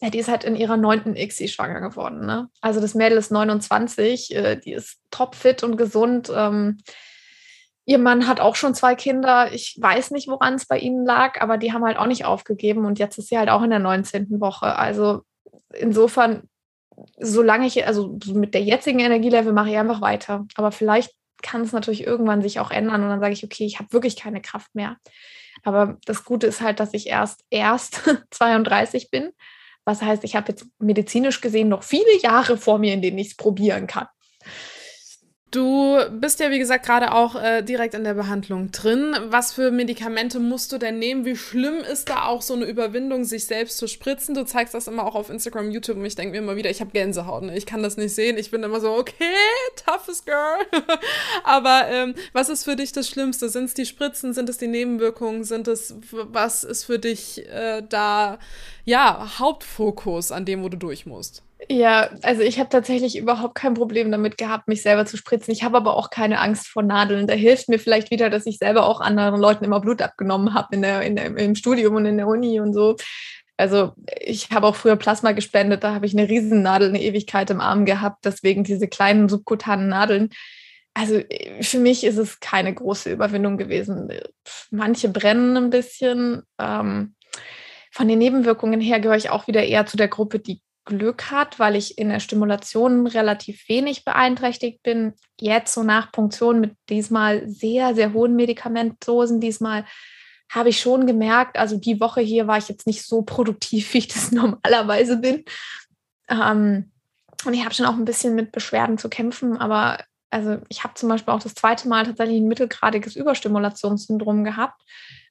ja, 0.01 0.11
die 0.11 0.19
ist 0.19 0.29
halt 0.29 0.45
in 0.45 0.55
ihrer 0.55 0.77
neunten 0.77 1.17
ICSI 1.17 1.49
schwanger 1.49 1.81
geworden. 1.81 2.25
Ne? 2.25 2.49
Also 2.61 2.81
das 2.81 2.95
Mädel 2.95 3.19
ist 3.19 3.33
29, 3.33 4.35
äh, 4.35 4.57
die 4.57 4.73
ist 4.73 5.01
topfit 5.11 5.65
und 5.65 5.77
gesund. 5.77 6.31
Ähm, 6.35 6.79
ihr 7.85 7.99
Mann 7.99 8.29
hat 8.29 8.39
auch 8.39 8.55
schon 8.55 8.75
zwei 8.75 8.95
Kinder. 8.95 9.53
Ich 9.53 9.77
weiß 9.81 10.13
nicht, 10.13 10.29
woran 10.29 10.55
es 10.55 10.67
bei 10.67 10.79
ihnen 10.79 11.05
lag, 11.05 11.41
aber 11.41 11.59
die 11.59 11.73
haben 11.73 11.85
halt 11.85 11.97
auch 11.97 12.07
nicht 12.07 12.25
aufgegeben 12.25 12.85
und 12.85 12.99
jetzt 12.99 13.19
ist 13.19 13.29
sie 13.29 13.39
halt 13.39 13.49
auch 13.49 13.63
in 13.63 13.71
der 13.71 13.81
19. 13.81 14.41
Woche. 14.41 14.77
Also 14.77 15.23
insofern, 15.75 16.49
solange 17.19 17.67
ich, 17.67 17.85
also 17.85 18.19
mit 18.33 18.55
der 18.55 18.63
jetzigen 18.63 19.01
Energielevel 19.01 19.53
mache 19.53 19.71
ich 19.71 19.79
einfach 19.79 20.01
weiter. 20.01 20.47
Aber 20.55 20.71
vielleicht 20.71 21.13
kann 21.43 21.63
es 21.63 21.73
natürlich 21.73 22.07
irgendwann 22.07 22.43
sich 22.43 22.61
auch 22.61 22.71
ändern 22.71 23.03
und 23.03 23.09
dann 23.09 23.21
sage 23.21 23.33
ich, 23.33 23.43
okay, 23.43 23.65
ich 23.65 23.81
habe 23.81 23.93
wirklich 23.93 24.17
keine 24.17 24.41
Kraft 24.41 24.75
mehr. 24.75 24.97
Aber 25.65 25.97
das 26.05 26.25
Gute 26.25 26.47
ist 26.47 26.61
halt, 26.61 26.79
dass 26.79 26.95
ich 26.95 27.09
erst 27.09 27.45
erst 27.51 28.03
32 28.31 29.11
bin 29.11 29.33
was 29.89 30.03
heißt, 30.03 30.23
ich 30.23 30.37
habe 30.37 30.51
jetzt 30.51 30.67
medizinisch 30.79 31.41
gesehen 31.41 31.71
noch 31.71 31.83
viele 31.83 32.21
Jahre 32.21 32.59
vor 32.59 32.79
mir, 32.79 32.93
in 32.93 33.01
denen 33.01 33.17
ich 33.17 33.29
es 33.29 33.37
probieren 33.37 33.87
kann. 33.87 34.07
Du 35.51 35.99
bist 36.11 36.41
ja, 36.41 36.51
wie 36.51 36.59
gesagt, 36.59 36.85
gerade 36.85 37.15
auch 37.15 37.35
äh, 37.35 37.63
direkt 37.63 37.95
in 37.95 38.05
der 38.05 38.13
Behandlung 38.13 38.71
drin. 38.71 39.17
Was 39.29 39.55
für 39.55 39.71
Medikamente 39.71 40.41
musst 40.41 40.73
du 40.73 40.79
denn 40.79 40.99
nehmen? 40.99 41.25
Wie 41.25 41.37
schlimm 41.37 41.77
ist 41.77 42.11
da 42.11 42.27
auch 42.27 42.43
so 42.43 42.53
eine 42.53 42.67
Überwindung, 42.67 43.25
sich 43.25 43.47
selbst 43.47 43.79
zu 43.79 43.87
spritzen? 43.87 44.35
Du 44.35 44.45
zeigst 44.45 44.75
das 44.75 44.89
immer 44.89 45.07
auch 45.07 45.15
auf 45.15 45.31
Instagram, 45.31 45.71
YouTube 45.71 45.97
und 45.97 46.05
ich 46.05 46.17
denke 46.17 46.33
mir 46.33 46.39
immer 46.39 46.57
wieder, 46.57 46.69
ich 46.69 46.83
habe 46.83 46.91
Gänsehaut. 46.91 47.45
Ne? 47.45 47.57
Ich 47.57 47.65
kann 47.65 47.83
das 47.83 47.97
nicht 47.97 48.15
sehen. 48.15 48.37
Ich 48.37 48.51
bin 48.51 48.63
immer 48.63 48.79
so, 48.81 48.93
okay, 48.93 49.25
toughest 49.87 50.27
girl. 50.27 50.59
Aber 51.45 51.87
ähm, 51.89 52.15
was 52.35 52.51
ist 52.51 52.65
für 52.65 52.77
dich 52.77 52.93
das 52.93 53.09
Schlimmste? 53.09 53.49
Sind 53.49 53.65
es 53.65 53.75
die 53.75 53.87
Spritzen? 53.87 54.35
Sind 54.35 54.51
es 54.51 54.59
die 54.59 54.69
Nebenwirkungen? 54.69 55.45
Sind 55.45 55.67
es, 55.67 55.95
was 56.11 56.63
ist 56.63 56.85
für 56.85 56.99
dich 56.99 57.49
äh, 57.49 57.83
da, 57.89 58.39
ja, 58.85 59.39
Hauptfokus 59.39 60.31
an 60.31 60.45
dem, 60.45 60.63
wo 60.63 60.69
du 60.69 60.77
durch 60.77 61.07
musst? 61.07 61.43
Ja, 61.69 62.11
also 62.23 62.43
ich 62.43 62.61
habe 62.61 62.69
tatsächlich 62.69 63.19
überhaupt 63.19 63.57
kein 63.57 63.75
Problem 63.75 64.13
damit 64.13 64.39
gehabt, 64.39 64.69
mich 64.69 64.83
selber 64.83 65.07
zu 65.07 65.17
spritzen. 65.17 65.53
Ich 65.53 65.65
habe 65.65 65.77
aber 65.77 65.97
auch 65.97 66.11
keine 66.11 66.41
Angst 66.41 66.69
vor 66.69 66.85
Nadeln. 66.85 67.27
Da 67.27 67.35
hilft 67.35 67.69
mir 67.69 67.81
vielleicht 67.81 68.13
wieder, 68.13 68.31
dass 68.31 68.47
ich 68.47 68.59
selber 68.59 68.87
auch 68.87 69.01
anderen 69.01 69.41
Leuten 69.41 69.65
immer 69.65 69.81
Blut 69.81 70.01
abgenommen 70.01 70.55
habe 70.55 70.77
in 70.77 70.83
der, 70.83 71.03
in 71.03 71.17
der, 71.17 71.37
im 71.37 71.57
Studium 71.57 71.97
und 71.97 72.07
in 72.07 72.17
der 72.17 72.29
Uni 72.29 72.61
und 72.61 72.75
so. 72.75 72.97
Also 73.57 73.93
ich 74.21 74.51
habe 74.53 74.69
auch 74.69 74.77
früher 74.77 74.95
Plasma 74.95 75.33
gespendet, 75.33 75.83
da 75.83 75.95
habe 75.95 76.07
ich 76.07 76.17
eine 76.17 76.29
Riesennadel, 76.29 76.91
eine 76.91 77.03
Ewigkeit 77.03 77.51
im 77.51 77.61
Arm 77.61 77.87
gehabt, 77.87 78.25
deswegen 78.25 78.63
diese 78.63 78.87
kleinen 78.87 79.29
subkutanen 79.29 79.89
Nadeln. 79.89 80.31
Also 80.95 81.21
für 81.61 81.79
mich 81.79 82.05
ist 82.05 82.19
es 82.19 82.39
keine 82.39 82.73
große 82.73 83.11
Überwindung 83.11 83.57
gewesen. 83.57 84.13
Manche 84.71 85.09
brennen 85.09 85.57
ein 85.57 85.71
bisschen. 85.71 86.43
Ähm, 86.61 87.15
von 87.91 88.07
den 88.07 88.19
Nebenwirkungen 88.19 88.81
her 88.81 89.01
gehöre 89.01 89.17
ich 89.17 89.31
auch 89.31 89.49
wieder 89.49 89.65
eher 89.65 89.87
zu 89.87 89.97
der 89.97 90.09
Gruppe, 90.09 90.39
die 90.39 90.61
Glück 90.89 91.31
hat, 91.31 91.59
weil 91.59 91.77
ich 91.77 91.99
in 91.99 92.09
der 92.09 92.19
Stimulation 92.19 93.07
relativ 93.07 93.69
wenig 93.69 94.05
beeinträchtigt 94.05 94.83
bin. 94.83 95.13
Jetzt 95.39 95.75
so 95.75 95.83
nach 95.83 96.11
Punktion 96.11 96.61
mit 96.61 96.75
diesmal 96.89 97.47
sehr, 97.47 97.95
sehr 97.95 98.15
hohen 98.15 98.35
Medikamentdosen, 98.35 99.41
diesmal 99.41 99.85
habe 100.51 100.71
ich 100.71 100.81
schon 100.81 101.07
gemerkt, 101.07 101.59
also 101.59 101.77
die 101.77 102.01
Woche 102.01 102.23
hier 102.23 102.47
war 102.47 102.57
ich 102.57 102.71
jetzt 102.71 102.87
nicht 102.87 103.05
so 103.05 103.23
produktiv, 103.23 103.93
wie 103.93 103.99
ich 103.99 104.09
das 104.09 104.33
normalerweise 104.33 105.19
bin. 105.19 105.45
Ähm, 106.29 106.91
und 107.45 107.55
ich 107.55 107.65
habe 107.65 107.75
schon 107.75 107.87
auch 107.87 107.95
ein 107.95 108.07
bisschen 108.07 108.35
mit 108.35 108.51
Beschwerden 108.51 108.99
zu 108.99 109.09
kämpfen, 109.09 109.59
aber 109.59 109.99
also 110.31 110.59
ich 110.69 110.85
habe 110.85 110.95
zum 110.95 111.09
Beispiel 111.09 111.33
auch 111.33 111.43
das 111.43 111.55
zweite 111.55 111.89
Mal 111.89 112.05
tatsächlich 112.05 112.41
ein 112.41 112.49
mittelgradiges 112.49 113.15
Überstimulationssyndrom 113.15 114.45
gehabt, 114.45 114.83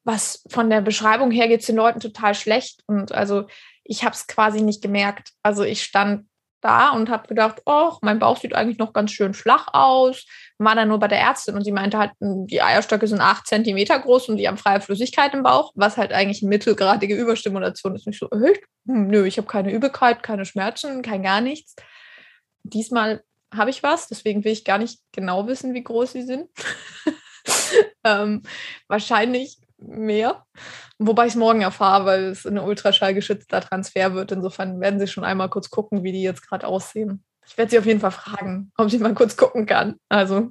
was 0.04 0.44
von 0.50 0.70
der 0.70 0.82
Beschreibung 0.82 1.32
her 1.32 1.48
geht 1.48 1.60
es 1.62 1.66
den 1.66 1.76
Leuten 1.76 2.00
total 2.00 2.34
schlecht. 2.34 2.82
Und 2.88 3.12
also 3.12 3.48
ich 3.88 4.04
habe 4.04 4.14
es 4.14 4.28
quasi 4.28 4.62
nicht 4.62 4.82
gemerkt. 4.82 5.32
Also 5.44 5.64
ich 5.64 5.84
stand 5.84 6.28
da 6.62 6.90
und 6.90 7.10
habe 7.10 7.28
gedacht, 7.28 7.62
oh, 7.66 7.94
mein 8.02 8.20
Bauch 8.20 8.38
sieht 8.38 8.56
eigentlich 8.56 8.80
noch 8.80 8.94
ganz 8.94 9.12
schön 9.12 9.34
flach 9.34 9.68
aus. 9.74 10.26
War 10.58 10.76
dann 10.76 10.88
nur 10.88 11.00
bei 11.00 11.08
der 11.08 11.20
Ärztin 11.20 11.56
und 11.56 11.64
sie 11.64 11.72
meinte 11.72 11.98
halt, 11.98 12.12
hm, 12.20 12.48
die 12.48 12.62
Eierstöcke 12.62 13.08
sind 13.08 13.22
acht 13.22 13.48
Zentimeter 13.48 13.98
groß 14.00 14.30
und 14.30 14.38
die 14.38 14.48
haben 14.48 14.58
freie 14.58 14.82
Flüssigkeit 14.82 15.34
im 15.34 15.44
Bauch, 15.44 15.72
was 15.76 15.98
halt 15.98 16.12
eigentlich 16.12 16.42
eine 16.42 16.50
mittelgradige 16.50 17.16
Überstimulation 17.16 17.96
ist. 17.96 18.08
Nicht 18.08 18.20
so, 18.20 18.30
äh, 18.32 18.54
nö, 18.86 19.26
ich 19.26 19.38
habe 19.38 19.48
keine 19.48 19.72
Übelkeit, 19.72 20.24
keine 20.24 20.46
Schmerzen, 20.46 21.02
kein 21.02 21.24
gar 21.24 21.42
nichts. 21.42 21.76
Diesmal 22.64 23.24
habe 23.56 23.70
ich 23.70 23.84
was, 23.84 24.08
deswegen 24.08 24.44
will 24.44 24.52
ich 24.52 24.66
gar 24.66 24.78
nicht 24.78 25.00
genau 25.14 25.48
wissen, 25.48 25.74
wie 25.74 25.84
groß 25.84 26.12
sie 26.12 26.24
sind. 26.24 26.50
ähm, 28.04 28.42
wahrscheinlich 28.88 29.60
mehr. 29.78 30.46
Wobei 30.98 31.26
ich 31.26 31.34
es 31.34 31.36
morgen 31.36 31.62
erfahre, 31.62 32.06
weil 32.06 32.24
es 32.26 32.46
ein 32.46 32.58
ultraschallgeschützter 32.58 33.62
Transfer 33.62 34.14
wird. 34.14 34.32
Insofern 34.32 34.80
werden 34.80 35.00
sie 35.00 35.08
schon 35.08 35.24
einmal 35.24 35.50
kurz 35.50 35.70
gucken, 35.70 36.04
wie 36.04 36.12
die 36.12 36.24
jetzt 36.24 36.48
gerade 36.48 36.68
aussehen. 36.68 37.24
Ich 37.46 37.58
werde 37.58 37.72
sie 37.72 37.80
auf 37.80 37.86
jeden 37.86 38.02
Fall 38.02 38.12
fragen, 38.12 38.72
ob 38.78 38.90
sie 38.90 39.00
mal 39.00 39.14
kurz 39.14 39.38
gucken 39.38 39.66
kann. 39.66 39.96
Also, 40.10 40.50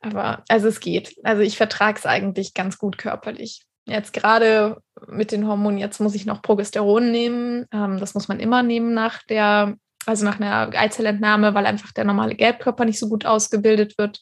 aber 0.00 0.42
also 0.48 0.68
es 0.68 0.80
geht. 0.80 1.16
Also 1.22 1.42
ich 1.42 1.56
vertrage 1.56 1.98
es 1.98 2.06
eigentlich 2.06 2.54
ganz 2.54 2.78
gut 2.78 2.96
körperlich. 2.98 3.62
Jetzt 3.86 4.14
gerade 4.14 4.78
mit 5.06 5.32
den 5.32 5.46
Hormonen, 5.46 5.78
jetzt 5.78 6.00
muss 6.00 6.14
ich 6.14 6.24
noch 6.24 6.40
Progesteron 6.40 7.10
nehmen. 7.10 7.66
Ähm, 7.70 7.98
das 7.98 8.14
muss 8.14 8.28
man 8.28 8.40
immer 8.40 8.62
nehmen 8.62 8.94
nach 8.94 9.22
der, 9.24 9.76
also 10.06 10.24
nach 10.24 10.40
einer 10.40 10.70
Eizellentnahme, 10.74 11.54
weil 11.54 11.66
einfach 11.66 11.92
der 11.92 12.04
normale 12.04 12.34
Gelbkörper 12.34 12.86
nicht 12.86 12.98
so 12.98 13.08
gut 13.10 13.26
ausgebildet 13.26 13.98
wird. 13.98 14.20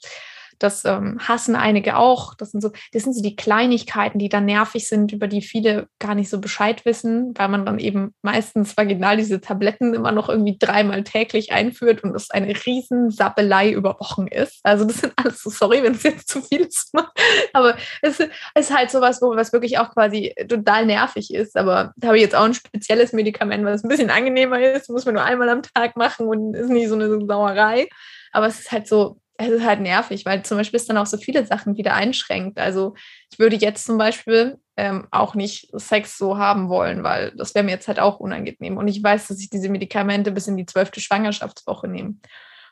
Das 0.62 0.84
ähm, 0.84 1.18
hassen 1.20 1.56
einige 1.56 1.96
auch. 1.96 2.34
Das 2.34 2.52
sind 2.52 2.60
so, 2.60 2.70
das 2.92 3.02
sind 3.02 3.14
so 3.14 3.22
die 3.22 3.36
Kleinigkeiten, 3.36 4.18
die 4.18 4.28
dann 4.28 4.44
nervig 4.44 4.88
sind, 4.88 5.12
über 5.12 5.26
die 5.26 5.42
viele 5.42 5.88
gar 5.98 6.14
nicht 6.14 6.30
so 6.30 6.40
Bescheid 6.40 6.84
wissen, 6.84 7.34
weil 7.36 7.48
man 7.48 7.66
dann 7.66 7.78
eben 7.78 8.14
meistens 8.22 8.76
vaginal 8.76 9.16
diese 9.16 9.40
Tabletten 9.40 9.94
immer 9.94 10.12
noch 10.12 10.28
irgendwie 10.28 10.56
dreimal 10.58 11.02
täglich 11.02 11.52
einführt 11.52 12.04
und 12.04 12.14
es 12.14 12.30
eine 12.30 12.54
riesen 12.66 13.10
Sappelei 13.10 13.70
über 13.72 13.98
Wochen 13.98 14.26
ist. 14.26 14.60
Also 14.62 14.84
das 14.84 14.98
sind 14.98 15.12
alles 15.16 15.42
so, 15.42 15.50
sorry, 15.50 15.82
wenn 15.82 15.94
es 15.94 16.02
jetzt 16.02 16.28
zu 16.28 16.42
viel 16.42 16.60
ist, 16.60 16.92
aber 17.52 17.76
es 18.02 18.20
ist 18.20 18.74
halt 18.74 18.90
sowas, 18.90 19.20
wo 19.20 19.34
was 19.34 19.52
wirklich 19.52 19.78
auch 19.78 19.90
quasi 19.90 20.34
total 20.48 20.86
nervig 20.86 21.32
ist. 21.34 21.56
Aber 21.56 21.92
da 21.96 22.08
habe 22.08 22.16
ich 22.16 22.22
jetzt 22.22 22.34
auch 22.34 22.44
ein 22.44 22.54
spezielles 22.54 23.12
Medikament, 23.12 23.64
was 23.64 23.82
ein 23.82 23.88
bisschen 23.88 24.10
angenehmer 24.10 24.60
ist, 24.60 24.90
muss 24.90 25.04
man 25.04 25.14
nur 25.14 25.24
einmal 25.24 25.48
am 25.48 25.62
Tag 25.62 25.96
machen 25.96 26.26
und 26.28 26.54
ist 26.54 26.70
nicht 26.70 26.88
so 26.88 26.94
eine 26.94 27.26
Sauerei. 27.26 27.88
Aber 28.32 28.46
es 28.46 28.60
ist 28.60 28.72
halt 28.72 28.88
so, 28.88 29.18
es 29.46 29.50
ist 29.50 29.64
halt 29.64 29.80
nervig, 29.80 30.24
weil 30.24 30.44
zum 30.44 30.58
Beispiel 30.58 30.78
es 30.78 30.86
dann 30.86 30.98
auch 30.98 31.06
so 31.06 31.16
viele 31.16 31.46
Sachen 31.46 31.76
wieder 31.76 31.94
einschränkt. 31.94 32.58
Also 32.58 32.94
ich 33.30 33.38
würde 33.38 33.56
jetzt 33.56 33.84
zum 33.84 33.98
Beispiel 33.98 34.58
ähm, 34.76 35.06
auch 35.10 35.34
nicht 35.34 35.68
Sex 35.74 36.18
so 36.18 36.38
haben 36.38 36.68
wollen, 36.68 37.02
weil 37.02 37.32
das 37.36 37.54
wäre 37.54 37.64
mir 37.64 37.72
jetzt 37.72 37.88
halt 37.88 38.00
auch 38.00 38.20
unangenehm. 38.20 38.76
Und 38.76 38.88
ich 38.88 39.02
weiß, 39.02 39.28
dass 39.28 39.40
ich 39.40 39.50
diese 39.50 39.68
Medikamente 39.68 40.32
bis 40.32 40.48
in 40.48 40.56
die 40.56 40.66
zwölfte 40.66 41.00
Schwangerschaftswoche 41.00 41.88
nehme. 41.88 42.16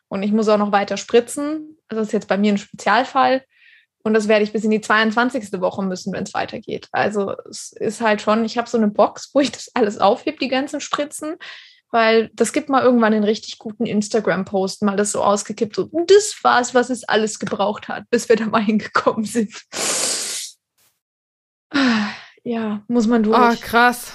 Und 0.08 0.22
ich 0.22 0.32
muss 0.32 0.48
auch 0.48 0.58
noch 0.58 0.72
weiter 0.72 0.96
spritzen. 0.96 1.76
Das 1.88 2.08
ist 2.08 2.12
jetzt 2.12 2.28
bei 2.28 2.36
mir 2.36 2.52
ein 2.52 2.58
Spezialfall. 2.58 3.44
Und 4.02 4.14
das 4.14 4.28
werde 4.28 4.44
ich 4.44 4.52
bis 4.52 4.64
in 4.64 4.70
die 4.70 4.80
22. 4.80 5.60
Woche 5.60 5.82
müssen, 5.82 6.12
wenn 6.12 6.24
es 6.24 6.34
weitergeht. 6.34 6.88
Also 6.90 7.34
es 7.48 7.72
ist 7.72 8.00
halt 8.00 8.22
schon, 8.22 8.44
ich 8.44 8.56
habe 8.56 8.68
so 8.68 8.78
eine 8.78 8.88
Box, 8.88 9.30
wo 9.34 9.40
ich 9.40 9.52
das 9.52 9.70
alles 9.74 9.98
aufhebe, 9.98 10.38
die 10.38 10.48
ganzen 10.48 10.80
Spritzen 10.80 11.36
weil 11.91 12.30
das 12.34 12.53
gibt 12.53 12.68
mal 12.68 12.82
irgendwann 12.82 13.14
einen 13.14 13.24
richtig 13.24 13.59
guten 13.59 13.86
Instagram-Post, 13.86 14.82
mal 14.82 14.97
das 14.97 15.12
so 15.12 15.22
ausgekippt, 15.22 15.76
so, 15.76 15.91
das 16.07 16.38
war's, 16.43 16.74
was 16.74 16.91
es 16.91 17.05
alles 17.05 17.38
gebraucht 17.38 17.88
hat, 17.88 18.09
bis 18.11 18.28
wir 18.28 18.36
da 18.36 18.47
mal 18.47 18.62
hingekommen 18.64 19.24
sind. 19.24 19.55
Ja, 22.43 22.82
muss 22.88 23.07
man 23.07 23.22
durch. 23.22 23.38
Oh, 23.38 23.55
krass. 23.61 24.12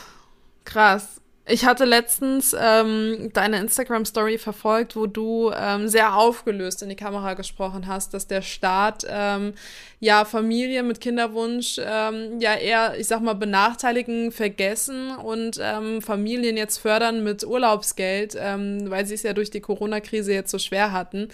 Krass. 0.64 1.22
Ich 1.48 1.64
hatte 1.64 1.86
letztens 1.86 2.56
ähm, 2.60 3.30
deine 3.34 3.60
Instagram-Story 3.60 4.40
verfolgt, 4.40 4.96
wo 4.96 5.06
du 5.06 5.52
ähm, 5.56 5.88
sehr 5.88 6.16
aufgelöst 6.16 6.82
in 6.82 6.90
die 6.90 6.96
Kamera 6.96 7.36
gesprochen 7.36 7.86
hast, 7.86 8.16
dass 8.16 8.26
der 8.26 8.42
Staat 8.42 9.06
ähm, 9.08 9.54
ja 10.00 10.26
Familie 10.26 10.82
mit 10.82 11.00
Kinderwunsch 11.00 11.80
ähm, 11.80 12.40
ja 12.40 12.56
eher, 12.56 12.98
ich 12.98 13.06
sag 13.06 13.22
mal, 13.22 13.36
benachteiligen, 13.36 14.32
vergessen 14.32 15.16
und 15.18 15.60
ähm, 15.62 16.02
Familien 16.02 16.58
jetzt 16.58 16.80
fördern 16.80 17.24
mit 17.24 17.44
Urlaubsgeld, 17.46 18.36
ähm, 18.40 18.90
weil 18.90 19.06
sie 19.06 19.14
es 19.14 19.22
ja 19.22 19.34
durch 19.34 19.52
die 19.52 19.62
Corona-Krise 19.62 20.34
jetzt 20.34 20.50
so 20.50 20.58
schwer 20.58 20.94
hatten. 20.94 21.28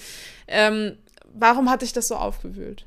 Ähm, 0.49 0.97
warum 1.33 1.69
hat 1.69 1.83
dich 1.83 1.93
das 1.93 2.09
so 2.09 2.15
aufgewühlt? 2.15 2.85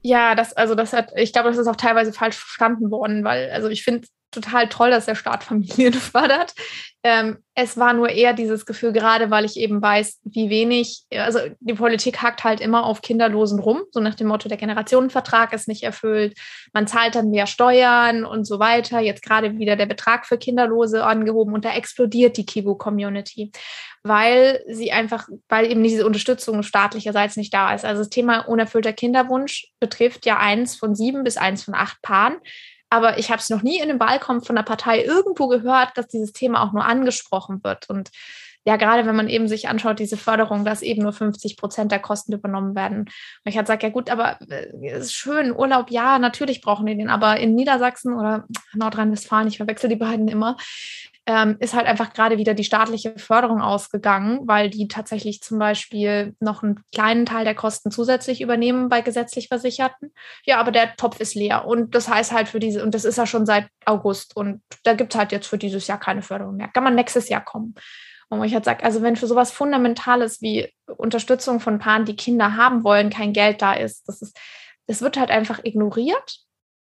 Ja, 0.00 0.34
das, 0.34 0.54
also 0.54 0.74
das 0.74 0.94
hat, 0.94 1.12
ich 1.16 1.34
glaube, 1.34 1.50
das 1.50 1.58
ist 1.58 1.66
auch 1.66 1.76
teilweise 1.76 2.14
falsch 2.14 2.36
verstanden 2.36 2.90
worden, 2.90 3.24
weil, 3.24 3.50
also 3.50 3.68
ich 3.68 3.84
finde, 3.84 4.08
total 4.32 4.68
toll, 4.68 4.90
dass 4.90 5.06
der 5.06 5.14
Staat 5.14 5.44
Familien 5.44 5.94
fördert. 5.94 6.54
Ähm, 7.04 7.38
es 7.54 7.76
war 7.76 7.92
nur 7.92 8.08
eher 8.08 8.32
dieses 8.32 8.64
Gefühl, 8.64 8.92
gerade 8.92 9.30
weil 9.30 9.44
ich 9.44 9.56
eben 9.56 9.82
weiß, 9.82 10.20
wie 10.24 10.50
wenig, 10.50 11.02
also 11.12 11.40
die 11.58 11.74
Politik 11.74 12.22
hakt 12.22 12.44
halt 12.44 12.60
immer 12.60 12.86
auf 12.86 13.02
Kinderlosen 13.02 13.58
rum, 13.58 13.82
so 13.90 14.00
nach 14.00 14.14
dem 14.14 14.28
Motto, 14.28 14.48
der 14.48 14.56
Generationenvertrag 14.56 15.52
ist 15.52 15.66
nicht 15.66 15.82
erfüllt, 15.82 16.38
man 16.72 16.86
zahlt 16.86 17.16
dann 17.16 17.30
mehr 17.30 17.48
Steuern 17.48 18.24
und 18.24 18.44
so 18.44 18.60
weiter. 18.60 19.00
Jetzt 19.00 19.22
gerade 19.22 19.58
wieder 19.58 19.74
der 19.74 19.86
Betrag 19.86 20.26
für 20.26 20.38
Kinderlose 20.38 21.04
angehoben 21.04 21.54
und 21.54 21.64
da 21.64 21.74
explodiert 21.74 22.36
die 22.36 22.46
Kibu-Community, 22.46 23.50
weil 24.04 24.62
sie 24.68 24.92
einfach, 24.92 25.28
weil 25.48 25.70
eben 25.70 25.82
diese 25.82 26.06
Unterstützung 26.06 26.62
staatlicherseits 26.62 27.36
nicht 27.36 27.52
da 27.52 27.74
ist. 27.74 27.84
Also 27.84 28.02
das 28.02 28.10
Thema 28.10 28.40
unerfüllter 28.48 28.92
Kinderwunsch 28.92 29.72
betrifft 29.80 30.24
ja 30.24 30.38
eins 30.38 30.76
von 30.76 30.94
sieben 30.94 31.24
bis 31.24 31.36
eins 31.36 31.64
von 31.64 31.74
acht 31.74 32.00
Paaren 32.00 32.36
aber 32.92 33.18
ich 33.18 33.30
habe 33.30 33.40
es 33.40 33.48
noch 33.48 33.62
nie 33.62 33.78
in 33.78 33.88
einem 33.88 33.98
Wahlkampf 33.98 34.46
von 34.46 34.56
der 34.56 34.64
Partei 34.64 35.02
irgendwo 35.02 35.48
gehört, 35.48 35.96
dass 35.96 36.08
dieses 36.08 36.32
Thema 36.32 36.62
auch 36.62 36.72
nur 36.72 36.84
angesprochen 36.84 37.64
wird. 37.64 37.88
Und 37.88 38.10
ja, 38.64 38.76
gerade 38.76 39.06
wenn 39.06 39.16
man 39.16 39.28
eben 39.28 39.48
sich 39.48 39.66
anschaut, 39.66 39.98
diese 39.98 40.18
Förderung, 40.18 40.66
dass 40.66 40.82
eben 40.82 41.02
nur 41.02 41.14
50 41.14 41.56
Prozent 41.56 41.90
der 41.90 42.00
Kosten 42.00 42.34
übernommen 42.34 42.74
werden. 42.74 42.98
Und 43.00 43.10
ich 43.46 43.56
halt 43.56 43.66
sage, 43.66 43.86
ja 43.86 43.92
gut, 43.92 44.10
aber 44.10 44.38
äh, 44.48 44.98
ist 44.98 45.14
schön, 45.14 45.56
Urlaub, 45.56 45.90
ja, 45.90 46.18
natürlich 46.18 46.60
brauchen 46.60 46.84
die 46.84 46.96
den, 46.96 47.08
aber 47.08 47.38
in 47.38 47.54
Niedersachsen 47.54 48.12
oder 48.12 48.44
Nordrhein-Westfalen, 48.74 49.48
ich 49.48 49.56
verwechsel 49.56 49.88
die 49.88 49.96
beiden 49.96 50.28
immer, 50.28 50.58
ähm, 51.26 51.56
ist 51.60 51.74
halt 51.74 51.86
einfach 51.86 52.12
gerade 52.12 52.36
wieder 52.36 52.52
die 52.52 52.64
staatliche 52.64 53.16
Förderung 53.16 53.60
ausgegangen, 53.60 54.40
weil 54.44 54.70
die 54.70 54.88
tatsächlich 54.88 55.40
zum 55.40 55.58
Beispiel 55.58 56.34
noch 56.40 56.62
einen 56.62 56.82
kleinen 56.92 57.26
Teil 57.26 57.44
der 57.44 57.54
Kosten 57.54 57.92
zusätzlich 57.92 58.40
übernehmen 58.40 58.88
bei 58.88 59.02
gesetzlich 59.02 59.48
Versicherten. 59.48 60.12
Ja, 60.44 60.58
aber 60.58 60.72
der 60.72 60.96
Topf 60.96 61.20
ist 61.20 61.36
leer. 61.36 61.66
Und 61.66 61.94
das 61.94 62.08
heißt 62.08 62.32
halt 62.32 62.48
für 62.48 62.58
diese, 62.58 62.82
und 62.82 62.94
das 62.94 63.04
ist 63.04 63.18
ja 63.18 63.26
schon 63.26 63.46
seit 63.46 63.68
August. 63.84 64.36
Und 64.36 64.62
da 64.82 64.94
gibt 64.94 65.14
es 65.14 65.18
halt 65.18 65.30
jetzt 65.30 65.46
für 65.46 65.58
dieses 65.58 65.86
Jahr 65.86 66.00
keine 66.00 66.22
Förderung 66.22 66.56
mehr. 66.56 66.68
Kann 66.68 66.82
man 66.84 66.96
nächstes 66.96 67.28
Jahr 67.28 67.44
kommen. 67.44 67.76
Und 68.28 68.42
ich 68.42 68.54
halt 68.54 68.64
sage, 68.64 68.82
also 68.82 69.02
wenn 69.02 69.14
für 69.14 69.26
sowas 69.26 69.52
Fundamentales 69.52 70.40
wie 70.40 70.72
Unterstützung 70.96 71.60
von 71.60 71.78
Paaren, 71.78 72.06
die 72.06 72.16
Kinder 72.16 72.56
haben 72.56 72.82
wollen, 72.82 73.10
kein 73.10 73.32
Geld 73.32 73.62
da 73.62 73.74
ist, 73.74 74.08
das 74.08 74.22
ist, 74.22 74.36
das 74.86 75.02
wird 75.02 75.18
halt 75.18 75.30
einfach 75.30 75.60
ignoriert, 75.62 76.38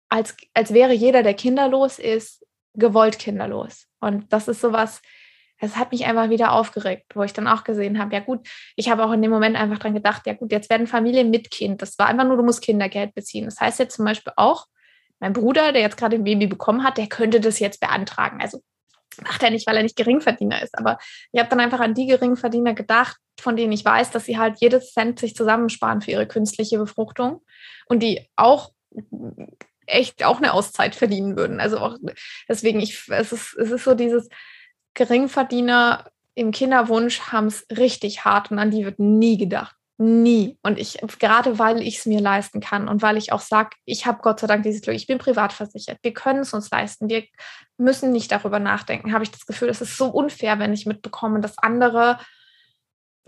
als, 0.08 0.36
als 0.54 0.72
wäre 0.72 0.92
jeder, 0.92 1.22
der 1.22 1.34
kinderlos 1.34 1.98
ist, 1.98 2.46
gewollt 2.74 3.18
kinderlos. 3.18 3.89
Und 4.00 4.32
das 4.32 4.48
ist 4.48 4.60
sowas, 4.60 5.02
es 5.58 5.76
hat 5.76 5.92
mich 5.92 6.06
einfach 6.06 6.30
wieder 6.30 6.52
aufgeregt, 6.52 7.12
wo 7.14 7.22
ich 7.22 7.32
dann 7.32 7.46
auch 7.46 7.64
gesehen 7.64 7.98
habe, 7.98 8.14
ja 8.14 8.20
gut, 8.20 8.48
ich 8.76 8.90
habe 8.90 9.04
auch 9.04 9.12
in 9.12 9.20
dem 9.20 9.30
Moment 9.30 9.56
einfach 9.56 9.78
dran 9.78 9.94
gedacht, 9.94 10.26
ja 10.26 10.32
gut, 10.32 10.52
jetzt 10.52 10.70
werden 10.70 10.86
Familien 10.86 11.30
mit 11.30 11.50
Kind. 11.50 11.82
Das 11.82 11.98
war 11.98 12.06
einfach 12.06 12.24
nur, 12.24 12.38
du 12.38 12.42
musst 12.42 12.62
Kindergeld 12.62 13.14
beziehen. 13.14 13.44
Das 13.44 13.60
heißt 13.60 13.78
jetzt 13.78 13.96
zum 13.96 14.06
Beispiel 14.06 14.32
auch, 14.36 14.66
mein 15.18 15.34
Bruder, 15.34 15.72
der 15.72 15.82
jetzt 15.82 15.98
gerade 15.98 16.16
ein 16.16 16.24
Baby 16.24 16.46
bekommen 16.46 16.82
hat, 16.82 16.96
der 16.96 17.06
könnte 17.06 17.40
das 17.40 17.58
jetzt 17.58 17.78
beantragen. 17.80 18.40
Also 18.40 18.62
macht 19.22 19.42
er 19.42 19.50
nicht, 19.50 19.66
weil 19.66 19.76
er 19.76 19.82
nicht 19.82 19.96
Geringverdiener 19.96 20.62
ist. 20.62 20.78
Aber 20.78 20.98
ich 21.32 21.38
habe 21.38 21.50
dann 21.50 21.60
einfach 21.60 21.80
an 21.80 21.94
die 21.94 22.06
Geringverdiener 22.06 22.72
gedacht, 22.72 23.18
von 23.38 23.54
denen 23.54 23.72
ich 23.72 23.84
weiß, 23.84 24.10
dass 24.10 24.24
sie 24.24 24.38
halt 24.38 24.60
jedes 24.60 24.92
Cent 24.92 25.18
sich 25.18 25.34
zusammensparen 25.34 26.00
für 26.00 26.10
ihre 26.10 26.26
künstliche 26.26 26.78
Befruchtung 26.78 27.42
und 27.86 28.02
die 28.02 28.28
auch 28.36 28.70
echt 29.90 30.24
auch 30.24 30.38
eine 30.38 30.52
Auszeit 30.52 30.94
verdienen 30.94 31.36
würden. 31.36 31.60
Also 31.60 31.78
auch 31.78 31.96
deswegen, 32.48 32.80
ich, 32.80 33.08
es, 33.08 33.32
ist, 33.32 33.54
es 33.54 33.70
ist 33.70 33.84
so 33.84 33.94
dieses 33.94 34.28
Geringverdiener 34.94 36.10
im 36.34 36.52
Kinderwunsch 36.52 37.20
haben 37.32 37.48
es 37.48 37.66
richtig 37.70 38.24
hart 38.24 38.50
und 38.50 38.58
an 38.58 38.70
die 38.70 38.84
wird 38.84 38.98
nie 38.98 39.36
gedacht. 39.36 39.76
Nie. 39.98 40.58
Und 40.62 40.78
ich, 40.78 40.98
gerade 41.18 41.58
weil 41.58 41.82
ich 41.82 41.98
es 41.98 42.06
mir 42.06 42.20
leisten 42.20 42.60
kann 42.60 42.88
und 42.88 43.02
weil 43.02 43.18
ich 43.18 43.32
auch 43.32 43.40
sage, 43.40 43.76
ich 43.84 44.06
habe 44.06 44.20
Gott 44.22 44.40
sei 44.40 44.46
Dank 44.46 44.62
dieses 44.62 44.80
Glück, 44.80 44.96
ich 44.96 45.06
bin 45.06 45.18
privat 45.18 45.52
versichert, 45.52 45.98
wir 46.00 46.14
können 46.14 46.40
es 46.40 46.54
uns 46.54 46.70
leisten, 46.70 47.10
wir 47.10 47.24
müssen 47.76 48.10
nicht 48.10 48.32
darüber 48.32 48.60
nachdenken, 48.60 49.12
habe 49.12 49.24
ich 49.24 49.30
das 49.30 49.44
Gefühl, 49.44 49.68
es 49.68 49.82
ist 49.82 49.98
so 49.98 50.06
unfair, 50.06 50.58
wenn 50.58 50.72
ich 50.72 50.86
mitbekomme, 50.86 51.40
dass 51.40 51.58
andere 51.58 52.18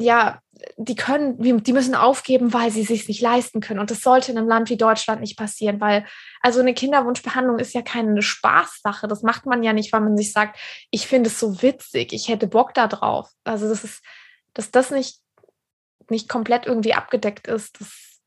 ja, 0.02 0.40
die 0.76 0.94
können, 0.94 1.38
die 1.38 1.72
müssen 1.72 1.94
aufgeben, 1.94 2.52
weil 2.52 2.70
sie 2.70 2.84
sich 2.84 3.08
nicht 3.08 3.20
leisten 3.20 3.60
können. 3.60 3.80
Und 3.80 3.90
das 3.90 4.02
sollte 4.02 4.32
in 4.32 4.38
einem 4.38 4.48
Land 4.48 4.70
wie 4.70 4.76
Deutschland 4.76 5.20
nicht 5.20 5.36
passieren, 5.36 5.80
weil 5.80 6.06
also 6.40 6.60
eine 6.60 6.74
Kinderwunschbehandlung 6.74 7.58
ist 7.58 7.74
ja 7.74 7.82
keine 7.82 8.22
Spaßsache. 8.22 9.08
Das 9.08 9.22
macht 9.22 9.46
man 9.46 9.62
ja 9.62 9.72
nicht, 9.72 9.92
weil 9.92 10.00
man 10.00 10.16
sich 10.16 10.32
sagt, 10.32 10.58
ich 10.90 11.06
finde 11.06 11.30
es 11.30 11.40
so 11.40 11.62
witzig, 11.62 12.12
ich 12.12 12.28
hätte 12.28 12.46
Bock 12.46 12.74
da 12.74 12.86
drauf. 12.86 13.30
Also 13.44 13.68
das 13.68 13.84
ist, 13.84 14.02
dass 14.54 14.70
das 14.70 14.90
nicht, 14.90 15.20
nicht 16.08 16.28
komplett 16.28 16.66
irgendwie 16.66 16.94
abgedeckt 16.94 17.48
ist, 17.48 17.80
das, 17.80 18.20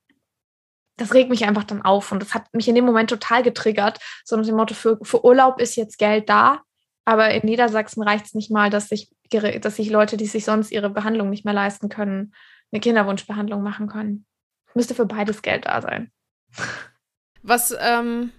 das 0.97 1.13
regt 1.13 1.30
mich 1.30 1.45
einfach 1.45 1.63
dann 1.63 1.84
auf. 1.84 2.11
Und 2.11 2.21
das 2.21 2.34
hat 2.34 2.53
mich 2.53 2.67
in 2.67 2.76
dem 2.76 2.86
Moment 2.86 3.09
total 3.09 3.43
getriggert. 3.43 3.99
So 4.23 4.38
mit 4.38 4.47
dem 4.47 4.55
Motto, 4.55 4.73
für, 4.73 4.97
für 5.03 5.23
Urlaub 5.23 5.59
ist 5.59 5.76
jetzt 5.76 5.97
Geld 5.97 6.30
da, 6.30 6.61
aber 7.05 7.30
in 7.32 7.45
Niedersachsen 7.45 8.03
reicht 8.03 8.26
es 8.26 8.34
nicht 8.34 8.51
mal, 8.51 8.69
dass 8.69 8.91
dass 9.30 9.76
sich 9.76 9.89
Leute, 9.89 10.17
die 10.17 10.26
sich 10.26 10.45
sonst 10.45 10.71
ihre 10.71 10.89
Behandlung 10.89 11.30
nicht 11.30 11.45
mehr 11.45 11.53
leisten 11.53 11.89
können, 11.89 12.34
eine 12.71 12.82
Kinderwunschbehandlung 12.82 13.61
machen 13.61 13.88
können. 13.88 14.26
Müsste 14.73 14.95
für 14.95 15.05
beides 15.05 15.41
Geld 15.41 15.65
da 15.65 15.82
sein. 15.82 16.11
Was 17.41 17.76
ähm, 17.80 18.32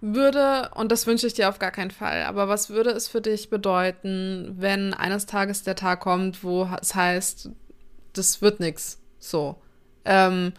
würde, 0.00 0.70
und 0.74 0.92
das 0.92 1.06
wünsche 1.06 1.26
ich 1.26 1.34
dir 1.34 1.48
auf 1.48 1.58
gar 1.58 1.70
keinen 1.70 1.90
Fall, 1.90 2.22
aber 2.22 2.48
was 2.48 2.70
würde 2.70 2.90
es 2.90 3.08
für 3.08 3.20
dich 3.20 3.50
bedeuten, 3.50 4.54
wenn 4.56 4.94
eines 4.94 5.26
Tages 5.26 5.62
der 5.62 5.74
Tag 5.74 6.00
kommt, 6.00 6.44
wo 6.44 6.68
es 6.80 6.94
heißt, 6.94 7.50
das 8.12 8.40
wird 8.42 8.60
nichts 8.60 9.02
so? 9.18 9.60
Ähm, 10.04 10.52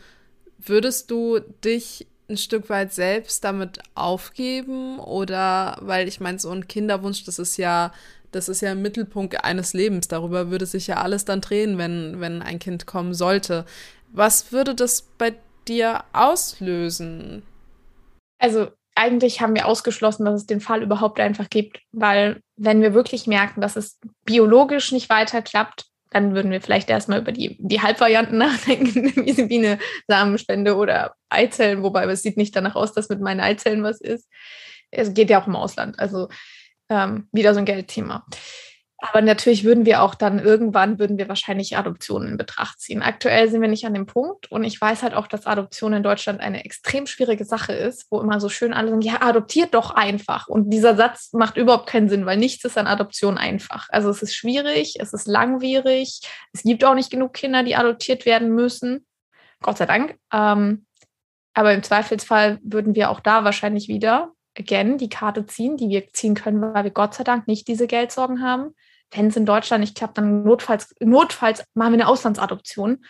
würdest 0.57 1.11
du 1.11 1.39
dich 1.39 2.07
ein 2.29 2.37
Stück 2.37 2.69
weit 2.69 2.93
selbst 2.93 3.43
damit 3.43 3.79
aufgeben 3.95 4.99
oder 4.99 5.77
weil 5.81 6.07
ich 6.07 6.19
meine 6.19 6.39
so 6.39 6.51
ein 6.51 6.67
Kinderwunsch, 6.67 7.23
das 7.23 7.39
ist 7.39 7.57
ja 7.57 7.93
das 8.31 8.49
ist 8.49 8.61
ja 8.61 8.71
ein 8.71 8.81
Mittelpunkt 8.81 9.43
eines 9.43 9.73
Lebens. 9.73 10.07
Darüber 10.07 10.51
würde 10.51 10.65
sich 10.65 10.87
ja 10.87 10.97
alles 10.97 11.25
dann 11.25 11.41
drehen, 11.41 11.77
wenn 11.77 12.19
wenn 12.19 12.41
ein 12.41 12.59
Kind 12.59 12.85
kommen 12.85 13.13
sollte. 13.13 13.65
Was 14.11 14.51
würde 14.51 14.75
das 14.75 15.01
bei 15.17 15.35
dir 15.67 16.03
auslösen? 16.13 17.43
Also 18.39 18.67
eigentlich 18.95 19.41
haben 19.41 19.55
wir 19.55 19.67
ausgeschlossen, 19.67 20.25
dass 20.25 20.41
es 20.41 20.47
den 20.47 20.61
Fall 20.61 20.81
überhaupt 20.81 21.19
einfach 21.19 21.49
gibt, 21.49 21.79
weil 21.91 22.41
wenn 22.55 22.81
wir 22.81 22.93
wirklich 22.93 23.27
merken, 23.27 23.61
dass 23.61 23.75
es 23.75 23.99
biologisch 24.25 24.91
nicht 24.91 25.09
weiter 25.09 25.41
klappt, 25.41 25.85
dann 26.09 26.33
würden 26.33 26.51
wir 26.51 26.61
vielleicht 26.61 26.89
erstmal 26.89 27.19
über 27.19 27.31
die, 27.31 27.57
die 27.59 27.81
Halbvarianten 27.81 28.37
nachdenken, 28.39 29.13
wie 29.15 29.57
eine 29.57 29.79
Samenspende 30.07 30.75
oder 30.75 31.15
Eizellen, 31.29 31.83
wobei 31.83 32.05
es 32.05 32.23
sieht 32.23 32.37
nicht 32.37 32.55
danach 32.55 32.75
aus, 32.75 32.93
dass 32.93 33.09
mit 33.09 33.21
meinen 33.21 33.39
Eizellen 33.39 33.83
was 33.83 34.01
ist. 34.01 34.27
Es 34.89 35.13
geht 35.13 35.29
ja 35.29 35.41
auch 35.41 35.47
im 35.47 35.55
Ausland, 35.55 35.99
also 35.99 36.29
ähm, 36.89 37.27
wieder 37.31 37.53
so 37.53 37.59
ein 37.59 37.65
Geldthema. 37.65 38.25
Aber 38.99 39.21
natürlich 39.21 39.63
würden 39.63 39.85
wir 39.85 40.01
auch 40.01 40.15
dann 40.15 40.39
irgendwann, 40.39 40.97
würden 40.97 41.19
wir 41.19 41.29
wahrscheinlich 41.29 41.77
Adoptionen 41.77 42.29
in 42.29 42.37
Betracht 42.37 42.79
ziehen. 42.79 43.03
Aktuell 43.03 43.47
sind 43.47 43.61
wir 43.61 43.67
nicht 43.67 43.85
an 43.85 43.93
dem 43.93 44.07
Punkt 44.07 44.51
und 44.51 44.63
ich 44.63 44.81
weiß 44.81 45.03
halt 45.03 45.13
auch, 45.13 45.27
dass 45.27 45.45
Adoption 45.45 45.93
in 45.93 46.01
Deutschland 46.01 46.39
eine 46.39 46.65
extrem 46.65 47.05
schwierige 47.05 47.45
Sache 47.45 47.73
ist, 47.73 48.07
wo 48.09 48.19
immer 48.19 48.39
so 48.39 48.49
schön 48.49 48.73
alle 48.73 48.89
sagen, 48.89 49.01
ja, 49.01 49.21
adoptiert 49.21 49.75
doch 49.75 49.91
einfach. 49.91 50.47
Und 50.47 50.71
dieser 50.71 50.95
Satz 50.95 51.31
macht 51.33 51.57
überhaupt 51.57 51.87
keinen 51.87 52.09
Sinn, 52.09 52.25
weil 52.25 52.37
nichts 52.37 52.65
ist 52.65 52.77
an 52.77 52.87
Adoption 52.87 53.37
einfach. 53.37 53.87
Also 53.89 54.09
es 54.09 54.23
ist 54.23 54.35
schwierig, 54.35 54.95
es 54.99 55.13
ist 55.13 55.27
langwierig, 55.27 56.21
es 56.51 56.63
gibt 56.63 56.83
auch 56.83 56.95
nicht 56.95 57.11
genug 57.11 57.33
Kinder, 57.33 57.61
die 57.61 57.75
adoptiert 57.75 58.25
werden 58.25 58.55
müssen. 58.55 59.05
Gott 59.61 59.77
sei 59.77 59.85
Dank. 59.85 60.17
Ähm, 60.33 60.87
aber 61.53 61.73
im 61.73 61.83
Zweifelsfall 61.83 62.57
würden 62.63 62.95
wir 62.95 63.11
auch 63.11 63.19
da 63.19 63.43
wahrscheinlich 63.43 63.87
wieder 63.89 64.31
again 64.59 64.97
die 64.97 65.09
Karte 65.09 65.45
ziehen, 65.45 65.77
die 65.77 65.89
wir 65.89 66.07
ziehen 66.13 66.35
können, 66.35 66.61
weil 66.61 66.83
wir 66.83 66.91
Gott 66.91 67.13
sei 67.13 67.23
Dank 67.23 67.47
nicht 67.47 67.67
diese 67.67 67.87
Geldsorgen 67.87 68.41
haben. 68.41 68.73
Wenn 69.11 69.27
es 69.27 69.37
in 69.37 69.45
Deutschland 69.45 69.81
nicht 69.81 69.95
klappt, 69.95 70.17
dann 70.17 70.43
notfalls, 70.43 70.93
notfalls 70.99 71.63
machen 71.73 71.93
wir 71.93 71.99
eine 71.99 72.07
Auslandsadoption. 72.07 73.05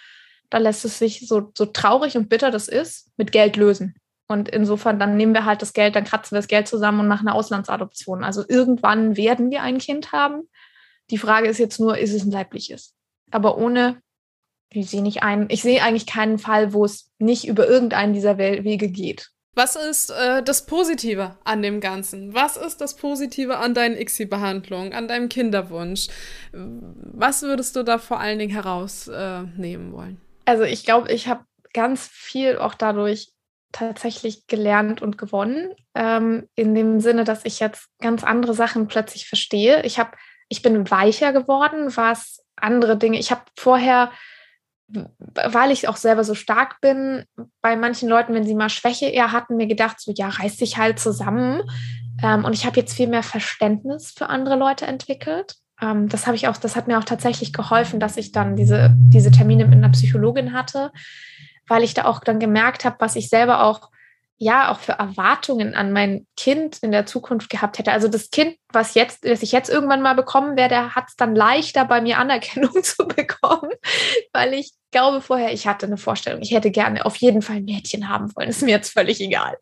Da 0.50 0.60
lässt 0.60 0.86
es 0.86 1.00
sich, 1.00 1.28
so, 1.28 1.52
so 1.58 1.66
traurig 1.66 2.16
und 2.16 2.30
bitter 2.30 2.52
das 2.52 2.68
ist, 2.68 3.12
mit 3.18 3.32
Geld 3.32 3.58
lösen. 3.58 3.95
Und 4.28 4.50
insofern, 4.50 5.00
dann 5.00 5.18
nehmen 5.18 5.34
wir 5.34 5.45
halt 5.45 5.62
das 5.62 5.74
Geld, 5.74 5.95
dann 5.95 6.04
kratzen 6.04 6.36
wir 6.36 6.39
das 6.39 6.48
Geld 6.48 6.68
zusammen 6.68 7.00
und 7.00 7.08
machen 7.08 7.28
eine 7.28 7.36
Auslandsadoption. 7.36 8.24
Also 8.24 8.43
irgendwann 8.48 9.16
werden 9.16 9.52
wir 9.52 9.64
ein 9.64 9.78
Kind 9.78 10.12
haben. 10.12 10.50
Die 11.10 11.18
Frage 11.18 11.48
ist 11.48 11.60
jetzt 11.60 11.80
nur, 11.80 11.98
ist 11.98 12.14
es 12.14 12.26
ein 12.26 12.32
leibliches? 12.32 12.93
Aber 13.32 13.58
ohne, 13.58 14.02
ich 14.70 14.89
sehe 14.89 15.02
nicht 15.02 15.24
ein, 15.24 15.48
ich 15.50 15.62
sehe 15.62 15.82
eigentlich 15.82 16.06
keinen 16.06 16.39
Fall, 16.39 16.74
wo 16.74 16.84
es 16.84 17.10
nicht 17.20 17.48
über 17.48 17.68
irgendeinen 17.68 18.14
dieser 18.14 18.38
Wege 18.38 18.89
geht. 18.89 19.32
Was 19.58 19.76
ist 19.76 20.12
äh, 20.12 20.43
das 20.43 20.68
Positive 20.68 21.36
an 21.43 21.64
dem 21.64 21.82
Ganzen? 21.82 22.36
Was 22.36 22.58
ist 22.58 22.80
das 22.80 22.95
Positive 22.95 23.58
an 23.58 23.74
deinen 23.74 23.97
ICSI-Behandlungen, 23.97 24.93
an 24.93 25.08
deinem 25.08 25.30
Kinderwunsch? 25.30 26.10
Was 26.51 27.41
würdest 27.41 27.76
du 27.76 27.82
da 27.82 27.97
vor 27.97 28.20
allen 28.20 28.38
Dingen 28.38 28.53
herausnehmen 28.53 29.89
äh, 29.89 29.91
wollen? 29.91 30.22
Also 30.45 30.62
ich 30.62 30.86
glaube, 30.86 31.12
ich 31.12 31.28
habe 31.28 31.43
ganz 31.74 32.08
viel 32.08 32.60
auch 32.60 32.76
dadurch 32.76 33.32
tatsächlich 33.72 34.45
gelernt 34.45 35.01
und 35.01 35.18
gewonnen, 35.18 35.74
ähm, 35.95 36.47
in 36.53 36.76
dem 36.76 36.99
Sinne, 36.99 37.24
dass 37.24 37.43
ich 37.43 37.60
jetzt 37.60 37.89
ganz 37.99 38.24
andere 38.24 38.53
Sachen 38.53 38.88
plötzlich 38.88 39.28
verstehe. 39.28 39.84
Ich 39.86 39.97
habe, 39.97 40.12
ich 40.49 40.62
bin 40.62 40.91
weicher 40.91 41.34
geworden, 41.34 41.97
was 41.97 42.43
andere 42.58 42.95
Dinge. 42.95 43.18
Ich 43.18 43.32
habe 43.32 43.41
vorher 43.55 44.12
weil 44.88 45.72
ich 45.72 45.88
auch 45.88 45.98
selber 45.98 46.24
so 46.24 46.34
stark 46.34 46.80
bin, 46.82 47.26
bei 47.62 47.76
manchen 47.76 48.08
Leuten, 48.08 48.34
wenn 48.34 48.46
sie 48.46 48.56
mal 48.56 48.70
Schwäche 48.70 49.08
eher 49.08 49.32
hatten, 49.32 49.58
mir 49.58 49.68
gedacht, 49.68 50.00
so 50.00 50.14
ja, 50.16 50.30
reiß 50.30 50.58
dich 50.58 50.78
halt 50.78 51.00
zusammen. 51.00 51.62
Ähm, 52.24 52.46
und 52.46 52.54
ich 52.54 52.66
habe 52.66 52.78
jetzt 52.78 52.94
viel 52.94 53.08
mehr 53.08 53.24
Verständnis 53.24 54.12
für 54.12 54.30
andere 54.30 54.56
Leute 54.56 54.86
entwickelt. 54.86 55.56
Ähm, 55.82 56.10
das 56.10 56.26
habe 56.26 56.36
ich 56.36 56.48
auch, 56.48 56.58
das 56.58 56.76
hat 56.76 56.88
mir 56.88 56.98
auch 56.98 57.04
tatsächlich 57.04 57.54
geholfen, 57.54 58.00
dass 58.00 58.18
ich 58.18 58.32
dann 58.32 58.56
diese, 58.56 58.94
diese 58.98 59.32
Termine 59.32 59.66
mit 59.66 59.76
einer 59.76 59.90
Psychologin 59.90 60.54
hatte, 60.54 60.92
weil 61.68 61.84
ich 61.84 61.94
da 61.94 62.06
auch 62.06 62.22
dann 62.22 62.40
gemerkt 62.40 62.86
habe, 62.86 62.96
was 63.00 63.16
ich 63.16 63.30
selber 63.30 63.64
auch 63.64 63.92
ja 64.38 64.72
auch 64.72 64.80
für 64.80 64.94
Erwartungen 64.94 65.74
an 65.74 65.92
mein 65.92 66.28
Kind 66.38 66.78
in 66.84 66.92
der 66.92 67.08
Zukunft 67.08 67.50
gehabt 67.50 67.80
hätte. 67.80 67.92
Also 67.92 68.08
das 68.08 68.30
Kind, 68.30 68.56
was 68.72 68.94
jetzt, 68.94 69.24
was 69.24 69.42
ich 69.42 69.52
jetzt 69.52 69.70
irgendwann 69.70 70.04
mal 70.04 70.14
bekommen 70.14 70.56
werde, 70.56 70.94
hat 70.96 71.06
es 71.08 71.16
dann 71.16 71.36
leichter 71.36 71.86
bei 71.86 72.02
mir 72.02 72.20
Anerkennung 72.20 72.72
zu 72.84 73.08
bekommen, 73.08 73.72
weil 74.34 74.54
ich 74.54 74.74
glaube 74.92 75.22
vorher, 75.22 75.52
ich 75.54 75.68
hatte 75.68 75.88
eine 75.88 75.98
Vorstellung, 75.98 76.42
ich 76.42 76.52
hätte 76.52 76.72
gerne 76.72 77.06
auf 77.06 77.16
jeden 77.18 77.42
Fall 77.42 77.58
ein 77.58 77.66
Mädchen 77.66 78.10
haben 78.10 78.34
wollen. 78.36 78.50
Ist 78.50 78.62
mir 78.62 78.72
jetzt 78.72 78.94
völlig 78.94 79.20
egal. 79.20 79.58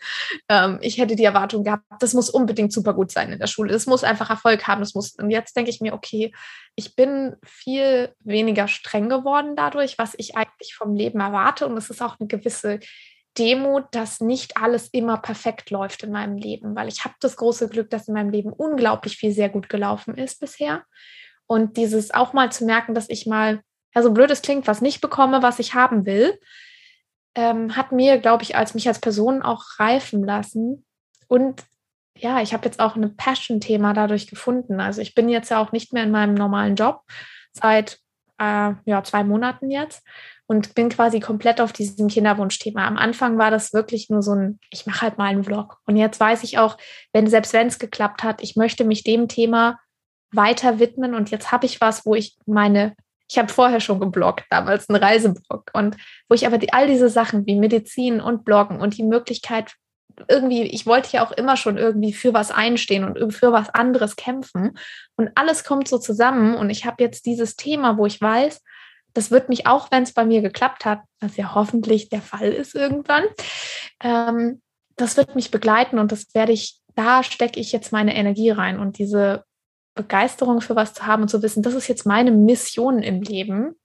Ähm, 0.50 0.78
ich 0.82 0.98
hätte 0.98 1.16
die 1.16 1.24
Erwartung 1.24 1.64
gehabt, 1.64 1.84
das 2.00 2.14
muss 2.14 2.30
unbedingt 2.30 2.74
super 2.74 2.94
gut 2.94 3.12
sein 3.12 3.32
in 3.32 3.40
der 3.40 3.48
Schule. 3.48 3.72
Das 3.72 3.86
muss 3.86 4.04
einfach 4.04 4.30
Erfolg 4.30 4.68
haben. 4.68 4.82
Das 4.82 4.94
muss. 4.94 5.16
Und 5.16 5.32
jetzt 5.32 5.56
denke 5.56 5.72
ich 5.72 5.82
mir, 5.82 5.94
okay, 5.94 6.34
ich 6.76 6.96
bin 6.96 7.36
viel 7.44 8.14
weniger 8.20 8.68
streng 8.68 9.10
geworden 9.10 9.56
dadurch, 9.56 9.98
was 9.98 10.14
ich 10.18 10.36
eigentlich 10.36 10.76
vom 10.76 10.94
Leben 10.94 11.22
erwarte. 11.22 11.66
Und 11.66 11.78
es 11.78 11.90
ist 11.90 12.02
auch 12.02 12.20
eine 12.20 12.28
gewisse 12.28 12.80
Demut, 13.38 13.86
dass 13.92 14.22
nicht 14.22 14.58
alles 14.58 14.88
immer 14.90 15.18
perfekt 15.18 15.70
läuft 15.70 16.04
in 16.04 16.12
meinem 16.12 16.38
Leben, 16.38 16.76
weil 16.76 16.88
ich 16.88 17.04
habe 17.04 17.16
das 17.20 17.36
große 17.36 17.70
Glück, 17.70 17.90
dass 17.90 18.08
in 18.08 18.14
meinem 18.14 18.30
Leben 18.30 18.52
unglaublich 18.52 19.18
viel 19.18 19.32
sehr 19.32 19.50
gut 19.50 19.70
gelaufen 19.70 20.16
ist 20.16 20.40
bisher. 20.40 20.84
Und 21.48 21.78
dieses 21.78 22.14
auch 22.14 22.34
mal 22.34 22.52
zu 22.52 22.66
merken, 22.66 22.94
dass 22.94 23.10
ich 23.10 23.26
mal, 23.26 23.62
ja, 23.94 24.02
so 24.02 24.12
blöd 24.12 24.32
es 24.32 24.42
klingt, 24.42 24.68
was 24.68 24.82
nicht 24.82 25.02
bekomme, 25.02 25.44
was 25.44 25.60
ich 25.60 25.74
haben 25.74 26.06
will, 26.06 26.40
ähm, 27.36 27.76
hat 27.76 27.92
mir, 27.92 28.18
glaube 28.18 28.44
ich, 28.44 28.56
als 28.56 28.74
mich 28.74 28.88
als 28.88 29.00
Person 29.00 29.42
auch 29.42 29.64
reifen 29.78 30.24
lassen. 30.24 30.86
Und 31.28 31.64
ja, 32.18 32.42
ich 32.42 32.54
habe 32.54 32.66
jetzt 32.66 32.80
auch 32.80 32.96
ein 32.96 33.16
Passion-Thema 33.18 33.94
dadurch 33.94 34.28
gefunden. 34.28 34.80
Also 34.80 35.02
ich 35.02 35.14
bin 35.14 35.28
jetzt 35.30 35.52
ja 35.52 35.62
auch 35.62 35.72
nicht 35.72 35.92
mehr 35.92 36.04
in 36.04 36.12
meinem 36.12 36.34
normalen 36.34 36.76
Job 36.76 37.02
seit 37.52 38.00
äh, 38.40 38.74
ja, 38.86 39.04
zwei 39.04 39.24
Monaten 39.24 39.72
jetzt 39.72 40.04
und 40.48 40.76
bin 40.76 40.90
quasi 40.90 41.20
komplett 41.20 41.60
auf 41.60 41.74
diesem 41.74 42.08
Kinderwunschthema. 42.08 42.86
Am 42.86 42.98
Anfang 42.98 43.38
war 43.38 43.52
das 43.52 43.74
wirklich 43.74 44.10
nur 44.10 44.22
so 44.22 44.34
ein, 44.34 44.60
ich 44.70 44.86
mache 44.86 45.02
halt 45.02 45.18
mal 45.18 45.26
einen 45.26 45.44
Vlog. 45.44 45.78
Und 45.86 45.98
jetzt 45.98 46.20
weiß 46.20 46.44
ich 46.44 46.58
auch, 46.58 46.78
wenn 47.14 47.28
selbst 47.28 47.54
wenn 47.54 47.68
es 47.68 47.80
geklappt 47.80 48.24
hat, 48.24 48.44
ich 48.44 48.56
möchte 48.56 48.84
mich 48.84 49.04
dem 49.04 49.28
Thema 49.28 49.80
weiter 50.32 50.80
widmen. 50.80 51.16
Und 51.16 51.32
jetzt 51.32 51.52
habe 51.52 51.66
ich 51.66 51.82
was, 51.82 52.06
wo 52.06 52.14
ich 52.14 52.38
meine, 52.46 52.96
ich 53.28 53.40
habe 53.40 53.52
vorher 53.52 53.80
schon 53.80 54.00
gebloggt, 54.00 54.46
damals 54.52 54.88
einen 54.88 55.04
Reiseblog. 55.04 55.72
Und 55.74 55.98
wo 56.30 56.36
ich 56.36 56.46
aber 56.46 56.60
die, 56.60 56.74
all 56.74 56.88
diese 56.88 57.10
Sachen 57.10 57.48
wie 57.48 57.56
Medizin 57.56 58.22
und 58.22 58.46
Bloggen 58.46 58.80
und 58.80 58.98
die 58.98 59.04
Möglichkeit 59.04 59.74
irgendwie, 60.28 60.64
ich 60.64 60.86
wollte 60.86 61.12
ja 61.12 61.26
auch 61.26 61.32
immer 61.32 61.58
schon 61.58 61.78
irgendwie 61.78 62.14
für 62.14 62.34
was 62.34 62.52
einstehen 62.52 63.04
und 63.04 63.32
für 63.34 63.52
was 63.52 63.70
anderes 63.70 64.16
kämpfen. 64.16 64.78
Und 65.16 65.32
alles 65.36 65.64
kommt 65.64 65.88
so 65.88 65.98
zusammen. 65.98 66.56
Und 66.56 66.70
ich 66.70 66.86
habe 66.86 67.04
jetzt 67.04 67.26
dieses 67.26 67.56
Thema, 67.56 67.98
wo 67.98 68.06
ich 68.06 68.22
weiß, 68.22 68.62
das 69.14 69.32
wird 69.32 69.50
mich 69.50 69.66
auch, 69.66 69.92
wenn 69.92 70.04
es 70.04 70.14
bei 70.14 70.26
mir 70.26 70.42
geklappt 70.42 70.86
hat, 70.86 71.02
was 71.20 71.38
ja 71.38 71.56
hoffentlich 71.56 72.10
der 72.10 72.22
Fall 72.22 72.52
ist 72.52 72.76
irgendwann, 72.76 73.24
ähm, 74.04 74.62
das 74.98 75.18
wird 75.18 75.36
mich 75.36 75.52
begleiten 75.52 76.00
und 76.00 76.12
das 76.12 76.34
werde 76.34 76.52
ich, 76.52 76.80
da 76.96 77.24
stecke 77.24 77.60
ich 77.60 77.72
jetzt 77.72 77.92
meine 77.92 78.16
Energie 78.16 78.52
rein 78.52 78.80
und 78.80 78.98
diese 78.98 79.44
Begeisterung 79.96 80.62
für 80.62 80.76
was 80.76 80.94
zu 80.94 81.08
haben 81.08 81.24
und 81.24 81.30
zu 81.30 81.42
wissen, 81.42 81.64
das 81.64 81.74
ist 81.74 81.88
jetzt 81.88 82.06
meine 82.06 82.32
Mission 82.32 83.02
im 83.02 83.22
Leben. 83.22 83.76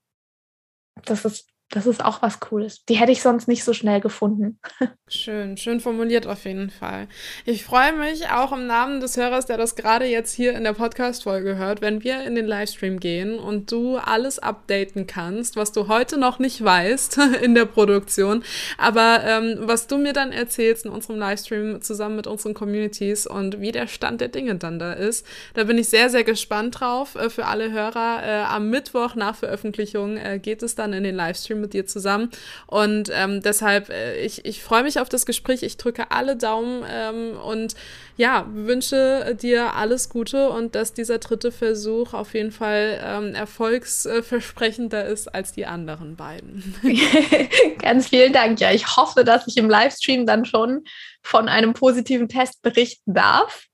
Das 1.05 1.23
ist 1.23 1.50
das 1.71 1.87
ist 1.87 2.03
auch 2.03 2.21
was 2.21 2.39
Cooles. 2.39 2.83
Die 2.85 2.95
hätte 2.95 3.13
ich 3.13 3.21
sonst 3.21 3.47
nicht 3.47 3.63
so 3.63 3.73
schnell 3.73 4.01
gefunden. 4.01 4.59
Schön, 5.13 5.57
schön 5.57 5.81
formuliert 5.81 6.25
auf 6.25 6.45
jeden 6.45 6.69
Fall. 6.69 7.09
Ich 7.43 7.65
freue 7.65 7.91
mich 7.91 8.29
auch 8.29 8.53
im 8.53 8.65
Namen 8.65 9.01
des 9.01 9.17
Hörers, 9.17 9.45
der 9.45 9.57
das 9.57 9.75
gerade 9.75 10.05
jetzt 10.05 10.33
hier 10.33 10.53
in 10.53 10.63
der 10.63 10.71
Podcast-Folge 10.71 11.57
hört, 11.57 11.81
wenn 11.81 12.01
wir 12.01 12.23
in 12.23 12.35
den 12.35 12.47
Livestream 12.47 12.97
gehen 13.01 13.37
und 13.37 13.69
du 13.73 13.97
alles 13.97 14.39
updaten 14.39 15.07
kannst, 15.07 15.57
was 15.57 15.73
du 15.73 15.89
heute 15.89 16.17
noch 16.17 16.39
nicht 16.39 16.63
weißt 16.63 17.17
in 17.41 17.55
der 17.55 17.65
Produktion, 17.65 18.43
aber 18.77 19.21
ähm, 19.25 19.57
was 19.59 19.87
du 19.87 19.97
mir 19.97 20.13
dann 20.13 20.31
erzählst 20.31 20.85
in 20.85 20.91
unserem 20.91 21.19
Livestream 21.19 21.81
zusammen 21.81 22.15
mit 22.15 22.27
unseren 22.27 22.53
Communities 22.53 23.27
und 23.27 23.59
wie 23.59 23.73
der 23.73 23.87
Stand 23.87 24.21
der 24.21 24.29
Dinge 24.29 24.55
dann 24.55 24.79
da 24.79 24.93
ist. 24.93 25.25
Da 25.55 25.65
bin 25.65 25.77
ich 25.77 25.89
sehr, 25.89 26.09
sehr 26.09 26.23
gespannt 26.23 26.79
drauf. 26.79 27.15
Äh, 27.15 27.29
für 27.29 27.47
alle 27.47 27.73
Hörer, 27.73 28.23
äh, 28.23 28.43
am 28.43 28.69
Mittwoch 28.69 29.15
nach 29.15 29.35
Veröffentlichung 29.35 30.15
äh, 30.15 30.39
geht 30.39 30.63
es 30.63 30.75
dann 30.75 30.93
in 30.93 31.03
den 31.03 31.15
Livestream 31.15 31.60
mit 31.61 31.73
dir 31.73 31.85
zusammen. 31.85 32.29
Und 32.67 33.09
ähm, 33.13 33.41
deshalb, 33.41 33.89
äh, 33.89 34.19
ich, 34.21 34.45
ich 34.45 34.63
freue 34.63 34.83
mich 34.83 34.99
auf 34.99 35.09
das 35.09 35.25
Gespräch. 35.25 35.63
Ich 35.63 35.77
drücke 35.77 36.11
alle 36.11 36.35
Daumen 36.35 36.83
ähm, 36.89 37.37
und 37.37 37.75
ja, 38.17 38.45
wünsche 38.51 39.37
dir 39.41 39.75
alles 39.75 40.09
Gute 40.09 40.49
und 40.49 40.75
dass 40.75 40.93
dieser 40.93 41.17
dritte 41.17 41.51
Versuch 41.51 42.13
auf 42.13 42.33
jeden 42.33 42.51
Fall 42.51 42.99
ähm, 43.03 43.33
erfolgsversprechender 43.33 45.05
ist 45.05 45.33
als 45.33 45.53
die 45.53 45.65
anderen 45.65 46.15
beiden. 46.15 46.75
Ganz 47.79 48.09
vielen 48.09 48.33
Dank. 48.33 48.59
Ja, 48.59 48.71
ich 48.71 48.95
hoffe, 48.97 49.23
dass 49.23 49.47
ich 49.47 49.57
im 49.57 49.69
Livestream 49.69 50.25
dann 50.25 50.45
schon 50.45 50.83
von 51.23 51.47
einem 51.47 51.73
positiven 51.73 52.27
Test 52.27 52.61
berichten 52.61 53.13
darf. 53.13 53.67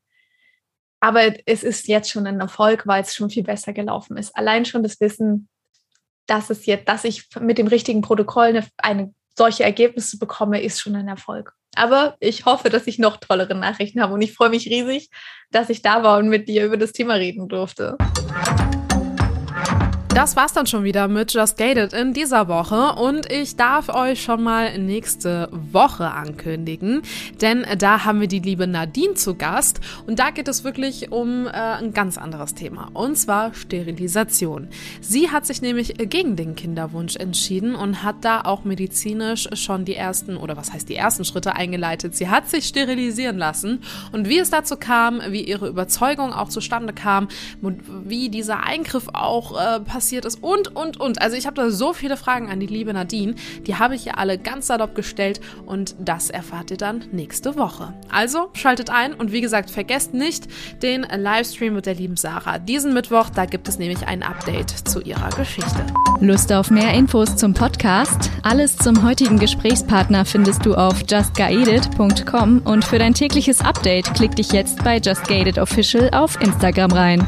Aber 0.99 1.33
es 1.45 1.63
ist 1.63 1.87
jetzt 1.87 2.09
schon 2.09 2.25
ein 2.25 2.39
Erfolg, 2.39 2.87
weil 2.87 3.03
es 3.03 3.13
schon 3.13 3.29
viel 3.29 3.43
besser 3.43 3.73
gelaufen 3.73 4.17
ist. 4.17 4.35
Allein 4.35 4.65
schon 4.65 4.83
das 4.83 4.99
Wissen, 4.99 5.47
dass 6.27 6.49
es 6.49 6.65
jetzt, 6.65 6.87
dass 6.87 7.03
ich 7.03 7.27
mit 7.39 7.57
dem 7.57 7.67
richtigen 7.67 8.01
Protokoll 8.01 8.47
eine, 8.47 8.65
eine 8.77 9.13
solche 9.35 9.63
Ergebnisse 9.63 10.17
bekomme, 10.17 10.61
ist 10.61 10.79
schon 10.79 10.95
ein 10.95 11.07
Erfolg. 11.07 11.53
Aber 11.75 12.15
ich 12.19 12.45
hoffe, 12.45 12.69
dass 12.69 12.87
ich 12.87 12.97
noch 12.97 13.17
tollere 13.17 13.53
Nachrichten 13.53 14.01
habe 14.01 14.13
und 14.13 14.21
ich 14.21 14.33
freue 14.33 14.49
mich 14.49 14.67
riesig, 14.67 15.09
dass 15.51 15.69
ich 15.69 15.81
da 15.81 16.03
war 16.03 16.17
und 16.17 16.29
mit 16.29 16.47
dir 16.47 16.65
über 16.65 16.77
das 16.77 16.91
Thema 16.91 17.13
reden 17.15 17.47
durfte. 17.47 17.97
Das 20.17 20.35
war's 20.35 20.51
dann 20.51 20.65
schon 20.65 20.83
wieder 20.83 21.07
mit 21.07 21.31
Just 21.31 21.57
Gated 21.57 21.93
in 21.93 22.11
dieser 22.11 22.47
Woche 22.47 22.99
und 22.99 23.31
ich 23.31 23.55
darf 23.55 23.87
euch 23.89 24.19
schon 24.19 24.41
mal 24.41 24.75
nächste 24.79 25.47
Woche 25.51 26.09
ankündigen, 26.09 27.03
denn 27.39 27.67
da 27.77 28.03
haben 28.03 28.19
wir 28.19 28.27
die 28.27 28.39
liebe 28.39 28.65
Nadine 28.65 29.13
zu 29.13 29.35
Gast 29.35 29.79
und 30.07 30.17
da 30.17 30.31
geht 30.31 30.47
es 30.47 30.63
wirklich 30.63 31.11
um 31.11 31.45
äh, 31.45 31.51
ein 31.51 31.93
ganz 31.93 32.17
anderes 32.17 32.55
Thema 32.55 32.89
und 32.95 33.15
zwar 33.15 33.53
Sterilisation. 33.53 34.69
Sie 35.01 35.29
hat 35.29 35.45
sich 35.45 35.61
nämlich 35.61 35.93
gegen 36.09 36.35
den 36.35 36.55
Kinderwunsch 36.55 37.15
entschieden 37.15 37.75
und 37.75 38.01
hat 38.01 38.15
da 38.21 38.41
auch 38.41 38.63
medizinisch 38.63 39.47
schon 39.53 39.85
die 39.85 39.95
ersten 39.95 40.35
oder 40.35 40.57
was 40.57 40.73
heißt 40.73 40.89
die 40.89 40.95
ersten 40.95 41.25
Schritte 41.25 41.55
eingeleitet. 41.55 42.15
Sie 42.15 42.27
hat 42.27 42.49
sich 42.49 42.65
sterilisieren 42.65 43.37
lassen 43.37 43.83
und 44.13 44.27
wie 44.27 44.39
es 44.39 44.49
dazu 44.49 44.77
kam, 44.77 45.21
wie 45.29 45.43
ihre 45.43 45.67
Überzeugung 45.67 46.33
auch 46.33 46.49
zustande 46.49 46.91
kam 46.91 47.27
und 47.61 47.83
wie 48.09 48.29
dieser 48.29 48.63
Eingriff 48.63 49.09
auch 49.13 49.55
äh, 49.61 49.79
passiert 49.81 50.06
passiert 50.07 50.23
ist 50.23 50.41
und, 50.41 50.73
und, 50.73 51.01
und. 51.01 51.21
Also 51.21 51.35
ich 51.35 51.45
habe 51.45 51.57
da 51.57 51.69
so 51.69 51.91
viele 51.91 52.15
Fragen 52.15 52.49
an 52.49 52.61
die 52.61 52.65
liebe 52.65 52.93
Nadine. 52.93 53.35
Die 53.65 53.75
habe 53.75 53.93
ich 53.95 54.05
ihr 54.05 54.17
alle 54.17 54.37
ganz 54.37 54.67
salopp 54.67 54.95
gestellt 54.95 55.41
und 55.65 55.95
das 55.99 56.29
erfahrt 56.29 56.71
ihr 56.71 56.77
dann 56.77 57.03
nächste 57.11 57.57
Woche. 57.57 57.93
Also 58.09 58.47
schaltet 58.53 58.89
ein 58.89 59.13
und 59.13 59.33
wie 59.33 59.41
gesagt, 59.41 59.69
vergesst 59.69 60.13
nicht 60.13 60.47
den 60.81 61.01
Livestream 61.01 61.73
mit 61.73 61.87
der 61.87 61.95
lieben 61.95 62.15
Sarah. 62.15 62.57
Diesen 62.57 62.93
Mittwoch, 62.93 63.29
da 63.29 63.43
gibt 63.43 63.67
es 63.67 63.79
nämlich 63.79 64.07
ein 64.07 64.23
Update 64.23 64.69
zu 64.69 65.01
ihrer 65.01 65.29
Geschichte. 65.31 65.85
Lust 66.21 66.53
auf 66.53 66.71
mehr 66.71 66.93
Infos 66.93 67.35
zum 67.35 67.53
Podcast? 67.53 68.31
Alles 68.43 68.77
zum 68.77 69.03
heutigen 69.03 69.37
Gesprächspartner 69.37 70.23
findest 70.23 70.65
du 70.65 70.73
auf 70.75 71.03
justguided.com 71.09 72.61
und 72.63 72.85
für 72.85 72.97
dein 72.97 73.13
tägliches 73.13 73.59
Update 73.59 74.13
klick 74.13 74.37
dich 74.37 74.53
jetzt 74.53 74.81
bei 74.85 74.99
Just 74.99 75.29
Official 75.57 76.09
auf 76.13 76.39
Instagram 76.39 76.93
rein. 76.93 77.27